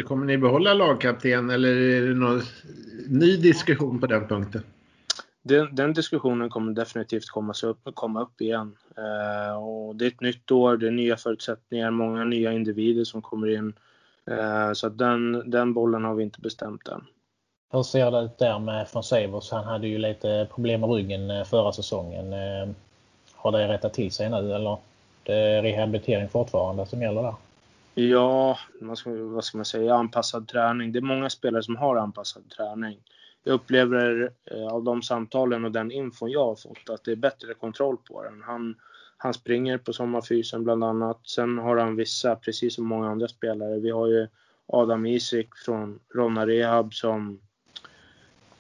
Kommer 0.05 0.27
ni 0.27 0.39
behålla 0.39 0.75
lagkapten 0.75 1.51
eller 1.51 1.77
är 1.77 2.09
det 2.09 2.15
någon 2.15 2.43
ny 3.09 3.37
diskussion 3.37 4.01
på 4.01 4.07
den 4.07 4.29
punkten? 4.29 4.63
den, 5.45 5.75
den, 5.75 5.93
diskussionen 5.93 6.51
kommer 6.51 6.73
definitivt 6.73 7.27
komma 7.29 7.55
upp, 7.65 7.79
komma 7.95 8.23
upp 8.23 8.41
igen. 8.41 8.77
Eh, 8.97 9.57
och 9.57 9.97
det 9.97 10.05
är 10.05 10.09
ett 10.09 10.21
nytt 10.21 10.51
år, 10.51 10.77
det 10.77 10.87
är 10.87 10.91
nya 10.91 11.17
förutsättningar, 11.17 11.91
många 11.91 12.25
nya 12.25 12.53
individer 12.53 13.05
som 13.05 13.23
kommer 13.23 13.49
in. 13.49 13.75
Eh, 14.31 14.73
så 14.73 14.89
den, 14.89 15.51
den 15.51 15.75
bollen 15.75 16.05
har 16.05 16.15
vi 16.15 16.23
inte 16.25 16.41
bestämt 16.41 16.89
än. 16.89 17.05
Hur 17.75 17.83
ser 17.83 18.11
det 18.11 18.21
ut 18.21 18.39
där 18.39 18.59
med 18.59 18.89
Fonsevers? 18.89 19.51
Han 19.51 19.65
hade 19.65 19.89
ju 19.89 19.99
lite 19.99 20.49
problem 20.55 20.81
med 20.81 20.91
ryggen 20.91 21.31
eh, 21.31 21.45
förra 21.45 21.73
säsongen. 21.73 22.33
Eh, 22.33 22.69
har 23.35 23.53
det 23.53 23.69
rättat 23.69 23.95
till 23.95 24.13
sig 24.13 24.31
nu 24.31 24.55
eller? 24.55 24.77
Det 25.23 25.35
är 25.35 25.63
rehabilitering 25.63 26.29
fortfarande 26.29 26.87
som 26.87 27.03
gäller 27.03 27.23
där? 27.23 27.35
Ja, 27.95 28.59
vad 28.81 28.99
ska, 28.99 29.11
vad 29.11 29.45
ska 29.45 29.59
man 29.59 29.65
säga? 29.65 29.95
Anpassad 29.95 30.49
träning. 30.49 30.93
Det 30.93 30.99
är 30.99 31.01
många 31.01 31.31
spelare 31.31 31.63
som 31.63 31.77
har 31.77 31.97
anpassad 31.97 32.43
träning. 32.51 32.99
Jag 33.45 33.55
upplever 33.55 34.31
eh, 34.45 34.67
av 34.67 34.85
de 34.85 35.03
samtalen 35.03 35.65
och 35.65 35.73
den 35.73 35.93
infon 35.93 36.31
jag 36.31 36.45
har 36.45 36.55
fått 36.55 36.91
att 36.91 37.05
det 37.05 37.13
är 37.13 37.17
bättre 37.17 37.55
kontroll 37.55 37.97
på 37.97 38.23
den. 38.23 38.43
Han, 38.47 38.75
han 39.17 39.35
springer 39.35 39.79
på 39.79 39.93
sommarfysen 39.93 40.65
bland 40.65 40.85
annat. 40.85 41.19
Sen 41.23 41.59
har 41.59 41.77
han 41.77 41.97
vissa, 41.97 42.37
precis 42.37 42.75
som 42.75 42.87
många 42.87 43.09
andra 43.09 43.29
spelare. 43.29 43.79
Vi 43.79 43.91
har 43.91 44.07
ju 44.07 44.29
Adam 44.67 45.07
Isik 45.07 45.49
från 45.65 46.01
Ronna 46.15 46.47
Rehab 46.47 46.95
som 46.95 47.41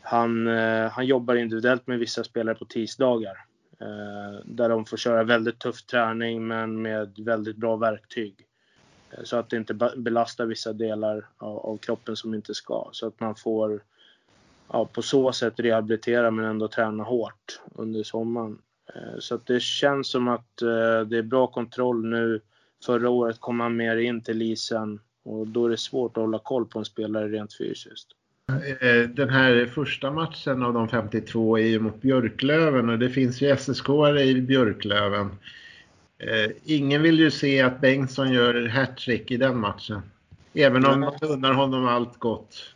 han, 0.04 0.46
eh, 0.46 0.90
han 0.90 1.06
jobbar 1.06 1.34
individuellt 1.34 1.86
med 1.86 1.98
vissa 1.98 2.24
spelare 2.24 2.54
på 2.54 2.64
tisdagar. 2.64 3.44
Eh, 3.80 4.40
där 4.44 4.68
de 4.68 4.84
får 4.84 4.96
köra 4.96 5.24
väldigt 5.24 5.58
tuff 5.58 5.82
träning 5.82 6.46
men 6.46 6.82
med 6.82 7.18
väldigt 7.18 7.56
bra 7.56 7.76
verktyg. 7.76 8.46
Eh, 9.10 9.24
så 9.24 9.36
att 9.36 9.50
det 9.50 9.56
inte 9.56 9.74
belastar 9.96 10.46
vissa 10.46 10.72
delar 10.72 11.28
av, 11.38 11.58
av 11.58 11.76
kroppen 11.76 12.16
som 12.16 12.34
inte 12.34 12.54
ska. 12.54 12.88
Så 12.92 13.06
att 13.06 13.20
man 13.20 13.34
får 13.34 13.82
ja, 14.72 14.84
på 14.84 15.02
så 15.02 15.32
sätt 15.32 15.60
rehabilitera 15.60 16.30
men 16.30 16.44
ändå 16.44 16.68
träna 16.68 17.04
hårt 17.04 17.60
under 17.74 18.02
sommaren. 18.02 18.58
Eh, 18.94 19.18
så 19.18 19.34
att 19.34 19.46
det 19.46 19.62
känns 19.62 20.10
som 20.10 20.28
att 20.28 20.62
eh, 20.62 21.00
det 21.00 21.18
är 21.18 21.22
bra 21.22 21.46
kontroll 21.46 22.04
nu. 22.06 22.40
Förra 22.86 23.10
året 23.10 23.40
kom 23.40 23.60
han 23.60 23.76
mer 23.76 23.96
in 23.96 24.22
till 24.22 24.42
isen 24.42 25.00
och 25.22 25.46
då 25.46 25.66
är 25.66 25.70
det 25.70 25.76
svårt 25.76 26.16
att 26.16 26.22
hålla 26.22 26.38
koll 26.38 26.66
på 26.66 26.78
en 26.78 26.84
spelare 26.84 27.28
rent 27.28 27.58
fysiskt. 27.58 28.08
Eh, 28.80 29.08
den 29.08 29.30
här 29.30 29.66
första 29.66 30.10
matchen 30.10 30.62
av 30.62 30.74
de 30.74 30.88
52 30.88 31.58
är 31.58 31.66
ju 31.66 31.80
mot 31.80 32.00
Björklöven 32.00 32.90
och 32.90 32.98
det 32.98 33.10
finns 33.10 33.40
ju 33.42 33.56
SSK 33.56 33.88
i 34.20 34.40
Björklöven. 34.40 35.36
Ingen 36.64 37.02
vill 37.02 37.18
ju 37.18 37.30
se 37.30 37.62
att 37.62 37.80
Bengtsson 37.80 38.32
gör 38.32 38.68
hattrick 38.68 39.30
i 39.30 39.36
den 39.36 39.58
matchen. 39.58 40.02
Även 40.54 40.86
om 40.86 41.00
man 41.00 41.14
unnar 41.22 41.52
honom 41.52 41.88
allt 41.88 42.18
gott. 42.18 42.74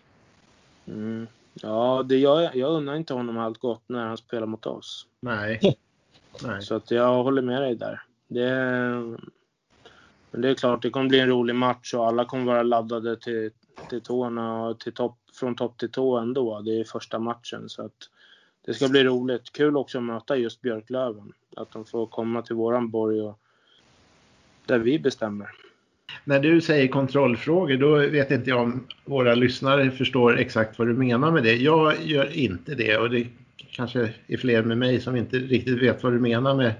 Mm. 0.86 1.26
Ja, 1.54 2.02
det 2.08 2.16
jag, 2.16 2.56
jag 2.56 2.70
unnar 2.70 2.96
inte 2.96 3.14
honom 3.14 3.38
allt 3.38 3.58
gott 3.58 3.82
när 3.86 4.06
han 4.06 4.16
spelar 4.16 4.46
mot 4.46 4.66
oss. 4.66 5.06
Nej. 5.20 5.60
Nej. 6.42 6.62
Så 6.62 6.74
att 6.74 6.90
jag 6.90 7.22
håller 7.22 7.42
med 7.42 7.62
dig 7.62 7.74
där. 7.74 8.02
Det, 8.28 8.50
men 10.30 10.42
det 10.42 10.48
är 10.48 10.54
klart, 10.54 10.82
det 10.82 10.90
kommer 10.90 11.08
bli 11.08 11.20
en 11.20 11.28
rolig 11.28 11.54
match 11.54 11.94
och 11.94 12.06
alla 12.06 12.24
kommer 12.24 12.44
vara 12.44 12.62
laddade 12.62 13.16
till, 13.16 13.50
till 13.90 14.00
tårna 14.00 14.66
och 14.66 14.80
till 14.80 14.92
topp, 14.92 15.18
från 15.38 15.54
topp 15.54 15.78
till 15.78 15.90
tå 15.90 16.18
ändå. 16.18 16.60
Det 16.60 16.80
är 16.80 16.84
första 16.84 17.18
matchen 17.18 17.68
så 17.68 17.84
att 17.84 18.10
det 18.66 18.74
ska 18.74 18.88
bli 18.88 19.04
roligt. 19.04 19.52
Kul 19.52 19.76
också 19.76 19.98
att 19.98 20.04
möta 20.04 20.36
just 20.36 20.60
Björklöven. 20.60 21.32
Att 21.56 21.72
de 21.72 21.84
får 21.84 22.06
komma 22.06 22.42
till 22.42 22.56
våran 22.56 22.90
borg 22.90 23.20
och 23.20 23.38
där 24.66 24.78
vi 24.78 24.98
bestämmer. 24.98 25.48
När 26.24 26.40
du 26.40 26.60
säger 26.60 26.88
kontrollfrågor 26.88 27.76
då 27.76 27.96
vet 27.96 28.30
inte 28.30 28.50
jag 28.50 28.62
om 28.62 28.86
våra 29.04 29.34
lyssnare 29.34 29.90
förstår 29.90 30.38
exakt 30.38 30.78
vad 30.78 30.88
du 30.88 30.94
menar 30.94 31.30
med 31.30 31.42
det. 31.42 31.56
Jag 31.56 31.94
gör 32.02 32.36
inte 32.36 32.74
det 32.74 32.96
och 32.96 33.10
det 33.10 33.26
kanske 33.70 34.14
är 34.26 34.36
fler 34.36 34.62
med 34.62 34.78
mig 34.78 35.00
som 35.00 35.16
inte 35.16 35.38
riktigt 35.38 35.82
vet 35.82 36.02
vad 36.02 36.12
du 36.12 36.20
menar 36.20 36.54
med 36.54 36.72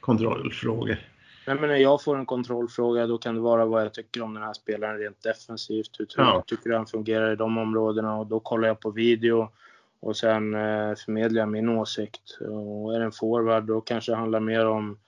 kontrollfrågor. 0.00 0.98
Nej, 1.46 1.56
men 1.60 1.68
när 1.68 1.76
jag 1.76 2.02
får 2.02 2.18
en 2.18 2.26
kontrollfråga 2.26 3.06
då 3.06 3.18
kan 3.18 3.34
det 3.34 3.40
vara 3.40 3.66
vad 3.66 3.82
jag 3.84 3.94
tycker 3.94 4.22
om 4.22 4.34
den 4.34 4.42
här 4.42 4.52
spelaren 4.52 4.98
rent 4.98 5.22
defensivt. 5.22 6.00
Hur 6.00 6.06
ja. 6.16 6.34
jag 6.34 6.46
tycker 6.46 6.70
han 6.70 6.86
fungerar 6.86 7.32
i 7.32 7.36
de 7.36 7.58
områdena 7.58 8.16
och 8.16 8.26
då 8.26 8.40
kollar 8.40 8.68
jag 8.68 8.80
på 8.80 8.90
video 8.90 9.48
och 10.00 10.16
sen 10.16 10.54
eh, 10.54 10.94
förmedlar 10.94 11.40
jag 11.40 11.48
min 11.48 11.68
åsikt. 11.68 12.38
Och 12.40 12.94
är 12.94 12.98
det 12.98 13.04
en 13.04 13.12
forward 13.12 13.64
då 13.64 13.80
kanske 13.80 14.12
det 14.12 14.16
handlar 14.16 14.40
mer 14.40 14.66
om 14.66 14.98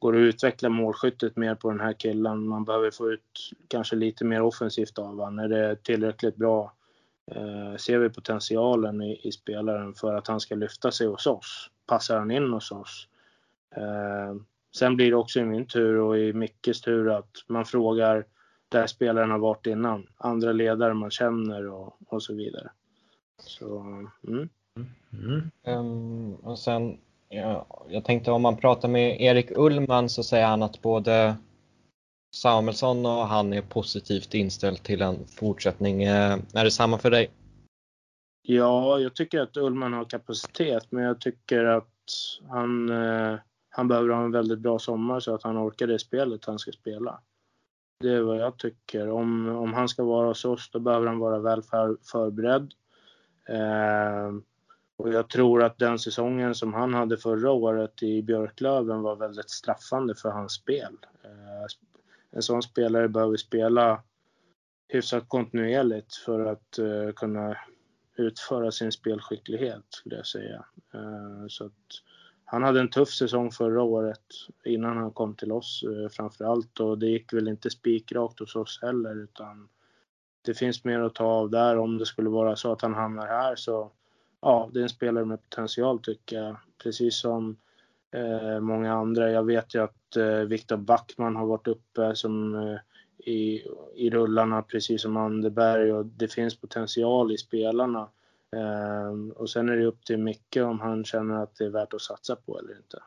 går 0.00 0.16
att 0.16 0.20
utveckla 0.20 0.68
målskyttet 0.68 1.36
mer 1.36 1.54
på 1.54 1.70
den 1.70 1.80
här 1.80 1.92
killen. 1.92 2.48
Man 2.48 2.64
behöver 2.64 2.90
få 2.90 3.10
ut 3.10 3.50
kanske 3.68 3.96
lite 3.96 4.24
mer 4.24 4.42
offensivt 4.42 4.98
av 4.98 5.06
honom. 5.06 5.38
Är 5.38 5.48
det 5.48 5.76
tillräckligt 5.82 6.36
bra? 6.36 6.72
Eh, 7.30 7.76
ser 7.76 7.98
vi 7.98 8.10
potentialen 8.10 9.02
i, 9.02 9.20
i, 9.22 9.32
spelaren 9.32 9.94
för 9.94 10.14
att 10.14 10.28
han 10.28 10.40
ska 10.40 10.54
lyfta 10.54 10.90
sig 10.90 11.06
hos 11.06 11.26
oss? 11.26 11.70
Passar 11.86 12.18
han 12.18 12.30
in 12.30 12.52
hos 12.52 12.72
oss? 12.72 13.08
Eh, 13.76 14.34
sen 14.76 14.96
blir 14.96 15.10
det 15.10 15.16
också 15.16 15.40
i 15.40 15.44
min 15.44 15.66
tur 15.66 15.96
och 15.96 16.18
i 16.18 16.32
Mickes 16.32 16.80
tur 16.80 17.10
att 17.10 17.30
man 17.48 17.64
frågar 17.64 18.26
där 18.68 18.86
spelaren 18.86 19.30
har 19.30 19.38
varit 19.38 19.66
innan. 19.66 20.06
Andra 20.16 20.52
ledare 20.52 20.94
man 20.94 21.10
känner 21.10 21.68
och, 21.68 21.96
och 22.06 22.22
så 22.22 22.34
vidare. 22.34 22.70
Så, 23.42 23.78
mm. 24.26 24.48
Mm. 25.12 25.50
Um, 25.66 26.34
och 26.34 26.58
sen 26.58 26.98
Ja, 27.32 27.66
jag 27.88 28.04
tänkte 28.04 28.30
om 28.30 28.42
man 28.42 28.56
pratar 28.56 28.88
med 28.88 29.20
Erik 29.20 29.50
Ullman 29.50 30.08
så 30.08 30.22
säger 30.22 30.46
han 30.46 30.62
att 30.62 30.82
både 30.82 31.36
Samuelsson 32.34 33.06
och 33.06 33.26
han 33.26 33.52
är 33.52 33.62
positivt 33.62 34.34
inställd 34.34 34.82
till 34.82 35.02
en 35.02 35.26
fortsättning. 35.26 36.02
Eh, 36.02 36.38
är 36.54 36.64
det 36.64 36.70
samma 36.70 36.98
för 36.98 37.10
dig? 37.10 37.30
Ja, 38.42 38.98
jag 38.98 39.14
tycker 39.14 39.40
att 39.40 39.56
Ullman 39.56 39.92
har 39.92 40.04
kapacitet, 40.04 40.86
men 40.90 41.04
jag 41.04 41.20
tycker 41.20 41.64
att 41.64 41.94
han, 42.48 42.88
eh, 42.88 43.38
han 43.70 43.88
behöver 43.88 44.08
ha 44.08 44.24
en 44.24 44.32
väldigt 44.32 44.58
bra 44.58 44.78
sommar 44.78 45.20
så 45.20 45.34
att 45.34 45.42
han 45.42 45.58
orkar 45.58 45.86
det 45.86 45.98
spelet 45.98 46.44
han 46.44 46.58
ska 46.58 46.72
spela. 46.72 47.20
Det 48.00 48.10
är 48.10 48.20
vad 48.20 48.36
jag 48.36 48.58
tycker. 48.58 49.10
Om, 49.10 49.48
om 49.48 49.74
han 49.74 49.88
ska 49.88 50.04
vara 50.04 50.28
hos 50.28 50.44
oss, 50.44 50.70
då 50.70 50.78
behöver 50.78 51.06
han 51.06 51.18
vara 51.18 51.38
väl 51.38 51.62
för, 51.62 51.96
förberedd. 52.12 52.72
Eh, 53.48 54.34
och 54.96 55.12
jag 55.12 55.28
tror 55.28 55.62
att 55.62 55.78
den 55.78 55.98
säsongen 55.98 56.54
som 56.54 56.74
han 56.74 56.94
hade 56.94 57.16
förra 57.16 57.50
året 57.50 58.02
i 58.02 58.22
Björklöven 58.22 59.02
var 59.02 59.16
väldigt 59.16 59.50
straffande 59.50 60.14
för 60.14 60.30
hans 60.30 60.52
spel. 60.52 60.96
Eh, 61.24 61.66
en 62.30 62.42
sån 62.42 62.62
spelare 62.62 63.08
behöver 63.08 63.36
spela 63.36 64.02
hyfsat 64.88 65.28
kontinuerligt 65.28 66.14
för 66.14 66.46
att 66.46 66.78
eh, 66.78 67.12
kunna 67.16 67.56
utföra 68.16 68.70
sin 68.70 68.92
spelskicklighet 68.92 69.84
skulle 69.88 70.16
jag 70.16 70.26
säga. 70.26 70.64
Ehm, 70.94 71.48
så 71.48 71.66
att 71.66 71.72
han 72.50 72.62
hade 72.62 72.80
en 72.80 72.90
tuff 72.90 73.08
säsong 73.08 73.50
förra 73.50 73.82
året 73.82 74.24
innan 74.64 74.96
han 74.96 75.10
kom 75.10 75.34
till 75.34 75.52
oss 75.52 75.84
eh, 75.86 75.90
uh, 75.90 76.08
framför 76.08 76.44
allt 76.44 76.80
och 76.80 76.98
det 76.98 77.06
gick 77.06 77.32
väl 77.32 77.48
inte 77.48 77.70
spikrakt 77.70 78.40
hos 78.40 78.56
oss 78.56 78.78
heller 78.82 79.22
utan 79.22 79.68
det 80.42 80.54
finns 80.54 80.84
mer 80.84 81.00
att 81.00 81.14
ta 81.14 81.24
av 81.24 81.50
där 81.50 81.78
om 81.78 81.98
det 81.98 82.06
skulle 82.06 82.30
vara 82.30 82.56
så 82.56 82.72
att 82.72 82.82
han 82.82 82.94
hamnar 82.94 83.26
här 83.26 83.56
så 83.56 83.90
ja, 84.40 84.70
det 84.72 84.78
är 84.78 84.82
en 84.82 84.88
spelare 84.88 85.24
med 85.24 85.42
potential 85.42 85.98
tycker 85.98 86.36
jag. 86.36 86.56
Precis 86.82 87.16
som 87.16 87.56
eh, 88.14 88.60
många 88.60 88.92
andra. 88.94 89.30
Jag 89.30 89.44
vet 89.44 89.74
ju 89.74 89.82
att 89.82 90.16
eh, 90.16 90.38
Viktor 90.38 90.76
Backman 90.76 91.36
har 91.36 91.46
varit 91.46 91.68
uppe 91.68 92.14
som 92.14 92.54
eh, 92.54 92.78
i, 93.18 93.62
i 93.94 94.10
rullarna 94.10 94.62
precis 94.62 95.02
som 95.02 95.16
Anderberg 95.16 95.92
och 95.92 96.06
det 96.06 96.28
finns 96.28 96.60
potential 96.60 97.32
i 97.32 97.38
spelarna. 97.38 98.08
Eh, 98.56 99.36
och 99.36 99.50
sen 99.50 99.68
är 99.68 99.76
det 99.76 99.84
upp 99.84 100.04
till 100.04 100.18
Micke 100.18 100.56
om 100.56 100.80
han 100.80 101.04
känner 101.04 101.42
att 101.42 101.56
det 101.56 101.64
är 101.64 101.70
värt 101.70 101.94
att 101.94 102.00
satsa 102.00 102.36
på 102.36 102.58
eller 102.58 102.76
inte. 102.76 103.02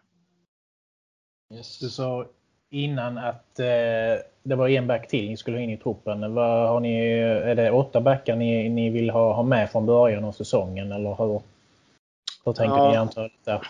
Yes. 1.53 1.79
Du 1.79 1.89
sa 1.89 2.25
innan 2.69 3.17
att 3.17 3.59
eh, 3.59 4.23
det 4.43 4.55
var 4.55 4.69
en 4.69 4.87
back 4.87 5.07
till 5.07 5.29
ni 5.29 5.37
skulle 5.37 5.57
ha 5.57 5.61
in 5.61 5.69
i 5.69 5.77
truppen. 5.77 6.33
Vad 6.33 6.69
har 6.69 6.79
ni, 6.79 7.19
är 7.19 7.55
det 7.55 7.71
åtta 7.71 8.01
backar 8.01 8.35
ni, 8.35 8.69
ni 8.69 8.89
vill 8.89 9.09
ha, 9.09 9.33
ha 9.33 9.43
med 9.43 9.71
från 9.71 9.85
början 9.85 10.23
av 10.23 10.31
säsongen 10.31 10.91
eller 10.91 11.15
hur, 11.15 11.41
hur 12.45 12.53
tänker 12.53 12.77
ja. 12.77 12.91
ni 12.91 12.97
antalet 12.97 13.31
där? 13.43 13.67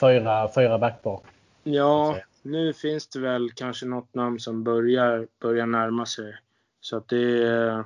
Fyra, 0.00 0.48
fyra 0.54 0.78
backpar? 0.78 1.20
Ja, 1.62 2.16
nu 2.42 2.72
finns 2.72 3.08
det 3.08 3.20
väl 3.20 3.50
kanske 3.50 3.86
något 3.86 4.14
namn 4.14 4.40
som 4.40 4.64
börjar, 4.64 5.26
börjar 5.40 5.66
närma 5.66 6.06
sig. 6.06 6.34
Så 6.80 6.96
att 6.96 7.08
det 7.08 7.42
är, 7.42 7.84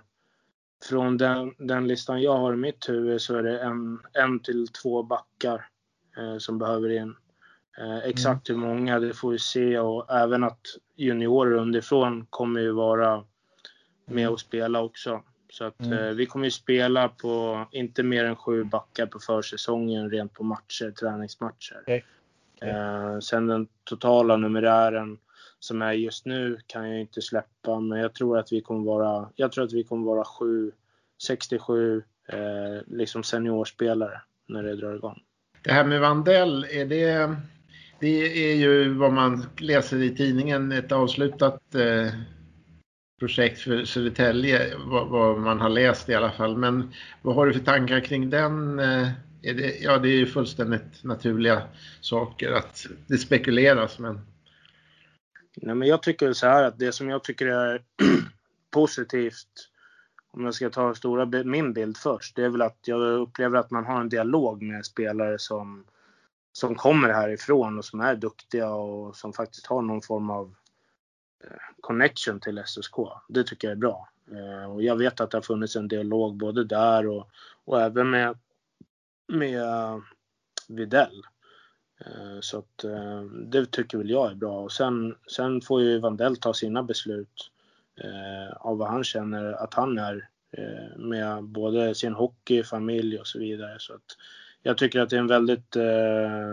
från 0.85 1.17
den, 1.17 1.55
den 1.59 1.89
listan 1.89 2.23
jag 2.23 2.39
har 2.39 2.53
i 2.53 2.57
mitt 2.57 2.89
huvud 2.89 3.21
så 3.21 3.37
är 3.37 3.43
det 3.43 3.61
en, 3.61 4.01
en 4.13 4.41
till 4.41 4.69
två 4.69 5.03
backar 5.03 5.67
eh, 6.19 6.39
som 6.39 6.59
behöver 6.59 6.91
in. 6.91 7.15
Eh, 7.79 7.99
exakt 7.99 8.49
mm. 8.49 8.63
hur 8.63 8.69
många, 8.69 9.01
det 9.01 9.15
får 9.15 9.31
vi 9.31 9.39
se 9.39 9.79
och 9.79 10.11
även 10.11 10.45
att 10.45 10.61
juniorer 10.97 11.53
underifrån 11.53 12.27
kommer 12.31 12.61
ju 12.61 12.73
vara 12.73 13.25
med 14.07 14.29
och 14.29 14.41
spela 14.41 14.81
också. 14.81 15.23
Så 15.51 15.65
att 15.65 15.81
mm. 15.81 15.99
eh, 15.99 16.11
vi 16.11 16.27
kommer 16.27 16.45
ju 16.45 16.51
spela 16.51 17.09
på 17.09 17.65
inte 17.73 18.03
mer 18.03 18.25
än 18.25 18.37
sju 18.37 18.65
backar 18.65 19.07
på 19.07 19.19
försäsongen 19.19 20.11
rent 20.11 20.33
på 20.33 20.45
matcher, 20.45 20.91
träningsmatcher. 20.91 21.83
Okay. 21.83 22.03
Okay. 22.57 22.69
Eh, 22.69 23.19
sen 23.19 23.47
den 23.47 23.69
totala 23.85 24.37
numerären 24.37 25.19
som 25.61 25.83
är 25.83 25.93
just 25.93 26.27
nu 26.27 26.59
kan 26.67 26.91
jag 26.91 27.01
inte 27.01 27.23
släppa, 27.23 27.81
men 27.81 27.99
jag 27.99 28.15
tror 28.15 28.39
att 28.39 28.53
vi 28.53 28.61
kommer 28.61 28.85
vara, 28.85 29.29
jag 29.37 29.53
tror 29.53 29.65
att 29.65 29.73
vi 29.73 29.85
kommer 29.85 30.07
vara 30.07 30.25
sju, 30.25 30.73
67 31.23 32.03
eh, 32.29 32.37
liksom 32.87 33.23
seniorspelare 33.23 34.21
när 34.49 34.63
det 34.63 34.77
drar 34.77 34.95
igång. 34.95 35.23
Det 35.63 35.73
här 35.73 35.85
med 35.85 36.01
Vandell, 36.01 36.67
är 36.71 36.85
det 36.85 37.37
det 38.01 38.51
är 38.53 38.57
ju 38.57 38.95
vad 38.95 39.13
man 39.13 39.47
läser 39.59 40.03
i 40.03 40.17
tidningen 40.17 40.73
ett 40.73 40.93
avslutat 40.93 41.75
eh, 41.75 42.13
projekt 43.19 43.61
för 43.61 43.85
Södertälje, 43.85 44.77
vad, 44.87 45.09
vad, 45.09 45.39
man 45.39 45.61
har 45.61 45.69
läst 45.69 46.09
i 46.09 46.15
alla 46.15 46.31
fall. 46.31 46.57
Men 46.57 46.93
vad 47.23 47.35
har 47.35 47.47
du 47.47 47.53
för 47.53 47.61
tankar 47.61 48.01
kring 48.01 48.31
den? 48.31 48.79
Eh, 48.79 49.09
är 49.43 49.55
det, 49.55 49.79
ja, 49.81 49.99
det 49.99 50.09
är 50.09 50.17
ju 50.17 50.27
fullständigt 50.27 51.05
naturliga 51.05 51.63
saker 52.01 52.53
att 52.53 52.87
det 53.07 53.19
spekuleras, 53.19 53.99
men... 53.99 54.21
Nej, 55.63 55.75
men 55.75 55.89
jag 55.89 56.03
tycker 56.03 56.33
så 56.33 56.47
här 56.47 56.65
att 56.65 56.79
det 56.79 56.93
som 56.93 57.09
jag 57.09 57.25
tycker 57.25 57.47
är 57.47 57.83
positivt, 58.71 59.71
om 60.31 60.45
jag 60.45 60.55
ska 60.55 60.71
ta 60.71 60.95
stora, 60.95 61.45
min 61.45 61.73
bild 61.73 61.97
först, 61.97 62.37
det 62.37 62.45
är 62.45 62.49
väl 62.49 62.63
att 62.63 62.79
jag 62.85 63.01
upplever 63.01 63.59
att 63.59 63.71
man 63.71 63.85
har 63.85 64.01
en 64.01 64.09
dialog 64.09 64.63
med 64.63 64.87
spelare 64.87 65.39
som, 65.39 65.85
som 66.53 66.75
kommer 66.75 67.09
härifrån 67.09 67.79
och 67.79 67.85
som 67.85 68.01
är 68.01 68.17
duktiga 68.17 68.71
och 68.71 69.17
som 69.17 69.33
faktiskt 69.33 69.67
har 69.67 69.83
någon 69.83 70.03
form 70.03 70.31
av 70.31 70.55
eh, 71.45 71.57
connection 71.81 72.41
till 72.41 72.63
SSK. 72.67 72.95
Det 73.29 73.45
tycker 73.45 73.69
jag 73.69 73.73
är 73.73 73.81
bra. 73.81 74.09
Eh, 74.33 74.73
och 74.73 74.83
jag 74.83 74.97
vet 74.97 75.21
att 75.21 75.31
det 75.31 75.37
har 75.37 75.43
funnits 75.43 75.77
en 75.77 75.89
dialog 75.89 76.37
både 76.37 76.65
där 76.65 77.07
och, 77.07 77.31
och 77.65 77.81
även 77.81 78.11
med, 78.11 78.39
med 79.29 79.63
eh, 79.63 79.99
Videll. 80.69 81.23
Eh, 82.07 82.41
så 82.41 82.59
att 82.59 82.85
eh, 82.85 83.23
det 83.23 83.67
tycker 83.67 83.99
väl 83.99 84.11
jag 84.11 84.31
är 84.31 84.35
bra. 84.35 84.61
Och 84.61 84.73
sen, 84.73 85.15
sen 85.27 85.61
får 85.61 85.83
ju 85.83 85.99
Vandell 85.99 86.37
ta 86.37 86.55
sina 86.55 86.83
beslut 86.83 87.51
eh, 87.97 88.57
av 88.57 88.79
vad 88.79 88.89
han 88.89 89.05
känner 89.05 89.53
att 89.53 89.75
han 89.75 89.99
är 89.99 90.29
med 90.97 91.45
både 91.45 91.95
sin 91.95 92.15
hockey, 92.15 92.63
familj 92.63 93.19
och 93.19 93.27
så 93.27 93.39
vidare. 93.39 93.77
Så 93.79 93.95
att 93.95 94.17
jag 94.63 94.79
tycker 94.79 95.01
att 95.01 95.11
det 95.11 95.17
är 95.17 95.21
en 95.21 95.27
väldigt 95.27 95.77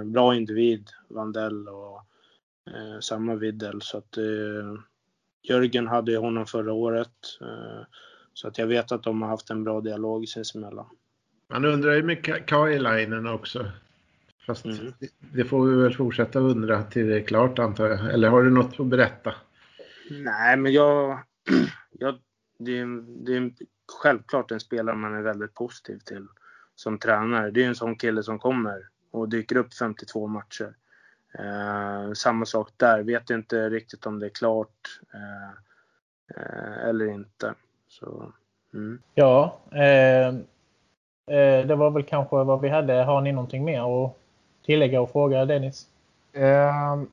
bra 0.06 0.36
individ, 0.36 0.90
Vandell 1.08 1.68
och 1.68 2.02
samma 3.00 3.36
Videll. 3.36 3.82
Så 3.82 3.98
att 3.98 4.18
Jörgen 5.44 5.88
hade 5.88 6.12
ju 6.12 6.18
honom 6.18 6.46
förra 6.46 6.74
året. 6.74 7.12
Så 8.34 8.48
att 8.48 8.58
jag 8.58 8.68
vet 8.68 8.92
att 8.92 9.04
de 9.04 9.22
har 9.22 9.30
haft 9.30 9.50
en 9.50 9.64
bra 9.64 9.82
dialog 9.82 10.28
sinsemellan. 10.28 10.86
Man 11.48 11.66
undrar 11.66 11.94
ju 11.94 12.04
med 12.04 12.48
Kailainen 12.48 13.28
också. 13.28 13.66
Fast 14.46 14.66
mm. 14.66 14.94
det, 15.00 15.10
det 15.20 15.46
får 15.46 15.66
vi 15.66 15.76
väl 15.76 15.94
fortsätta 15.96 16.40
undra 16.40 16.84
till 16.84 17.08
det 17.08 17.20
är 17.20 17.24
klart 17.24 17.60
antar 17.60 17.88
jag. 17.88 18.14
Eller 18.14 18.30
har 18.30 18.44
du 18.44 18.50
något 18.50 18.80
att 18.80 18.88
berätta? 18.88 19.34
Nej, 20.10 20.58
men 20.58 20.74
jag... 20.74 21.20
jag 21.92 22.20
det, 22.58 22.80
är, 22.80 22.86
det 23.26 23.38
är 23.38 23.52
självklart 24.02 24.52
en 24.52 24.60
spelare 24.60 24.96
man 24.96 25.16
är 25.16 25.22
väldigt 25.22 25.54
positiv 25.54 26.00
till 26.00 26.28
som 26.76 26.98
tränare. 26.98 27.52
Det 27.52 27.64
är 27.64 27.68
en 27.68 27.76
sån 27.76 27.96
kille 27.96 28.24
som 28.24 28.40
kommer 28.40 28.88
och 29.12 29.30
dyker 29.30 29.56
upp 29.56 29.74
52 29.74 30.28
matcher. 30.28 30.76
Eh, 31.40 32.14
samma 32.14 32.46
sak 32.46 32.70
där. 32.78 33.04
Vet 33.04 33.30
inte 33.30 33.70
riktigt 33.70 34.06
om 34.06 34.20
det 34.20 34.26
är 34.26 34.30
klart 34.30 35.00
eh, 35.14 35.50
eh, 36.36 36.90
eller 36.90 37.06
inte. 37.06 37.54
Så, 37.88 38.34
mm. 38.74 39.02
Ja, 39.14 39.60
eh, 39.72 40.28
eh, 41.38 41.68
det 41.68 41.76
var 41.76 41.92
väl 41.92 42.04
kanske 42.04 42.36
vad 42.36 42.62
vi 42.62 42.70
hade. 42.70 42.94
Har 42.94 43.22
ni 43.22 43.32
någonting 43.32 43.66
mer 43.66 44.06
att 44.06 44.18
tillägga 44.66 45.02
och 45.02 45.12
fråga 45.12 45.46
Dennis? 45.46 45.88
Ehm, 46.34 47.08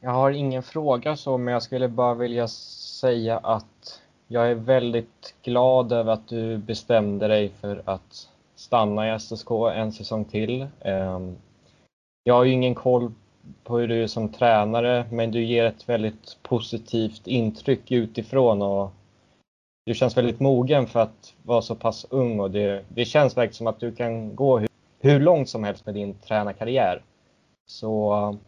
jag 0.00 0.10
har 0.10 0.30
ingen 0.30 0.62
fråga 0.62 1.16
så, 1.16 1.38
men 1.38 1.52
jag 1.52 1.62
skulle 1.62 1.88
bara 1.88 2.14
vilja 2.14 2.48
säga 2.48 3.38
att 3.38 4.00
jag 4.28 4.50
är 4.50 4.54
väldigt 4.54 5.34
glad 5.42 5.92
över 5.92 6.12
att 6.12 6.28
du 6.28 6.58
bestämde 6.58 7.28
dig 7.28 7.48
för 7.60 7.82
att 7.84 8.28
stanna 8.56 9.14
i 9.14 9.18
SSK 9.18 9.50
en 9.74 9.92
säsong 9.92 10.24
till. 10.24 10.66
Ehm, 10.80 11.36
jag 12.24 12.34
har 12.34 12.44
ju 12.44 12.52
ingen 12.52 12.74
koll 12.74 13.12
på 13.64 13.78
hur 13.78 13.88
du 13.88 14.02
är 14.02 14.06
som 14.06 14.28
tränare, 14.28 15.06
men 15.10 15.30
du 15.30 15.44
ger 15.44 15.64
ett 15.64 15.88
väldigt 15.88 16.38
positivt 16.42 17.26
intryck 17.26 17.92
utifrån 17.92 18.62
och 18.62 18.90
du 19.86 19.94
känns 19.94 20.16
väldigt 20.16 20.40
mogen 20.40 20.86
för 20.86 21.00
att 21.00 21.34
vara 21.42 21.62
så 21.62 21.74
pass 21.74 22.06
ung 22.10 22.40
och 22.40 22.50
det, 22.50 22.84
det 22.88 23.04
känns 23.04 23.36
verkligen 23.36 23.54
som 23.54 23.66
att 23.66 23.80
du 23.80 23.92
kan 23.92 24.36
gå 24.36 24.60
hur, 25.00 25.20
långt 25.20 25.48
som 25.48 25.64
helst 25.64 25.86
med 25.86 25.94
din 25.94 26.14
tränarkarriär. 26.14 27.02
Så 27.66 28.38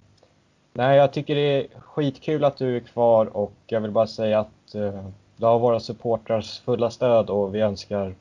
nej, 0.72 0.96
jag 0.96 1.12
tycker 1.12 1.34
det 1.34 1.40
är 1.40 1.80
skitkul 1.80 2.44
att 2.44 2.56
du 2.56 2.76
är 2.76 2.80
kvar 2.80 3.26
och 3.36 3.54
jag 3.66 3.80
vill 3.80 3.90
bara 3.90 4.06
säga 4.06 4.40
att 4.40 4.74
eh, 4.74 5.08
du 5.36 5.46
har 5.46 5.58
våra 5.58 5.80
supportrars 5.80 6.60
fulla 6.60 6.90
stöd 6.90 7.30
och 7.30 7.54
vi 7.54 7.60
önskar 7.60 8.14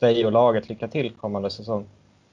dig 0.00 0.26
och 0.26 0.32
laget 0.32 0.68
lycka 0.68 0.88
till 0.88 1.12
kommande 1.12 1.50
säsong. 1.50 1.88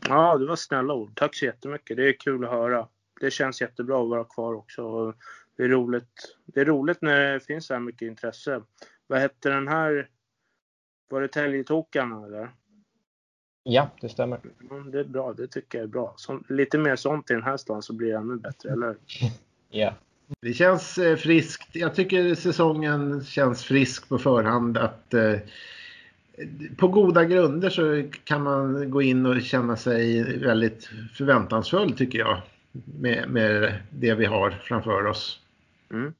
Ja, 0.09 0.37
det 0.37 0.45
var 0.45 0.55
snälla 0.55 0.93
ord. 0.93 1.11
Tack 1.15 1.35
så 1.35 1.45
jättemycket. 1.45 1.97
Det 1.97 2.09
är 2.09 2.13
kul 2.19 2.45
att 2.45 2.51
höra. 2.51 2.87
Det 3.21 3.31
känns 3.31 3.61
jättebra 3.61 4.01
att 4.01 4.09
vara 4.09 4.23
kvar 4.23 4.53
också. 4.53 5.13
Det 5.57 5.63
är 5.63 5.67
roligt, 5.67 6.37
det 6.45 6.61
är 6.61 6.65
roligt 6.65 7.01
när 7.01 7.33
det 7.33 7.39
finns 7.39 7.65
så 7.65 7.73
här 7.73 7.81
mycket 7.81 8.01
intresse. 8.01 8.61
Vad 9.07 9.19
hette 9.19 9.49
den 9.49 9.67
här? 9.67 10.09
Var 11.09 11.21
det 11.21 11.27
Täljetokarna 11.27 12.25
eller? 12.25 12.51
Ja, 13.67 13.89
det 14.01 14.09
stämmer. 14.09 14.39
Mm, 14.71 14.91
det 14.91 14.99
är 14.99 15.03
bra, 15.03 15.33
det 15.33 15.47
tycker 15.47 15.77
jag 15.77 15.83
är 15.83 15.87
bra. 15.87 16.13
Så, 16.17 16.39
lite 16.49 16.77
mer 16.77 16.95
sånt 16.95 17.31
i 17.31 17.33
den 17.33 17.43
här 17.43 17.57
stan 17.57 17.81
så 17.81 17.93
blir 17.93 18.07
det 18.07 18.17
ännu 18.17 18.35
bättre, 18.35 18.71
eller 18.71 18.95
Ja. 19.69 19.93
Det 20.41 20.53
känns 20.53 20.97
eh, 20.97 21.15
friskt. 21.15 21.75
Jag 21.75 21.95
tycker 21.95 22.35
säsongen 22.35 23.23
känns 23.23 23.63
frisk 23.63 24.09
på 24.09 24.17
förhand. 24.17 24.77
att 24.77 25.13
eh, 25.13 25.39
på 26.77 26.87
goda 26.87 27.25
grunder 27.25 27.69
så 27.69 28.09
kan 28.23 28.43
man 28.43 28.91
gå 28.91 29.01
in 29.01 29.25
och 29.25 29.41
känna 29.41 29.77
sig 29.77 30.23
väldigt 30.37 30.89
förväntansfull 31.13 31.97
tycker 31.97 32.19
jag. 32.19 32.41
Med, 32.99 33.29
med 33.29 33.73
det 33.89 34.13
vi 34.13 34.25
har 34.25 34.51
framför 34.51 35.05
oss. 35.05 35.39
Mm. 35.91 36.13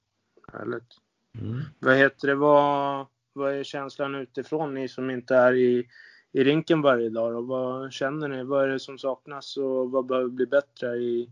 Härligt. 0.54 0.98
Mm. 1.42 1.62
Vad 1.80 1.98
heter 1.98 2.28
det, 2.28 2.36
vad, 2.36 3.06
vad 3.34 3.54
är 3.54 3.64
känslan 3.64 4.16
utifrån, 4.16 4.74
ni 4.74 4.88
som 4.88 5.10
inte 5.10 5.36
är 5.36 5.54
i, 5.54 5.88
i 6.36 6.44
rinken 6.44 6.82
varje 6.82 7.10
dag? 7.10 7.36
Och 7.36 7.48
vad 7.48 7.94
känner 7.94 8.28
ni? 8.28 8.44
Vad 8.44 8.64
är 8.64 8.68
det 8.68 8.80
som 8.80 8.98
saknas 8.98 9.58
och 9.58 9.92
vad 9.92 10.06
behöver 10.06 10.30
bli 10.30 10.46
bättre 10.46 10.96
i, 10.96 11.30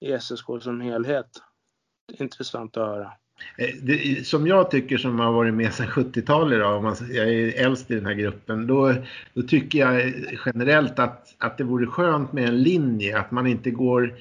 i 0.00 0.18
SSK 0.20 0.46
som 0.60 0.80
helhet? 0.80 1.26
Intressant 2.18 2.76
att 2.76 2.86
höra. 2.86 3.12
Eh, 3.58 3.74
det, 3.82 4.26
som 4.26 4.46
jag 4.46 4.70
tycker 4.70 4.98
som 4.98 5.18
har 5.18 5.32
varit 5.32 5.54
med 5.54 5.74
sedan 5.74 5.86
70-talet, 5.86 6.58
jag 7.10 7.28
är 7.28 7.64
äldst 7.64 7.90
i 7.90 7.94
den 7.94 8.06
här 8.06 8.14
gruppen, 8.14 8.66
då, 8.66 8.94
då 9.34 9.42
tycker 9.42 9.78
jag 9.78 10.14
generellt 10.46 10.98
att, 10.98 11.34
att 11.38 11.58
det 11.58 11.64
vore 11.64 11.86
skönt 11.86 12.32
med 12.32 12.48
en 12.48 12.62
linje, 12.62 13.18
att 13.18 13.30
man 13.30 13.46
inte 13.46 13.70
går 13.70 14.14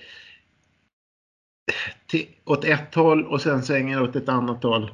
till, 2.07 2.27
åt 2.45 2.65
ett 2.65 2.95
håll 2.95 3.25
och 3.25 3.41
sen 3.41 3.63
svänger 3.63 4.01
åt 4.01 4.15
ett 4.15 4.29
annat 4.29 4.63
håll. 4.63 4.91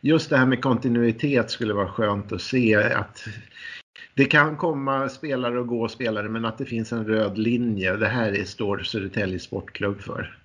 Just 0.00 0.30
det 0.30 0.36
här 0.36 0.46
med 0.46 0.62
kontinuitet 0.62 1.50
skulle 1.50 1.74
vara 1.74 1.88
skönt 1.88 2.32
att 2.32 2.42
se 2.42 2.74
att 2.74 3.26
det 4.14 4.24
kan 4.24 4.56
komma 4.56 5.08
spelare 5.08 5.60
och 5.60 5.66
gå 5.66 5.88
spelare 5.88 6.28
men 6.28 6.44
att 6.44 6.58
det 6.58 6.64
finns 6.64 6.92
en 6.92 7.06
röd 7.06 7.38
linje. 7.38 7.96
Det 7.96 8.08
här 8.08 8.32
är, 8.32 8.44
står 8.44 8.78
Södertälje 8.78 9.38
Sportklubb 9.38 10.00
för. 10.00 10.38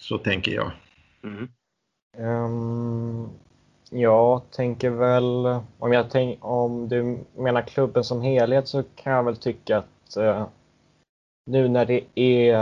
Så 0.00 0.18
tänker 0.18 0.52
jag. 0.52 0.70
Mm. 1.24 1.48
Um, 2.18 3.28
jag 3.90 4.50
tänker 4.50 4.90
väl, 4.90 5.60
om, 5.78 5.92
jag 5.92 6.10
tänk, 6.10 6.44
om 6.44 6.88
du 6.88 7.18
menar 7.36 7.62
klubben 7.62 8.04
som 8.04 8.22
helhet 8.22 8.68
så 8.68 8.82
kan 8.96 9.12
jag 9.12 9.22
väl 9.22 9.36
tycka 9.36 9.78
att 9.78 10.16
uh, 10.18 10.46
nu 11.46 11.68
när 11.68 11.86
det 11.86 12.04
är, 12.14 12.56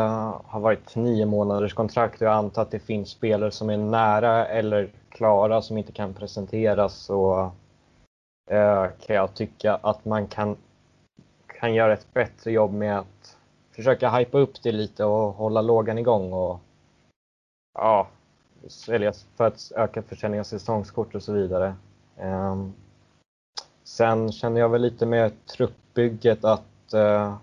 har 0.44 0.60
varit 0.60 0.96
nio 0.96 1.26
månaders 1.26 1.74
kontrakt 1.74 2.20
och 2.20 2.26
jag 2.26 2.34
antar 2.34 2.62
att 2.62 2.70
det 2.70 2.78
finns 2.78 3.08
spelare 3.08 3.50
som 3.50 3.70
är 3.70 3.76
nära 3.76 4.46
eller 4.46 4.88
klara 5.08 5.62
som 5.62 5.78
inte 5.78 5.92
kan 5.92 6.14
presenteras 6.14 6.94
så 6.94 7.50
Eh, 8.46 8.86
kan 9.06 9.16
jag 9.16 9.34
tycka 9.34 9.74
att 9.74 10.04
man 10.04 10.26
kan, 10.26 10.56
kan 11.46 11.74
göra 11.74 11.92
ett 11.92 12.14
bättre 12.14 12.52
jobb 12.52 12.72
med 12.72 12.98
att 12.98 13.36
försöka 13.72 14.10
hypa 14.10 14.38
upp 14.38 14.62
det 14.62 14.72
lite 14.72 15.04
och 15.04 15.32
hålla 15.32 15.62
lågan 15.62 15.98
igång 15.98 16.32
och 16.32 16.60
ja, 17.74 18.08
sälja 18.68 19.12
för 19.36 19.46
att 19.46 19.72
öka 19.76 20.02
försäljningen 20.02 20.40
av 20.40 20.44
säsongskort 20.44 21.14
och 21.14 21.22
så 21.22 21.32
vidare. 21.32 21.74
Ehm, 22.16 22.72
sen 23.84 24.32
känner 24.32 24.60
jag 24.60 24.68
väl 24.68 24.82
lite 24.82 25.06
med 25.06 25.46
truppbygget 25.46 26.44
att 26.44 26.92
eh, 26.92 27.34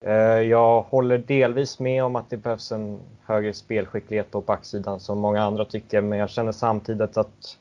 eh, 0.00 0.40
jag 0.40 0.82
håller 0.82 1.18
delvis 1.18 1.78
med 1.78 2.04
om 2.04 2.16
att 2.16 2.30
det 2.30 2.36
behövs 2.36 2.72
en 2.72 3.00
högre 3.24 3.52
spelskicklighet 3.52 4.30
på 4.30 4.40
backsidan 4.40 5.00
som 5.00 5.18
många 5.18 5.42
andra 5.42 5.64
tycker, 5.64 6.00
men 6.00 6.18
jag 6.18 6.30
känner 6.30 6.52
samtidigt 6.52 7.16
att 7.16 7.58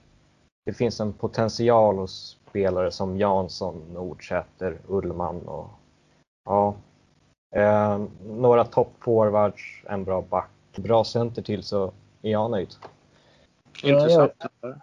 det 0.66 0.74
finns 0.74 1.00
en 1.00 1.14
potential 1.14 1.98
hos 1.98 2.38
spelare 2.56 2.92
som 2.92 3.18
Jansson, 3.18 3.84
Nordsäter, 3.94 4.78
Ullman 4.88 5.42
och 5.48 5.70
ja, 6.46 6.76
uh, 7.58 8.06
några 8.26 8.66
toppforwards, 8.66 9.84
en 9.90 10.04
bra 10.04 10.22
back, 10.22 10.50
bra 10.76 11.04
center 11.04 11.42
till 11.42 11.64
så 11.64 11.92
är 12.22 12.32
jag 12.32 12.52
nöjd. 12.52 12.70
Intressant. 13.84 14.34
Ja, 14.62 14.74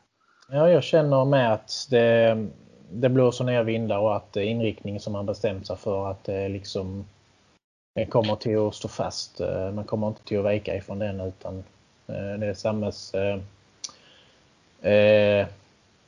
ja, 0.51 0.71
jag 0.71 0.83
känner 0.83 1.25
med 1.25 1.53
att 1.53 1.87
det, 1.91 2.47
det 2.91 3.09
blåser 3.09 3.45
ner 3.45 3.63
vindar 3.63 3.99
och 3.99 4.17
att 4.17 4.37
inriktningen 4.37 5.01
som 5.01 5.13
man 5.13 5.27
bestämt 5.27 5.67
sig 5.67 5.77
för 5.77 6.11
att 6.11 6.25
det 6.25 6.49
liksom 6.49 7.05
det 7.95 8.07
kommer 8.07 8.37
till 8.37 8.59
att 8.59 8.75
stå 8.75 8.89
fast. 8.89 9.41
Man 9.75 9.85
kommer 9.85 10.09
inte 10.09 10.25
till 10.25 10.39
att 10.47 10.53
vika 10.53 10.77
ifrån 10.77 10.99
den 10.99 11.21
utan 11.21 11.65
det 12.07 12.47
är 12.47 12.55
samhälls... 12.55 13.15
Eh, 14.83 15.47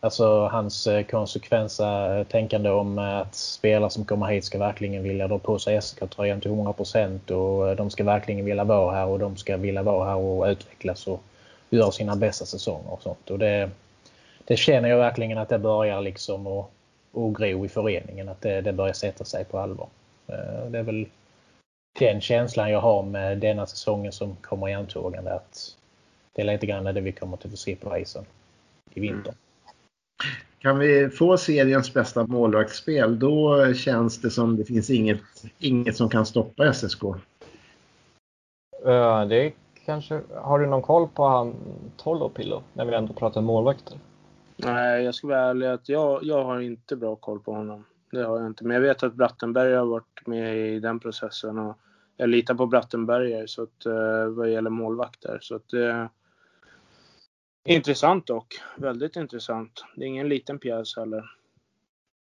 Alltså 0.04 0.46
hans 0.46 0.86
eh, 0.86 1.04
konsekvensa 1.04 2.18
eh, 2.18 2.26
tänkande 2.26 2.70
om 2.70 2.98
att 2.98 3.34
spelare 3.34 3.90
som 3.90 4.04
kommer 4.04 4.26
hit 4.26 4.44
ska 4.44 4.58
verkligen 4.58 5.02
vilja 5.02 5.28
dra 5.28 5.38
på 5.38 5.58
sig 5.58 5.82
SK-tröjan 5.82 6.40
till 6.40 6.50
100% 6.50 7.30
och 7.30 7.76
de 7.76 7.90
ska 7.90 8.04
verkligen 8.04 8.44
vilja 8.44 8.64
vara 8.64 8.96
här 8.96 9.06
och 9.06 9.18
de 9.18 9.36
ska 9.36 9.56
vilja 9.56 9.82
vara 9.82 10.08
här 10.08 10.16
och 10.16 10.46
utvecklas 10.46 11.06
och 11.06 11.22
göra 11.70 11.90
sina 11.90 12.16
bästa 12.16 12.44
säsonger 12.44 12.92
och 12.92 13.02
sånt. 13.02 13.30
Och 13.30 13.38
det, 13.38 13.70
det 14.44 14.56
känner 14.56 14.88
jag 14.88 14.98
verkligen 14.98 15.38
att 15.38 15.48
det 15.48 15.58
börjar 15.58 16.00
liksom 16.00 16.46
att, 16.46 16.66
att 17.12 17.32
gro 17.38 17.64
i 17.64 17.68
föreningen, 17.68 18.28
att 18.28 18.40
det, 18.40 18.60
det 18.60 18.72
börjar 18.72 18.94
sätta 18.94 19.24
sig 19.24 19.44
på 19.44 19.58
allvar. 19.58 19.88
Det 20.68 20.78
är 20.78 20.82
väl 20.82 21.06
den 21.98 22.20
känslan 22.20 22.70
jag 22.70 22.80
har 22.80 23.02
med 23.02 23.38
denna 23.38 23.66
säsongen 23.66 24.12
som 24.12 24.36
kommer 24.36 24.68
i 24.68 24.72
antågande 24.72 25.34
att 25.34 25.76
det 26.32 26.42
är 26.42 26.46
lite 26.46 26.66
grann 26.66 26.84
det 26.84 27.00
vi 27.00 27.12
kommer 27.12 27.36
att 27.36 27.50
få 27.50 27.56
se 27.56 27.76
på 27.76 27.98
isen 27.98 28.24
i 28.94 29.00
vinter. 29.00 29.34
Kan 30.58 30.78
vi 30.78 31.10
få 31.10 31.36
seriens 31.36 31.94
bästa 31.94 32.26
målvaktsspel 32.26 33.18
då 33.18 33.72
känns 33.74 34.20
det 34.20 34.30
som 34.30 34.56
det 34.56 34.64
finns 34.64 34.90
inget, 34.90 35.20
inget 35.58 35.96
som 35.96 36.08
kan 36.08 36.26
stoppa 36.26 36.72
SSK. 36.72 37.04
Uh, 38.86 39.26
det 39.28 39.52
kanske, 39.86 40.20
har 40.34 40.58
du 40.58 40.66
någon 40.66 40.82
koll 40.82 41.08
på 41.08 41.24
han 41.28 41.54
Tolopillo 41.96 42.62
när 42.72 42.84
vi 42.84 42.94
ändå 42.94 43.12
pratar 43.12 43.40
målvakter? 43.40 43.98
Nej, 44.56 45.04
jag 45.04 45.14
ska 45.14 45.26
vara 45.26 45.40
ärlig 45.40 45.66
att 45.66 45.88
jag, 45.88 46.24
jag 46.24 46.44
har 46.44 46.60
inte 46.60 46.96
bra 46.96 47.16
koll 47.16 47.40
på 47.40 47.52
honom. 47.52 47.84
Det 48.10 48.22
har 48.22 48.38
jag 48.38 48.46
inte. 48.46 48.64
Men 48.64 48.74
jag 48.74 48.80
vet 48.80 49.02
att 49.02 49.14
Brattenberg 49.14 49.74
har 49.74 49.86
varit 49.86 50.26
med 50.26 50.56
i 50.56 50.80
den 50.80 51.00
processen 51.00 51.58
och 51.58 51.78
jag 52.16 52.28
litar 52.28 52.54
på 52.54 52.66
Brattenberger 52.66 53.46
så 53.46 53.62
att, 53.62 53.86
uh, 53.86 54.26
vad 54.28 54.50
gäller 54.50 54.70
målvakter. 54.70 55.38
Så 55.40 55.56
att, 55.56 55.74
uh, 55.74 56.06
Intressant 57.64 58.26
dock. 58.26 58.54
Väldigt 58.76 59.16
intressant. 59.16 59.84
Det 59.96 60.04
är 60.04 60.08
ingen 60.08 60.28
liten 60.28 60.58
pjäs 60.58 60.96
heller. 60.96 61.24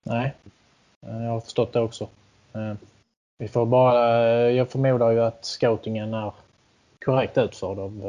Nej, 0.03 0.35
eh, 1.07 1.25
jag 1.25 1.31
har 1.31 1.41
förstått 1.41 1.73
det 1.73 1.81
också. 1.81 2.09
Eh, 2.53 2.75
vi 3.39 3.49
får 3.49 3.67
bara, 3.67 4.27
eh, 4.29 4.51
jag 4.51 4.71
förmodar 4.71 5.11
ju 5.11 5.21
att 5.21 5.45
scoutingen 5.45 6.15
är 6.15 6.33
korrekt 7.05 7.39
utförd 7.39 7.79
av 7.79 8.03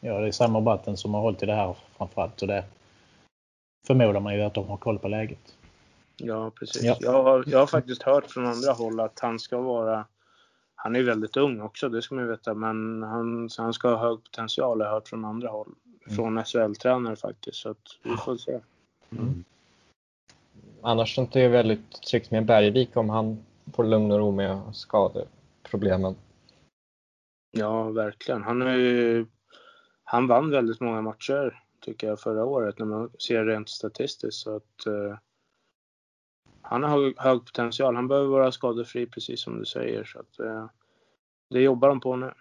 ja, 0.00 0.20
det 0.20 0.26
är 0.26 0.32
samma 0.32 0.60
batten 0.60 0.96
som 0.96 1.14
har 1.14 1.20
hållit 1.20 1.42
i 1.42 1.46
det 1.46 1.54
här 1.54 1.76
framförallt. 1.96 2.42
Och 2.42 2.48
det 2.48 2.64
förmodar 3.86 4.20
man 4.20 4.34
ju 4.34 4.42
att 4.42 4.54
de 4.54 4.68
har 4.68 4.76
koll 4.76 4.98
på 4.98 5.08
läget. 5.08 5.56
Ja, 6.16 6.50
precis. 6.50 6.82
Ja. 6.82 6.96
Jag, 7.00 7.22
har, 7.22 7.44
jag 7.46 7.58
har 7.58 7.66
faktiskt 7.66 8.02
hört 8.02 8.30
från 8.30 8.46
andra 8.46 8.72
håll 8.72 9.00
att 9.00 9.20
han 9.20 9.38
ska 9.38 9.58
vara 9.58 10.04
han 10.74 10.96
är 10.96 11.02
väldigt 11.02 11.36
ung 11.36 11.60
också, 11.60 11.88
det 11.88 12.02
ska 12.02 12.14
man 12.14 12.24
ju 12.24 12.30
veta, 12.30 12.54
men 12.54 13.02
han, 13.02 13.48
han 13.58 13.72
ska 13.72 13.88
ha 13.88 14.08
hög 14.08 14.24
potential 14.24 14.80
har 14.80 14.86
jag 14.86 14.94
hört 14.94 15.08
från 15.08 15.24
andra 15.24 15.48
håll. 15.48 15.74
Mm. 16.06 16.16
från 16.16 16.44
SHL-tränare 16.44 17.16
faktiskt. 17.16 17.56
Så 17.56 17.70
att 17.70 17.98
vi 18.02 18.16
får 18.16 18.36
se. 18.36 18.60
Mm. 19.10 19.44
Annars 20.82 21.18
är 21.18 21.28
det 21.32 21.48
väldigt 21.48 22.02
tryggt 22.02 22.30
med 22.30 22.46
Bergvik 22.46 22.96
om 22.96 23.10
han 23.10 23.44
får 23.72 23.84
lugn 23.84 24.12
och 24.12 24.18
ro 24.18 24.30
med 24.30 24.60
skadeproblemen. 24.72 26.14
Ja, 27.50 27.90
verkligen. 27.90 28.42
Han, 28.42 28.62
är 28.62 28.76
ju, 28.76 29.26
han 30.04 30.26
vann 30.26 30.50
väldigt 30.50 30.80
många 30.80 31.02
matcher 31.02 31.62
tycker 31.80 32.06
jag 32.06 32.20
förra 32.20 32.44
året 32.44 32.78
när 32.78 32.86
man 32.86 33.10
ser 33.18 33.44
rent 33.44 33.68
statistiskt. 33.68 34.40
Så 34.40 34.56
att, 34.56 34.86
uh, 34.86 35.16
han 36.62 36.82
har 36.82 36.90
hög, 36.90 37.14
hög, 37.18 37.44
potential. 37.44 37.96
Han 37.96 38.08
behöver 38.08 38.28
vara 38.28 38.52
skadefri 38.52 39.06
precis 39.06 39.42
som 39.42 39.58
du 39.58 39.64
säger. 39.64 40.04
Så 40.04 40.18
att, 40.18 40.40
uh, 40.40 40.66
det 41.50 41.60
jobbar 41.60 41.88
de 41.88 42.00
på 42.00 42.16
nu. 42.16 42.32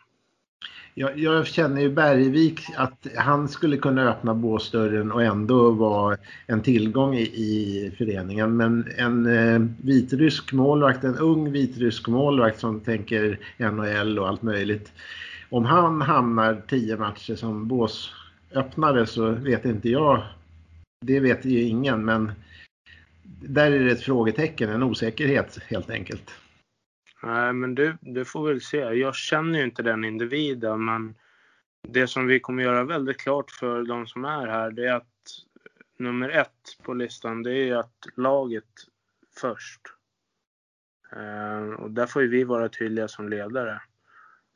Jag, 0.93 1.19
jag, 1.19 1.47
känner 1.47 1.81
ju 1.81 1.89
Bergvik 1.89 2.61
att 2.75 3.07
han 3.17 3.47
skulle 3.47 3.77
kunna 3.77 4.09
öppna 4.09 4.33
båsdörren 4.33 5.11
och 5.11 5.23
ändå 5.23 5.71
vara 5.71 6.17
en 6.47 6.61
tillgång 6.61 7.15
i, 7.15 7.21
i 7.21 7.91
föreningen. 7.97 8.57
Men 8.57 8.91
en 8.97 9.25
eh, 9.25 9.61
vitrysk 9.81 10.53
målvakt, 10.53 11.03
en 11.03 11.17
ung 11.17 11.51
vitrysk 11.51 12.07
målvakt 12.07 12.59
som 12.59 12.79
tänker 12.79 13.39
NHL 13.57 14.19
och 14.19 14.27
allt 14.27 14.41
möjligt. 14.41 14.91
Om 15.49 15.65
han 15.65 16.01
hamnar 16.01 16.61
tio 16.67 16.97
matcher 16.97 17.35
som 17.35 17.67
båsöppnare 17.67 19.05
så 19.05 19.31
vet 19.31 19.65
inte 19.65 19.89
jag. 19.89 20.23
Det 21.05 21.19
vet 21.19 21.45
ju 21.45 21.61
ingen 21.61 22.05
men 22.05 22.31
där 23.23 23.71
är 23.71 23.79
det 23.79 23.91
ett 23.91 24.01
frågetecken, 24.01 24.69
en 24.69 24.83
osäkerhet 24.83 25.59
helt 25.67 25.89
enkelt. 25.89 26.31
Nej, 27.23 27.53
men 27.53 27.75
du, 27.75 27.97
du 28.01 28.25
får 28.25 28.47
väl 28.47 28.61
se. 28.61 28.77
Jag 28.77 29.15
känner 29.15 29.59
ju 29.59 29.65
inte 29.65 29.83
den 29.83 30.03
individen, 30.03 30.85
men 30.85 31.15
det 31.87 32.07
som 32.07 32.27
vi 32.27 32.39
kommer 32.39 32.63
göra 32.63 32.83
väldigt 32.83 33.17
klart 33.17 33.51
för 33.51 33.83
de 33.83 34.07
som 34.07 34.25
är 34.25 34.47
här, 34.47 34.71
det 34.71 34.87
är 34.87 34.93
att 34.93 35.07
nummer 35.97 36.29
ett 36.29 36.77
på 36.83 36.93
listan, 36.93 37.43
det 37.43 37.69
är 37.69 37.75
att 37.75 38.07
laget 38.15 38.65
först. 39.35 39.81
Eh, 41.11 41.73
och 41.73 41.91
där 41.91 42.05
får 42.05 42.21
ju 42.21 42.27
vi 42.27 42.43
vara 42.43 42.69
tydliga 42.69 43.07
som 43.07 43.29
ledare. 43.29 43.81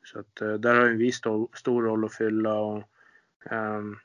Så 0.04 0.18
att 0.18 0.40
eh, 0.40 0.52
där 0.52 0.74
har 0.74 0.86
ju 0.86 0.96
vi 0.96 1.12
stor, 1.12 1.48
stor 1.54 1.82
roll 1.82 2.04
att 2.04 2.14
fylla 2.14 2.54
och 2.54 2.84
um, 3.50 3.98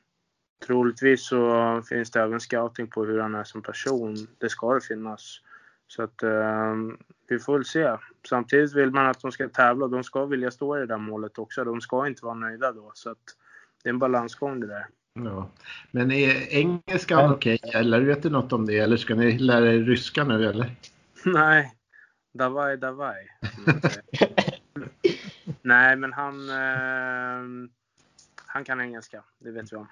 troligtvis 0.66 1.28
så 1.28 1.82
finns 1.90 2.12
det 2.12 2.22
även 2.22 2.40
scouting 2.40 2.88
på 2.88 3.06
hur 3.06 3.20
han 3.20 3.36
är 3.36 3.44
som 3.44 3.62
person. 3.62 4.16
Det 4.38 4.50
ska 4.50 4.74
det 4.74 4.82
finnas. 4.82 5.42
Så 5.92 6.04
att 6.04 6.24
eh, 6.24 6.76
vi 7.28 7.40
får 7.40 7.54
väl 7.54 7.66
se. 7.66 7.98
Samtidigt 8.30 8.74
vill 8.74 8.92
man 8.92 9.06
att 9.06 9.20
de 9.20 9.32
ska 9.32 9.50
tävla. 9.50 9.88
De 9.88 10.04
ska 10.04 10.26
vilja 10.26 10.52
stå 10.52 10.78
i 10.78 10.80
det 10.80 10.86
där 10.86 10.98
målet 10.98 11.38
också. 11.38 11.64
De 11.64 11.82
ska 11.82 12.08
inte 12.08 12.26
vara 12.26 12.36
nöjda 12.36 12.72
då. 12.72 12.92
Så 12.94 13.10
att 13.10 13.18
det 13.84 13.90
är 13.90 13.94
en 13.94 14.00
balansgång 14.00 14.60
det 14.60 14.68
där. 14.68 14.88
Ja. 15.14 15.50
Men 15.92 16.12
är 16.12 16.54
engelskan 16.54 17.32
okej? 17.32 17.60
Okay? 17.64 17.80
Eller 17.80 18.02
vet 18.02 18.24
du 18.24 18.30
något 18.30 18.54
om 18.54 18.66
det? 18.66 18.78
Eller 18.78 18.98
ska 18.98 19.16
ni 19.16 19.38
lära 19.38 19.74
er 19.74 19.80
ryska 19.80 20.24
nu 20.24 20.46
eller? 20.46 20.76
Nej. 21.26 21.74
Davai, 22.34 22.78
davai. 22.78 23.18
Nej, 25.62 25.96
men 25.96 26.14
han, 26.14 26.50
eh, 26.50 27.70
han 28.46 28.64
kan 28.64 28.82
engelska. 28.82 29.24
Det 29.40 29.52
vet 29.52 29.74
vi 29.74 29.78
om. 29.78 29.88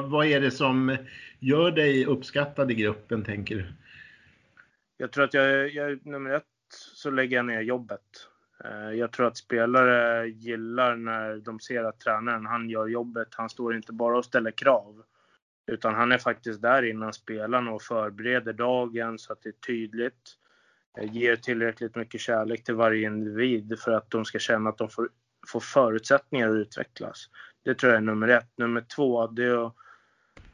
Vad 0.00 0.26
är 0.26 0.40
det 0.40 0.50
som 0.50 0.96
gör 1.38 1.70
dig 1.70 2.06
uppskattad 2.06 2.70
i 2.70 2.74
gruppen, 2.74 3.24
tänker 3.24 3.56
du? 3.56 3.64
Jag 4.96 5.12
tror 5.12 5.24
att 5.24 5.34
jag, 5.34 5.70
jag 5.70 6.06
nummer 6.06 6.30
ett 6.30 6.44
så 6.94 7.10
lägger 7.10 7.36
jag 7.36 7.46
ner 7.46 7.60
jobbet. 7.60 8.28
Eh, 8.64 8.90
jag 8.98 9.12
tror 9.12 9.26
att 9.26 9.36
spelare 9.36 10.28
gillar 10.28 10.96
när 10.96 11.36
de 11.36 11.60
ser 11.60 11.84
att 11.84 12.00
tränaren, 12.00 12.46
han 12.46 12.70
gör 12.70 12.86
jobbet. 12.86 13.28
Han 13.30 13.48
står 13.48 13.76
inte 13.76 13.92
bara 13.92 14.18
och 14.18 14.24
ställer 14.24 14.50
krav. 14.50 15.02
Utan 15.66 15.94
han 15.94 16.12
är 16.12 16.18
faktiskt 16.18 16.62
där 16.62 16.82
innan 16.82 17.12
spelarna 17.12 17.70
och 17.70 17.82
förbereder 17.82 18.52
dagen 18.52 19.18
så 19.18 19.32
att 19.32 19.42
det 19.42 19.48
är 19.48 19.66
tydligt. 19.66 20.36
Eh, 20.98 21.14
ger 21.14 21.36
tillräckligt 21.36 21.96
mycket 21.96 22.20
kärlek 22.20 22.64
till 22.64 22.74
varje 22.74 23.06
individ 23.06 23.78
för 23.78 23.92
att 23.92 24.10
de 24.10 24.24
ska 24.24 24.38
känna 24.38 24.70
att 24.70 24.78
de 24.78 24.88
får, 24.88 25.08
får 25.48 25.60
förutsättningar 25.60 26.48
att 26.48 26.54
utvecklas. 26.54 27.30
Det 27.62 27.74
tror 27.74 27.92
jag 27.92 27.98
är 27.98 28.06
nummer 28.06 28.28
ett. 28.28 28.50
Nummer 28.56 28.80
två, 28.80 29.26
det 29.26 29.70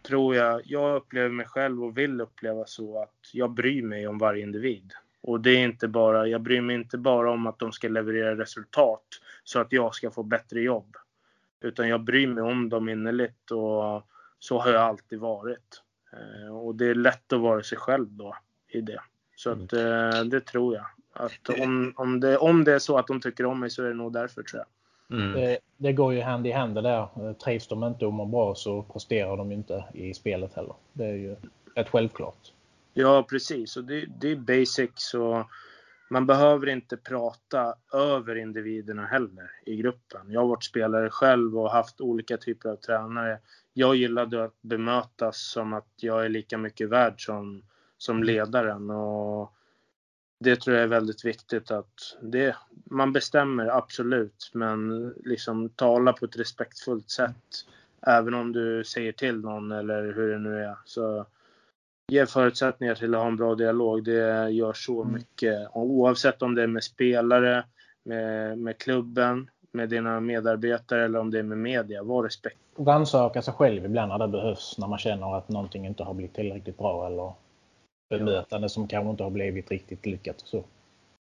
tror 0.02 0.36
jag, 0.36 0.60
jag 0.64 0.96
upplever 0.96 1.28
mig 1.28 1.46
själv 1.46 1.84
och 1.84 1.98
vill 1.98 2.20
uppleva 2.20 2.64
så 2.66 3.02
att 3.02 3.30
jag 3.32 3.50
bryr 3.50 3.82
mig 3.82 4.08
om 4.08 4.18
varje 4.18 4.42
individ. 4.42 4.92
Och 5.20 5.40
det 5.40 5.50
är 5.50 5.64
inte 5.64 5.88
bara, 5.88 6.26
jag 6.26 6.40
bryr 6.40 6.60
mig 6.60 6.76
inte 6.76 6.98
bara 6.98 7.30
om 7.30 7.46
att 7.46 7.58
de 7.58 7.72
ska 7.72 7.88
leverera 7.88 8.36
resultat 8.36 9.04
så 9.44 9.60
att 9.60 9.72
jag 9.72 9.94
ska 9.94 10.10
få 10.10 10.22
bättre 10.22 10.60
jobb. 10.60 10.96
Utan 11.60 11.88
jag 11.88 12.00
bryr 12.00 12.26
mig 12.26 12.42
om 12.42 12.68
dem 12.68 12.88
innerligt 12.88 13.50
och 13.50 14.08
så 14.38 14.58
har 14.58 14.70
jag 14.70 14.82
alltid 14.82 15.18
varit. 15.18 15.82
Eh, 16.12 16.56
och 16.56 16.74
det 16.74 16.86
är 16.86 16.94
lätt 16.94 17.32
att 17.32 17.40
vara 17.40 17.62
sig 17.62 17.78
själv 17.78 18.06
då 18.10 18.36
i 18.68 18.80
det. 18.80 19.00
Så 19.36 19.50
att 19.50 19.72
eh, 19.72 20.24
det 20.24 20.40
tror 20.40 20.74
jag. 20.74 20.86
Att 21.12 21.48
om, 21.60 21.92
om, 21.96 22.20
det, 22.20 22.38
om 22.38 22.64
det 22.64 22.72
är 22.72 22.78
så 22.78 22.98
att 22.98 23.06
de 23.06 23.20
tycker 23.20 23.46
om 23.46 23.60
mig 23.60 23.70
så 23.70 23.82
är 23.82 23.88
det 23.88 23.94
nog 23.94 24.12
därför 24.12 24.42
tror 24.42 24.58
jag. 24.58 24.66
Mm. 25.10 25.32
Det, 25.32 25.58
det, 25.76 25.92
går 25.92 26.14
ju 26.14 26.20
hand 26.20 26.46
i 26.46 26.52
hand 26.52 26.74
det 26.74 26.80
där. 26.80 27.34
Trivs 27.34 27.68
de 27.68 27.84
inte 27.84 28.06
och 28.06 28.12
mår 28.12 28.26
bra 28.26 28.54
så 28.54 28.82
presterar 28.82 29.36
de 29.36 29.52
inte 29.52 29.84
i 29.94 30.14
spelet 30.14 30.54
heller. 30.54 30.74
Det 30.92 31.04
är 31.04 31.14
ju 31.14 31.36
rätt 31.74 31.88
självklart. 31.88 32.52
Ja, 32.94 33.26
precis. 33.30 33.76
Och 33.76 33.84
det, 33.84 34.06
det 34.20 34.32
är 34.32 34.36
basic 34.36 34.90
så 34.94 35.46
man 36.10 36.26
behöver 36.26 36.68
inte 36.68 36.96
prata 36.96 37.74
över 37.92 38.36
individerna 38.36 39.06
heller 39.06 39.50
i 39.66 39.76
gruppen. 39.76 40.20
Jag 40.28 40.40
har 40.40 40.48
varit 40.48 40.64
spelare 40.64 41.10
själv 41.10 41.58
och 41.58 41.70
haft 41.70 42.00
olika 42.00 42.36
typer 42.36 42.68
av 42.68 42.76
tränare. 42.76 43.38
Jag 43.74 43.96
gillade 43.96 44.44
att 44.44 44.62
bemötas 44.62 45.38
som 45.38 45.72
att 45.72 45.88
jag 45.96 46.24
är 46.24 46.28
lika 46.28 46.58
mycket 46.58 46.88
värd 46.88 47.24
som, 47.24 47.62
som 47.98 48.22
ledaren. 48.22 48.90
Och 48.90 49.52
det 50.40 50.60
tror 50.60 50.76
jag 50.76 50.82
är 50.82 50.88
väldigt 50.88 51.24
viktigt 51.24 51.70
att 51.70 52.16
det, 52.22 52.56
man 52.84 53.12
bestämmer 53.12 53.66
absolut, 53.66 54.50
men 54.52 55.08
liksom 55.24 55.68
tala 55.68 56.12
på 56.12 56.24
ett 56.24 56.38
respektfullt 56.38 57.10
sätt. 57.10 57.64
Även 58.06 58.34
om 58.34 58.52
du 58.52 58.84
säger 58.84 59.12
till 59.12 59.40
någon 59.40 59.72
eller 59.72 60.02
hur 60.02 60.30
det 60.30 60.38
nu 60.38 60.64
är. 60.64 60.76
Så 60.84 61.26
ge 62.12 62.26
förutsättningar 62.26 62.94
till 62.94 63.14
att 63.14 63.20
ha 63.20 63.28
en 63.28 63.36
bra 63.36 63.54
dialog. 63.54 64.04
Det 64.04 64.50
gör 64.50 64.72
så 64.72 65.02
mm. 65.02 65.14
mycket. 65.14 65.68
Och 65.70 65.82
oavsett 65.82 66.42
om 66.42 66.54
det 66.54 66.62
är 66.62 66.66
med 66.66 66.84
spelare, 66.84 67.64
med, 68.04 68.58
med 68.58 68.78
klubben, 68.78 69.50
med 69.72 69.88
dina 69.88 70.20
medarbetare 70.20 71.04
eller 71.04 71.18
om 71.18 71.30
det 71.30 71.38
är 71.38 71.42
med 71.42 71.58
media. 71.58 72.02
Var 72.02 72.22
respekt. 72.22 72.58
Rannsaka 72.78 73.42
sig 73.42 73.54
själv 73.54 73.84
ibland 73.84 74.08
när 74.08 74.18
det 74.18 74.28
behövs. 74.28 74.78
När 74.78 74.86
man 74.86 74.98
känner 74.98 75.36
att 75.38 75.48
någonting 75.48 75.86
inte 75.86 76.02
har 76.02 76.14
blivit 76.14 76.34
tillräckligt 76.34 76.78
bra 76.78 77.06
eller 77.06 77.32
bemötande 78.08 78.68
som 78.68 78.88
kanske 78.88 79.10
inte 79.10 79.22
har 79.22 79.30
blivit 79.30 79.70
riktigt 79.70 80.06
lyckat. 80.06 80.40
Så. 80.44 80.64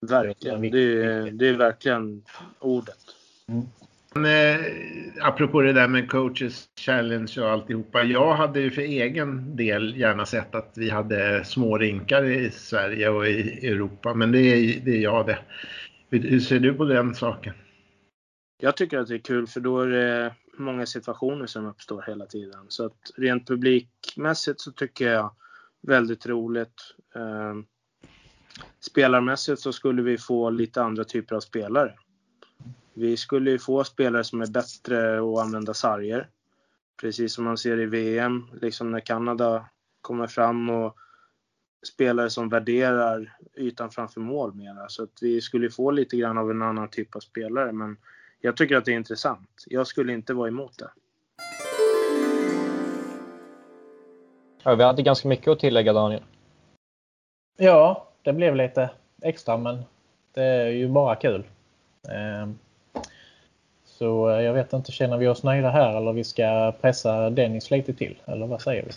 Verkligen. 0.01 0.61
Det 0.61 1.03
är, 1.03 1.31
det 1.31 1.47
är 1.47 1.53
verkligen 1.53 2.23
ordet. 2.59 2.97
Mm. 3.47 3.65
Men, 4.15 4.25
eh, 4.25 4.65
apropå 5.21 5.61
det 5.61 5.73
där 5.73 5.87
med 5.87 6.11
coaches 6.11 6.69
challenge 6.79 7.33
och 7.39 7.49
alltihopa. 7.49 8.03
Jag 8.03 8.33
hade 8.33 8.59
ju 8.59 8.71
för 8.71 8.81
egen 8.81 9.55
del 9.55 9.97
gärna 9.97 10.25
sett 10.25 10.55
att 10.55 10.73
vi 10.75 10.89
hade 10.89 11.45
små 11.45 11.77
rinkar 11.77 12.23
i 12.23 12.51
Sverige 12.51 13.09
och 13.09 13.27
i 13.27 13.67
Europa. 13.67 14.13
Men 14.13 14.31
det 14.31 14.39
är, 14.39 14.79
det 14.79 14.91
är 14.97 15.01
jag 15.01 15.25
det. 15.27 15.39
Hur 16.09 16.39
ser 16.39 16.59
du 16.59 16.73
på 16.73 16.85
den 16.85 17.15
saken? 17.15 17.53
Jag 18.61 18.77
tycker 18.77 18.99
att 18.99 19.07
det 19.07 19.15
är 19.15 19.19
kul 19.19 19.47
för 19.47 19.59
då 19.59 19.79
är 19.79 19.87
det 19.87 20.33
många 20.57 20.85
situationer 20.85 21.45
som 21.45 21.65
uppstår 21.65 22.03
hela 22.07 22.25
tiden. 22.25 22.65
Så 22.67 22.85
att 22.85 23.11
rent 23.17 23.47
publikmässigt 23.47 24.61
så 24.61 24.71
tycker 24.71 25.11
jag 25.11 25.35
väldigt 25.83 26.25
roligt. 26.25 26.95
Ehm, 27.15 27.65
spelarmässigt 28.79 29.61
så 29.61 29.73
skulle 29.73 30.01
vi 30.01 30.17
få 30.17 30.49
lite 30.49 30.83
andra 30.83 31.03
typer 31.03 31.35
av 31.35 31.39
spelare. 31.39 31.93
Vi 32.93 33.17
skulle 33.17 33.51
ju 33.51 33.59
få 33.59 33.83
spelare 33.83 34.23
som 34.23 34.41
är 34.41 34.47
bättre 34.47 35.17
att 35.17 35.45
använda 35.45 35.73
sarger. 35.73 36.29
Precis 37.01 37.33
som 37.33 37.43
man 37.43 37.57
ser 37.57 37.79
i 37.79 37.85
VM, 37.85 38.43
liksom 38.61 38.91
när 38.91 38.99
Kanada 38.99 39.65
kommer 40.01 40.27
fram 40.27 40.69
och 40.69 40.97
spelare 41.87 42.29
som 42.29 42.49
värderar 42.49 43.37
ytan 43.57 43.91
framför 43.91 44.21
mål 44.21 44.55
mera. 44.55 44.89
Så 44.89 45.03
att 45.03 45.17
vi 45.21 45.41
skulle 45.41 45.69
få 45.69 45.91
lite 45.91 46.17
grann 46.17 46.37
av 46.37 46.51
en 46.51 46.61
annan 46.61 46.89
typ 46.89 47.15
av 47.15 47.19
spelare. 47.19 47.71
Men 47.71 47.97
jag 48.39 48.57
tycker 48.57 48.77
att 48.77 48.85
det 48.85 48.91
är 48.91 48.95
intressant. 48.95 49.63
Jag 49.65 49.87
skulle 49.87 50.13
inte 50.13 50.33
vara 50.33 50.47
emot 50.47 50.77
det. 50.77 50.91
Ja, 54.63 54.75
vi 54.75 54.83
hade 54.83 55.01
ganska 55.01 55.27
mycket 55.27 55.47
att 55.47 55.59
tillägga 55.59 55.93
Daniel. 55.93 56.23
Ja, 57.57 58.07
det 58.21 58.33
blev 58.33 58.55
lite 58.55 58.89
extra 59.21 59.57
men 59.57 59.83
det 60.33 60.43
är 60.43 60.67
ju 60.67 60.87
bara 60.87 61.15
kul. 61.15 61.43
Ehm, 62.09 62.59
så 63.85 64.29
eh, 64.29 64.41
jag 64.41 64.53
vet 64.53 64.73
inte, 64.73 64.91
känner 64.91 65.17
vi 65.17 65.27
oss 65.27 65.43
nöjda 65.43 65.69
här 65.69 65.97
eller 65.97 66.13
vi 66.13 66.23
ska 66.23 66.73
pressa 66.81 67.29
Dennis 67.29 67.71
lite 67.71 67.93
till? 67.93 68.21
Eller 68.25 68.47
vad 68.47 68.61
säger 68.61 68.83
vi? 68.83 68.91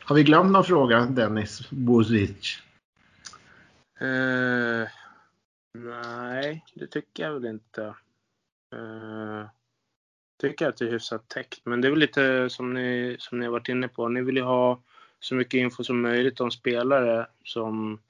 Har 0.00 0.16
vi 0.16 0.22
glömt 0.22 0.52
någon 0.52 0.64
fråga, 0.64 1.00
Dennis 1.00 1.70
Bozic? 1.70 2.62
Uh, 4.02 4.86
nej, 5.74 6.64
det 6.74 6.86
tycker 6.86 7.22
jag 7.22 7.32
väl 7.32 7.46
inte. 7.46 7.94
Uh, 8.74 9.44
tycker 10.38 10.68
att 10.68 10.76
det 10.76 10.84
är 10.84 10.90
hyfsat 10.90 11.28
täckt. 11.28 11.60
Men 11.64 11.80
det 11.80 11.88
är 11.88 11.90
väl 11.90 11.98
lite 11.98 12.50
som 12.50 12.74
ni, 12.74 13.16
som 13.18 13.38
ni 13.38 13.44
har 13.44 13.52
varit 13.52 13.68
inne 13.68 13.88
på. 13.88 14.08
Ni 14.08 14.22
vill 14.22 14.36
ju 14.36 14.42
ha 14.42 14.80
så 15.20 15.34
mycket 15.34 15.58
info 15.58 15.84
som 15.84 16.00
möjligt 16.00 16.40
om 16.40 16.50
spelare 16.50 17.26
som, 17.44 18.00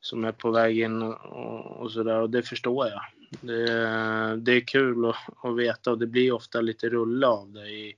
som 0.00 0.24
är 0.24 0.32
på 0.32 0.50
väg 0.50 0.80
in 0.80 1.02
och, 1.02 1.80
och 1.80 1.92
sådär. 1.92 2.20
Och 2.20 2.30
det 2.30 2.42
förstår 2.42 2.88
jag. 2.88 3.00
Det, 3.40 4.36
det 4.36 4.52
är 4.52 4.60
kul 4.60 5.04
att, 5.04 5.16
att, 5.44 5.56
veta 5.56 5.90
och 5.90 5.98
det 5.98 6.06
blir 6.06 6.32
ofta 6.32 6.60
lite 6.60 6.88
rulle 6.88 7.26
av 7.26 7.52
det 7.52 7.68
i, 7.68 7.96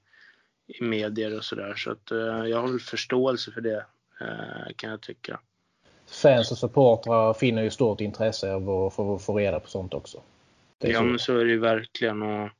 i 0.66 0.84
medier 0.84 1.36
och 1.36 1.44
sådär. 1.44 1.74
Så 1.76 1.90
att 1.90 2.12
uh, 2.12 2.48
jag 2.48 2.60
har 2.60 2.68
väl 2.68 2.80
förståelse 2.80 3.52
för 3.52 3.60
det 3.60 3.84
uh, 4.22 4.72
kan 4.76 4.90
jag 4.90 5.00
tycka. 5.00 5.40
Fans 6.22 6.52
och 6.52 6.58
supportrar 6.58 7.34
finner 7.34 7.62
ju 7.62 7.70
stort 7.70 8.00
intresse 8.00 8.52
av 8.52 8.70
att 8.70 8.94
få, 8.94 9.18
få 9.18 9.38
reda 9.38 9.60
på 9.60 9.68
sånt 9.68 9.94
också. 9.94 10.22
ja, 10.78 10.98
så. 10.98 11.04
men 11.04 11.18
så 11.18 11.38
är 11.38 11.44
det 11.44 11.50
ju 11.50 11.58
verkligen. 11.58 12.22
Och, 12.22 12.50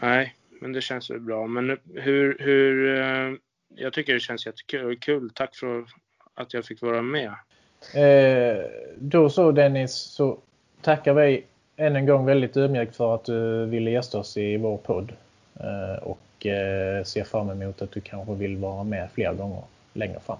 nej, 0.00 0.34
men 0.60 0.72
det 0.72 0.80
känns 0.80 1.10
väl 1.10 1.20
bra. 1.20 1.46
Men 1.46 1.78
hur, 1.94 2.36
hur 2.40 2.84
uh, 2.84 3.38
jag 3.74 3.92
tycker 3.92 4.14
det 4.14 4.20
känns 4.20 4.46
jättekul. 4.46 4.98
Kul. 4.98 5.30
Tack 5.34 5.56
för 5.56 5.84
att 6.34 6.54
jag 6.54 6.64
fick 6.64 6.82
vara 6.82 7.02
med. 7.02 7.34
Eh, 7.94 8.64
då 8.98 9.30
så 9.30 9.52
Dennis, 9.52 9.92
så 9.94 10.38
tackar 10.80 11.14
vi 11.14 11.44
än 11.76 11.96
en 11.96 12.06
gång 12.06 12.26
väldigt 12.26 12.56
ödmjukt 12.56 12.96
för 12.96 13.14
att 13.14 13.24
du 13.24 13.66
ville 13.66 13.90
gästa 13.90 14.18
oss 14.18 14.36
i 14.36 14.56
vår 14.56 14.76
podd. 14.76 15.12
Eh, 15.60 16.02
och 16.02 16.46
eh, 16.46 17.04
ser 17.04 17.24
fram 17.24 17.50
emot 17.50 17.82
att 17.82 17.90
du 17.90 18.00
kanske 18.00 18.34
vill 18.34 18.56
vara 18.56 18.84
med 18.84 19.08
fler 19.14 19.32
gånger 19.32 19.62
längre 19.92 20.20
fram. 20.20 20.38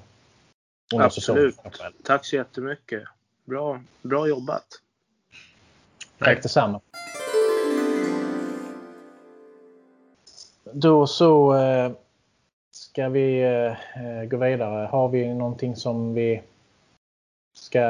Absolut. 0.94 1.56
Tack 2.04 2.24
så 2.26 2.36
jättemycket. 2.36 3.02
Bra, 3.44 3.82
bra 4.02 4.28
jobbat. 4.28 4.66
Tack 6.18 6.42
detsamma. 6.42 6.80
Då 10.78 11.06
så 11.06 11.54
eh, 11.54 11.92
ska 12.70 13.08
vi 13.08 13.42
eh, 13.42 14.24
gå 14.28 14.36
vidare. 14.36 14.86
Har 14.86 15.08
vi 15.08 15.34
någonting 15.34 15.76
som 15.76 16.14
vi 16.14 16.42
ska 17.54 17.80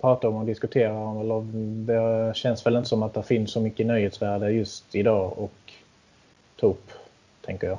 prata 0.00 0.28
om 0.28 0.36
och 0.36 0.46
diskutera 0.46 0.98
om. 0.98 1.20
Eller 1.20 1.42
det 1.86 2.36
känns 2.36 2.66
väl 2.66 2.76
inte 2.76 2.88
som 2.88 3.02
att 3.02 3.14
det 3.14 3.22
finns 3.22 3.52
så 3.52 3.60
mycket 3.60 3.86
nöjesvärde 3.86 4.50
just 4.50 4.94
idag 4.94 5.38
och 5.38 5.72
ta 6.60 6.66
upp, 6.66 6.90
tänker 7.44 7.66
jag. 7.66 7.78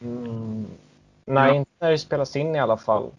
Mm, 0.00 0.66
nej, 1.24 1.48
ja. 1.48 1.54
inte 1.54 1.70
när 1.78 1.90
det 1.90 1.98
spelas 1.98 2.36
in 2.36 2.56
i 2.56 2.60
alla 2.60 2.76
fall. 2.76 3.10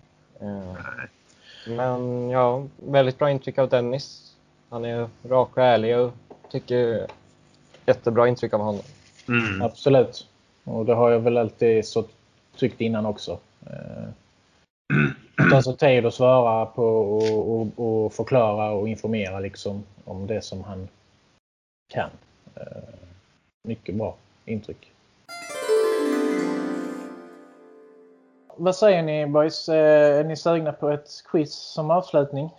Men 1.68 2.30
ja, 2.30 2.64
väldigt 2.76 3.20
bra 3.20 3.32
intryck 3.32 3.58
av 3.58 3.70
Dennis. 3.70 4.36
Han 4.70 4.86
är 4.86 5.10
rak 5.30 5.58
och 5.58 5.64
ärlig 5.64 6.00
och 6.00 6.14
tycker 6.52 7.08
jättebra 7.86 8.28
intryck 8.28 8.54
av 8.54 8.60
honom. 8.60 8.84
Mm. 9.28 9.62
Absolut. 9.62 10.28
Och 10.64 10.86
det 10.86 10.94
har 10.94 11.12
jag 11.12 11.20
väl 11.20 11.38
alltid 11.38 11.86
så 11.86 12.06
tyckt 12.56 12.82
innan 12.82 13.06
också. 13.06 13.40
Uh, 13.64 14.10
ta 15.52 15.62
sig 15.62 15.78
tid 15.78 16.06
att 16.06 16.14
svara 16.14 16.66
på 16.66 16.84
och, 16.84 17.62
och, 17.62 17.68
och, 17.76 18.14
förklara 18.14 18.72
och 18.72 18.90
informera 18.90 19.40
liksom 19.40 19.84
om 20.06 20.28
det 20.28 20.42
som 20.42 20.64
han 20.64 20.88
kan. 21.94 22.10
Eh, 22.56 22.64
mycket 23.68 23.96
bra 23.96 24.16
intryck. 24.46 24.92
Vad 28.58 28.76
säger 28.76 29.04
ni 29.04 29.28
boys? 29.28 29.70
Eh, 29.70 30.20
är 30.20 30.24
ni 30.24 30.36
sugna 30.36 30.72
på 30.72 30.90
ett 30.90 31.10
quiz 31.32 31.54
som 31.54 31.92
avslutning? 31.92 32.50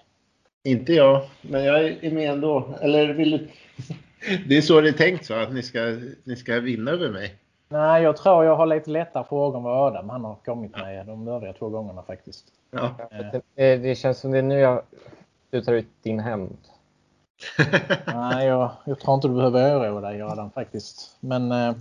Inte 0.64 0.92
jag, 0.92 1.22
men 1.40 1.64
jag 1.64 1.84
är 1.84 2.10
med 2.10 2.30
ändå. 2.30 2.78
Eller 2.80 3.14
vill 3.14 3.30
du... 3.30 3.48
Det 4.48 4.56
är 4.56 4.62
så 4.62 4.80
det 4.80 4.88
är 4.88 4.92
tänkt 4.92 5.26
så 5.26 5.34
att 5.34 5.52
ni 5.52 5.62
ska, 5.62 5.98
ni 6.24 6.36
ska 6.36 6.60
vinna 6.60 6.90
över 6.90 7.10
mig. 7.10 7.34
Nej, 7.68 8.02
jag 8.02 8.16
tror 8.16 8.44
jag 8.44 8.56
har 8.56 8.66
lite 8.66 8.90
lättare 8.90 9.24
frågor 9.24 9.56
än 9.56 9.62
vad 9.62 9.86
Adam 9.86 10.08
han 10.08 10.24
har 10.24 10.34
kommit 10.44 10.76
med 10.76 11.06
de 11.06 11.28
övriga 11.28 11.52
två 11.52 11.68
gångerna 11.68 12.02
faktiskt. 12.02 12.44
Ja. 12.70 12.90
Det, 13.54 13.76
det, 13.76 13.94
känns 13.94 14.20
som 14.20 14.30
det 14.30 14.38
är 14.38 14.42
nu 14.42 14.58
jag 14.58 14.82
du 15.50 15.62
tar 15.62 15.72
ut 15.72 16.02
din 16.02 16.20
hämnd. 16.20 16.58
Nej, 18.06 18.46
jag, 18.46 18.70
jag 18.84 19.00
tror 19.00 19.14
inte 19.14 19.28
du 19.28 19.34
behöver 19.34 19.78
oroa 19.78 20.00
dig 20.00 20.22
Adam 20.22 20.50
faktiskt. 20.50 21.16
Men 21.20 21.52
eh, 21.52 21.74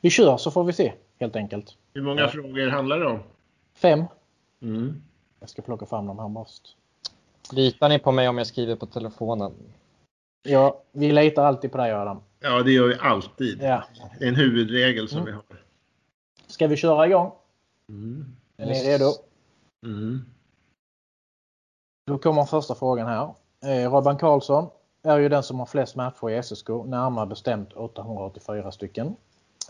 vi 0.00 0.10
kör 0.10 0.36
så 0.36 0.50
får 0.50 0.64
vi 0.64 0.72
se 0.72 0.92
helt 1.20 1.36
enkelt. 1.36 1.76
Hur 1.94 2.02
många 2.02 2.20
ja. 2.20 2.28
frågor 2.28 2.68
handlar 2.68 2.98
det 2.98 3.06
om? 3.06 3.18
Fem. 3.74 4.04
Mm. 4.62 5.02
Jag 5.40 5.48
ska 5.48 5.62
plocka 5.62 5.86
fram 5.86 6.06
dem 6.06 6.18
här 6.18 6.28
måste. 6.28 6.68
Litar 7.52 7.88
ni 7.88 7.98
på 7.98 8.12
mig 8.12 8.28
om 8.28 8.38
jag 8.38 8.46
skriver 8.46 8.76
på 8.76 8.86
telefonen? 8.86 9.52
Ja, 10.42 10.82
vi 10.92 11.12
litar 11.12 11.44
alltid 11.44 11.72
på 11.72 11.78
dig 11.78 11.92
Adam. 11.92 12.22
Ja, 12.40 12.62
det 12.62 12.72
gör 12.72 12.88
vi 12.88 12.94
alltid. 13.00 13.62
Ja. 13.62 13.84
Det 14.18 14.24
är 14.24 14.28
en 14.28 14.34
huvudregel 14.34 15.08
som 15.08 15.18
mm. 15.18 15.26
vi 15.26 15.32
har. 15.32 15.42
Ska 16.46 16.66
vi 16.66 16.76
köra 16.76 17.06
igång? 17.06 17.32
Mm. 17.88 18.36
Är 18.56 18.66
ni 18.66 18.74
redo? 18.74 19.12
Mm. 19.86 20.24
Då 22.06 22.18
kommer 22.18 22.44
första 22.44 22.74
frågan 22.74 23.06
här. 23.06 23.34
Eh, 23.64 23.92
Robban 23.92 24.18
Karlsson 24.18 24.70
är 25.02 25.18
ju 25.18 25.28
den 25.28 25.42
som 25.42 25.58
har 25.58 25.66
flest 25.66 25.96
matcher 25.96 26.30
i 26.30 26.42
SSK, 26.42 26.68
närmare 26.68 27.26
bestämt 27.26 27.72
884 27.72 28.72
stycken. 28.72 29.16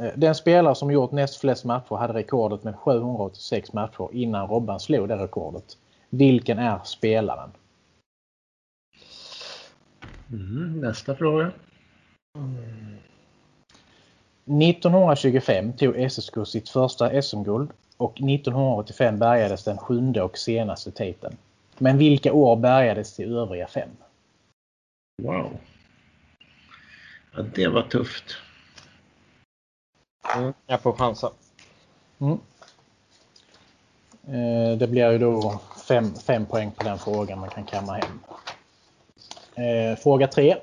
Eh, 0.01 0.13
den 0.17 0.35
spelare 0.35 0.75
som 0.75 0.91
gjort 0.91 1.13
näst 1.13 1.41
flest 1.41 1.65
matcher 1.65 1.95
hade 1.95 2.13
rekordet 2.13 2.65
med 2.65 2.77
786 2.77 3.73
matcher 3.73 4.09
innan 4.13 4.49
Robban 4.49 4.81
slog 4.81 5.09
det 5.09 5.17
rekordet. 5.17 5.79
Vilken 6.11 6.59
är 6.59 6.79
spelaren? 6.85 7.51
Mm, 10.31 10.81
nästa 10.81 11.15
fråga. 11.15 11.53
1925 14.51 15.73
tog 15.73 16.11
SSK 16.11 16.35
sitt 16.47 16.69
första 16.69 17.23
SM-guld 17.23 17.71
och 17.97 18.13
1985 18.13 19.19
bärgades 19.19 19.65
den 19.65 19.79
sjunde 19.79 20.23
och 20.23 20.39
senaste 20.39 20.91
titeln. 20.91 21.37
Men 21.79 21.99
vilka 21.99 22.33
år 22.33 22.57
bärgades 22.57 23.17
de 23.17 23.25
övriga 23.25 23.67
fem? 23.67 23.89
Wow. 25.23 25.57
Ja, 27.37 27.43
det 27.55 27.69
var 27.69 27.83
tufft. 27.83 28.25
Mm, 30.37 30.53
jag 30.67 30.81
får 30.81 30.93
chansa. 30.93 31.31
Mm. 32.19 32.39
Eh, 34.27 34.79
det 34.79 34.87
blir 34.87 35.11
ju 35.11 35.19
då 35.19 35.61
fem, 35.89 36.15
fem 36.15 36.47
poäng 36.47 36.71
på 36.71 36.85
den 36.85 36.99
frågan 36.99 37.39
man 37.39 37.51
kan 37.51 37.65
kamma 37.65 37.93
hem. 37.93 38.21
Eh, 39.55 39.99
fråga 39.99 40.27
tre. 40.27 40.57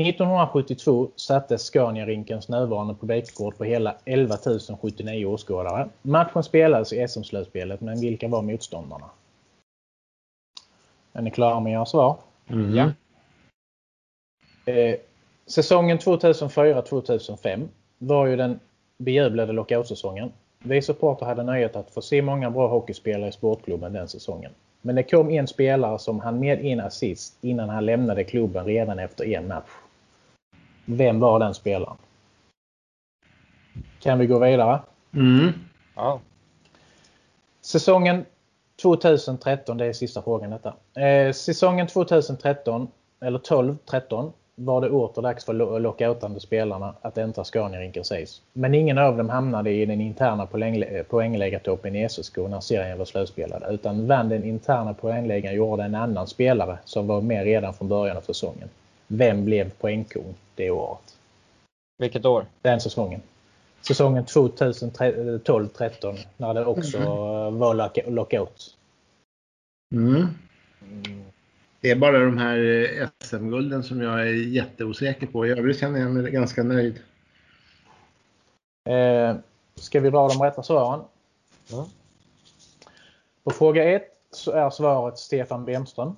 1972 0.00 1.08
sattes 1.16 1.62
Scania-rinkens 1.62 2.48
nuvarande 2.48 2.94
publikrekord 2.94 3.58
på 3.58 3.64
hela 3.64 3.94
11 4.04 4.36
079 4.80 5.26
åskådare. 5.26 5.88
Matchen 6.02 6.42
spelades 6.42 6.92
i 6.92 7.08
SM-slutspelet, 7.08 7.80
men 7.80 8.00
vilka 8.00 8.28
var 8.28 8.42
motståndarna? 8.42 9.10
Är 11.12 11.22
ni 11.22 11.30
klara 11.30 11.60
med 11.60 11.72
era 11.72 11.86
svar? 11.86 12.16
Mm. 12.48 12.74
Ja. 12.74 12.92
Eh, 14.72 14.96
säsongen 15.46 15.98
2004-2005 15.98 17.68
var 17.98 18.26
ju 18.26 18.36
den 18.36 18.60
bejublade 18.98 19.52
lockoutsäsongen. 19.52 20.32
Vi 20.58 20.82
supporter 20.82 21.26
hade 21.26 21.42
nöjet 21.42 21.76
att 21.76 21.90
få 21.90 22.02
se 22.02 22.22
många 22.22 22.50
bra 22.50 22.68
hockeyspelare 22.68 23.28
i 23.28 23.32
sportklubben 23.32 23.92
den 23.92 24.08
säsongen. 24.08 24.52
Men 24.82 24.94
det 24.94 25.02
kom 25.02 25.30
en 25.30 25.46
spelare 25.46 25.98
som 25.98 26.20
han 26.20 26.38
med 26.38 26.64
en 26.64 26.80
assist 26.80 27.38
innan 27.40 27.68
han 27.68 27.86
lämnade 27.86 28.24
klubben 28.24 28.64
redan 28.64 28.98
efter 28.98 29.24
en 29.24 29.48
match. 29.48 29.70
Vem 30.86 31.20
var 31.20 31.38
den 31.38 31.54
spelaren? 31.54 31.96
Kan 34.00 34.18
vi 34.18 34.26
gå 34.26 34.38
vidare? 34.38 34.80
Mm. 35.14 35.52
Ja. 35.96 36.20
Säsongen 37.60 38.24
2013, 38.82 39.76
det 39.78 39.86
är 39.86 39.92
sista 39.92 40.22
frågan 40.22 40.50
detta. 40.50 41.00
Eh, 41.02 41.32
säsongen 41.32 41.86
2013, 41.86 42.88
eller 43.20 43.38
12-13, 43.38 44.32
var 44.54 44.80
det 44.80 44.90
åter 44.90 45.22
dags 45.22 45.44
för 45.44 45.52
lo- 45.52 45.78
lockoutande 45.78 46.40
spelarna 46.40 46.94
att 47.02 47.18
äntra 47.18 47.44
Scania-rinken 47.44 48.04
sägs. 48.04 48.42
Men 48.52 48.74
ingen 48.74 48.98
av 48.98 49.16
dem 49.16 49.28
hamnade 49.28 49.70
i 49.70 49.86
den 49.86 50.00
interna 50.00 50.46
poängle- 50.46 51.02
poängläggartoppen 51.04 51.96
i 51.96 52.02
SSK 52.08 52.36
när 52.48 52.60
serien 52.60 52.98
var 52.98 53.04
slutspelad. 53.04 53.62
Utan 53.74 54.06
vann 54.06 54.28
den 54.28 54.44
interna 54.44 54.94
poängläggan 54.94 55.54
gjorde 55.54 55.82
en 55.82 55.94
annan 55.94 56.26
spelare 56.26 56.78
som 56.84 57.06
var 57.06 57.20
med 57.20 57.44
redan 57.44 57.74
från 57.74 57.88
början 57.88 58.16
av 58.16 58.20
säsongen. 58.20 58.68
Vem 59.06 59.44
blev 59.44 59.70
poängkung 59.70 60.34
det 60.54 60.70
året? 60.70 61.18
Vilket 61.98 62.24
år? 62.24 62.46
Den 62.62 62.80
säsongen. 62.80 63.22
Säsongen 63.80 64.24
2012-13 64.24 66.18
när 66.36 66.54
det 66.54 66.64
också 66.64 66.98
eh, 66.98 67.50
var 67.50 67.74
lock- 67.74 68.10
lockout. 68.10 68.76
Mm. 69.94 70.26
Det 71.80 71.90
är 71.90 71.96
bara 71.96 72.18
de 72.18 72.38
här 72.38 72.58
eh, 73.00 73.08
SM-gulden 73.24 73.82
som 73.82 74.00
jag 74.02 74.20
är 74.20 74.32
jätteosäker 74.32 75.26
på. 75.26 75.46
I 75.46 75.50
övrigt 75.50 75.78
känner 75.80 76.00
jag 76.00 76.10
mig 76.10 76.32
ganska 76.32 76.62
nöjd. 76.62 77.02
Eh, 78.88 79.36
ska 79.74 80.00
vi 80.00 80.10
dra 80.10 80.28
de 80.28 80.42
rätta 80.42 80.62
svaren? 80.62 81.00
Ja. 81.68 81.88
På 83.44 83.50
fråga 83.50 83.84
1 83.84 84.02
så 84.30 84.50
är 84.52 84.70
svaret 84.70 85.18
Stefan 85.18 85.64
Bemström. 85.64 86.16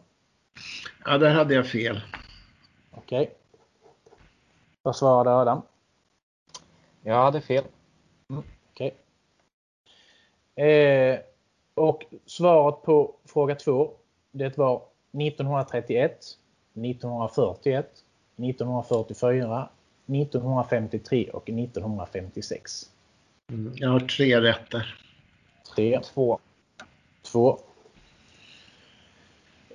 Ja, 1.04 1.18
där 1.18 1.30
hade 1.30 1.54
jag 1.54 1.66
fel. 1.66 2.00
Okej. 2.98 3.30
Vad 4.82 4.96
svarade 4.96 5.30
Adam? 5.30 5.62
Jag 7.02 7.14
hade 7.14 7.40
fel. 7.40 7.64
Okej. 8.72 8.94
Eh, 10.66 11.18
och 11.74 12.04
svaret 12.26 12.82
på 12.82 13.14
fråga 13.24 13.54
2 13.54 13.90
det 14.30 14.58
var 14.58 14.82
1931, 15.12 16.24
1941, 16.72 18.04
1944, 18.36 19.68
1953 20.06 21.30
och 21.30 21.48
1956. 21.50 22.90
Mm. 23.50 23.72
Jag 23.76 23.90
har 23.90 24.00
tre 24.00 24.40
rätt 24.40 24.70
där. 24.70 25.00
3, 25.76 26.00
Två. 26.00 26.38
2. 27.22 27.58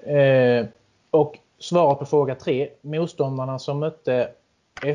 Eh, 0.04 0.66
och 1.12 1.40
svaret 1.64 2.00
på 2.00 2.06
fråga 2.06 2.36
3. 2.36 2.70
Motståndarna 2.82 3.60
som 3.60 3.80
mötte 3.80 4.32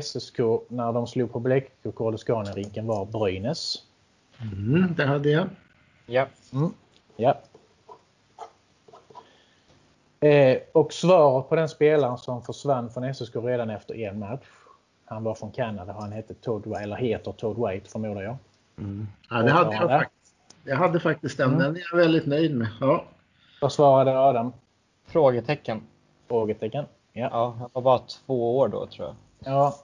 SSK 0.01 0.39
när 0.67 0.93
de 0.93 1.07
slog 1.07 1.31
på 1.31 1.39
Blekinge 1.39 2.13
i 2.13 2.17
Scania-rinken 2.17 2.87
var 2.87 3.05
Brynäs. 3.05 3.75
Mm, 4.41 4.93
det 4.97 5.05
hade 5.05 5.29
jag. 5.29 5.49
Ja. 6.05 6.27
Mm. 6.53 6.73
Ja. 7.15 7.39
Eh, 10.19 10.57
och 10.71 10.93
svaret 10.93 11.49
på 11.49 11.55
den 11.55 11.69
spelaren 11.69 12.17
som 12.17 12.41
försvann 12.41 12.89
från 12.89 13.13
SSK 13.13 13.35
redan 13.35 13.69
efter 13.69 13.95
en 13.95 14.19
match. 14.19 14.47
Han 15.05 15.23
var 15.23 15.35
från 15.35 15.51
Kanada 15.51 15.93
han 15.93 16.11
hette 16.11 16.33
Todd, 16.33 16.65
White- 16.65 16.79
eller 16.81 16.95
heter 16.95 17.31
Todd 17.31 17.69
White 17.69 17.89
förmodar 17.89 18.21
jag. 18.21 18.37
Mm. 18.77 19.07
Ja, 19.29 19.41
det 19.41 19.51
hade 19.51 19.75
jag 19.75 19.89
faktiskt. 19.89 20.35
Jag 20.63 20.75
hade 20.77 20.99
faktiskt 20.99 21.37
den. 21.37 21.49
Mm. 21.49 21.59
Den 21.59 21.75
är 21.75 21.81
jag 21.91 21.97
väldigt 21.97 22.25
nöjd 22.25 22.57
med. 22.57 22.67
Ja. 22.81 23.05
Vad 23.61 23.71
svarade 23.71 24.19
Adam? 24.19 24.53
Frågetecken. 25.05 25.81
Frågetecken. 26.29 26.85
Ja. 27.13 27.29
Ja, 27.31 27.55
jag 27.59 27.69
var 27.73 27.81
bara 27.81 27.99
två 27.99 28.57
år 28.57 28.67
då 28.67 28.85
tror 28.85 29.07
jag. 29.07 29.15
ja. 29.53 29.75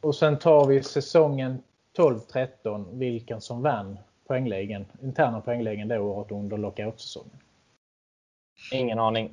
Och 0.00 0.14
sen 0.14 0.38
tar 0.38 0.66
vi 0.66 0.82
säsongen 0.82 1.62
12-13, 1.98 2.84
vilken 2.92 3.40
som 3.40 3.62
vann 3.62 3.98
poänglägen, 4.26 4.86
interna 5.02 5.40
poänglägen 5.40 5.88
det 5.88 5.98
året 5.98 6.32
under 6.32 6.56
lockoutsäsongen. 6.58 7.30
Ingen 8.72 8.98
aning. 8.98 9.32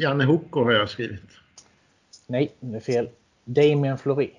Janne 0.00 0.24
Hoko 0.24 0.64
har 0.64 0.72
jag 0.72 0.88
skrivit. 0.88 1.20
Nej, 2.26 2.52
det 2.60 2.76
är 2.76 2.80
fel. 2.80 3.08
Damien 3.44 3.98
Fleury. 3.98 4.30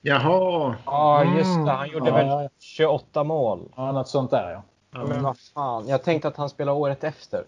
Jaha. 0.00 0.76
Ja, 0.86 1.24
just 1.36 1.50
Mm. 1.54 1.64
det. 1.66 1.72
Han 1.72 1.88
gjorde 1.90 2.08
Ja, 2.10 2.14
väl 2.16 2.26
ja, 2.26 2.42
ja. 2.42 2.48
28 2.58 3.24
mål. 3.24 3.68
Ja, 3.76 3.92
något 3.92 4.08
sånt 4.08 4.30
där 4.30 4.50
ja. 4.50 4.62
Men 5.06 5.22
vad 5.22 5.38
fan. 5.38 5.88
Jag 5.88 6.02
tänkte 6.04 6.28
att 6.28 6.36
han 6.36 6.48
spelade 6.50 6.78
året 6.78 7.04
efter. 7.04 7.44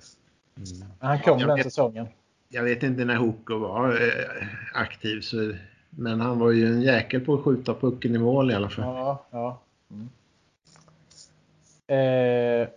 Han 1.00 1.18
kom 1.18 1.38
Jag 1.38 1.48
den 1.48 1.56
vet- 1.56 1.64
säsongen. 1.66 2.08
Jag 2.48 2.62
vet 2.62 2.82
inte 2.82 3.04
när 3.04 3.16
Hoko 3.16 3.58
var 3.58 3.90
eh, 3.90 4.46
aktiv, 4.72 5.20
så, 5.20 5.52
men 5.90 6.20
han 6.20 6.38
var 6.38 6.50
ju 6.50 6.66
en 6.66 6.82
jäkel 6.82 7.20
på 7.20 7.34
att 7.34 7.44
skjuta 7.44 7.74
pucken 7.74 8.14
i 8.14 8.18
mål 8.18 8.50
i 8.50 8.54
alla 8.54 8.70
fall. 8.70 8.84
Ja, 8.84 9.26
ja. 9.30 9.60
Mm. 9.90 10.08
Eh, 11.86 12.68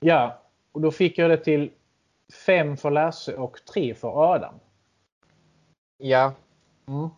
ja, 0.00 0.42
och 0.72 0.80
då 0.80 0.90
fick 0.90 1.18
jag 1.18 1.30
det 1.30 1.36
till 1.36 1.70
fem 2.46 2.76
för 2.76 2.90
Lasse 2.90 3.34
och 3.34 3.58
tre 3.72 3.94
för 3.94 4.34
Adam. 4.34 4.54
Ja. 5.98 6.34
Mm. 6.86 7.08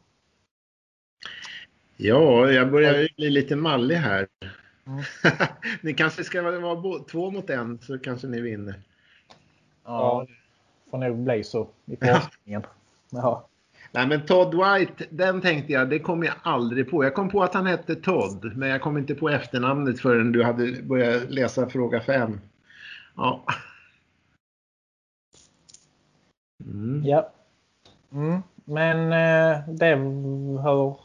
Ja, 1.97 2.51
jag 2.51 2.71
börjar 2.71 2.99
ju 2.99 3.09
bli 3.17 3.31
lite 3.31 3.57
mallig 3.57 3.97
här. 3.97 4.27
Mm. 4.87 5.03
ni 5.81 5.95
kanske 5.95 6.25
ska 6.25 6.43
vara 6.43 7.05
två 7.11 7.31
mot 7.31 7.51
en 7.51 7.79
så 7.79 7.99
kanske 7.99 8.27
ni 8.27 8.41
vinner. 8.41 8.75
Ja, 9.85 10.27
får 10.91 10.99
nog 10.99 11.17
bli 11.17 11.45
så 11.45 11.69
i 11.87 11.97
forskningen. 11.97 12.63
Ja. 13.11 13.47
Nej, 13.93 14.07
men 14.07 14.27
Todd 14.27 14.55
White, 14.55 15.05
den 15.11 15.41
tänkte 15.41 15.73
jag, 15.73 15.91
det 15.91 15.99
kom 15.99 16.23
jag 16.23 16.35
aldrig 16.43 16.91
på. 16.91 17.05
Jag 17.05 17.15
kom 17.15 17.31
på 17.31 17.43
att 17.43 17.55
han 17.55 17.67
hette 17.67 17.95
Todd, 17.95 18.57
men 18.57 18.69
jag 18.69 18.81
kom 18.81 18.99
inte 18.99 19.15
på 19.15 19.29
efternamnet 19.29 20.01
förrän 20.01 20.33
du 20.33 20.45
hade 20.45 20.83
börjat 20.83 21.31
läsa 21.31 21.69
fråga 21.69 22.01
fem. 22.01 22.41
Ja. 23.17 23.45
Mm. 26.65 27.03
ja. 27.05 27.33
Mm. 28.13 28.43
Men 28.65 29.13
eh, 29.13 29.69
det, 29.69 29.95
hur 30.63 30.97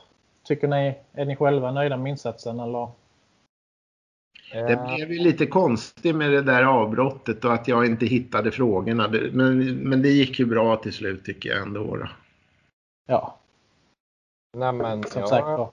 tycker 0.44 0.68
ni? 0.68 0.98
Är 1.14 1.26
ni 1.26 1.36
själva 1.36 1.72
nöjda 1.72 1.98
med 1.98 2.10
insatsen 2.10 2.60
eller? 2.60 2.90
Det 4.52 4.60
Eh, 4.60 4.96
blev 4.96 5.12
ju 5.12 5.20
lite 5.20 5.46
konstigt 5.46 6.16
med 6.16 6.32
det 6.32 6.42
där 6.42 6.64
avbrottet 6.64 7.46
och 7.46 7.54
att 7.54 7.68
jag 7.68 7.86
inte 7.86 8.06
hittade 8.06 8.52
frågorna. 8.52 9.08
Men, 9.32 9.76
men 9.76 10.02
det 10.02 10.10
gick 10.10 10.40
ju 10.40 10.46
bra 10.46 10.76
till 10.76 10.94
slut 10.94 11.26
tycker 11.26 11.50
jag 11.50 11.62
ändå. 11.62 11.96
Då. 11.96 12.08
Ja, 13.08 13.40
Nej, 14.56 14.74
men 14.74 15.04
som 15.04 15.20
jag, 15.20 15.30
sagt 15.30 15.46
var. 15.46 15.72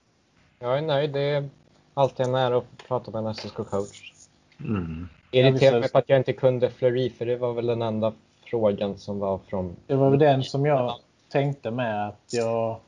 jag 0.58 0.78
är 0.78 0.82
nöjd. 0.82 1.12
Det 1.12 1.20
är 1.20 1.48
alltid 1.94 2.26
en 2.26 2.34
ära 2.34 2.56
att 2.56 2.88
prata 2.88 3.10
med 3.10 3.18
en 3.18 3.34
SSK-coach. 3.34 4.12
Mm. 4.60 5.08
Irriterar 5.30 5.74
Ja, 5.74 5.80
mig 5.80 5.90
på 5.90 5.98
att 5.98 6.08
jag 6.08 6.18
inte 6.20 6.32
kunde 6.32 6.70
Fleury, 6.70 7.10
för 7.10 7.26
det 7.26 7.36
var 7.36 7.52
väl 7.52 7.66
den 7.66 7.82
enda 7.82 8.12
frågan 8.44 8.98
som 8.98 9.18
var 9.18 9.38
från... 9.38 9.76
Det 9.86 9.94
var 9.94 10.10
väl 10.10 10.18
den 10.18 10.42
som 10.42 10.66
jag 10.66 10.94
tänkte 11.28 11.70
med 11.70 12.08
att 12.08 12.24
jag 12.30 12.80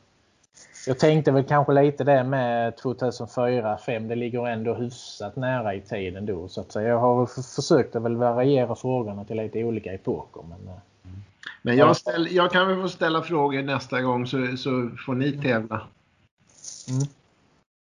jag 0.86 0.98
tänkte 0.98 1.32
väl 1.32 1.44
kanske 1.44 1.72
lite 1.72 2.04
det 2.04 2.24
med 2.24 2.74
2004-2005. 2.74 4.08
Det 4.08 4.14
ligger 4.14 4.48
ändå 4.48 4.74
hyfsat 4.74 5.36
nära 5.36 5.74
i 5.74 5.80
tiden 5.80 6.26
då. 6.26 6.48
Så 6.48 6.60
att 6.60 6.72
säga. 6.72 6.88
Jag 6.88 6.98
har 6.98 7.26
försökt 7.56 7.96
att 7.96 8.02
väl 8.02 8.16
variera 8.16 8.74
frågorna 8.74 9.24
till 9.24 9.36
lite 9.36 9.64
olika 9.64 9.92
epoker. 9.92 10.42
Men, 10.48 10.68
eh, 10.68 10.80
Men 11.62 11.76
jag, 11.76 11.96
ställ, 11.96 12.28
jag 12.30 12.50
kan 12.50 12.68
väl 12.68 12.82
få 12.82 12.88
ställa 12.88 13.22
frågor 13.22 13.62
nästa 13.62 14.02
gång 14.02 14.26
så, 14.26 14.56
så 14.56 14.90
får 15.06 15.14
ni 15.14 15.32
tävla. 15.32 15.80
Mm. 16.88 17.06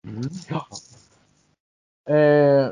Mm. 0.08 0.28
Eh, 2.08 2.70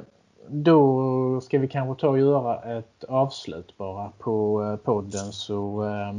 då 0.48 1.40
ska 1.40 1.58
vi 1.58 1.68
kanske 1.68 2.00
ta 2.00 2.08
och 2.08 2.18
göra 2.18 2.78
ett 2.78 3.04
avslut 3.04 3.76
bara 3.76 4.12
på 4.18 4.62
eh, 4.62 4.76
podden. 4.76 5.32
Så 5.32 5.84
eh, 5.84 6.14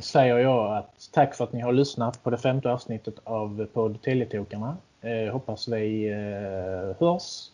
säger 0.00 0.38
jag 0.38 0.76
att 0.76 1.08
tack 1.12 1.34
för 1.34 1.44
att 1.44 1.52
ni 1.52 1.60
har 1.60 1.72
lyssnat 1.72 2.22
på 2.22 2.30
det 2.30 2.38
femte 2.38 2.72
avsnittet 2.72 3.14
av 3.24 3.66
podd 3.72 4.02
Teletokarna! 4.02 4.76
Eh, 5.00 5.32
hoppas 5.32 5.68
vi 5.68 6.10
eh, 6.10 7.06
hörs. 7.06 7.50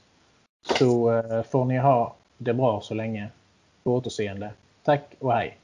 Så 0.79 1.13
eh, 1.13 1.43
får 1.43 1.65
ni 1.65 1.79
ha 1.79 2.15
det 2.39 2.55
bra 2.55 2.81
så 2.81 2.95
länge. 2.95 3.29
På 3.83 3.95
återseende. 3.95 4.51
Tack 4.83 5.03
och 5.19 5.33
hej! 5.33 5.59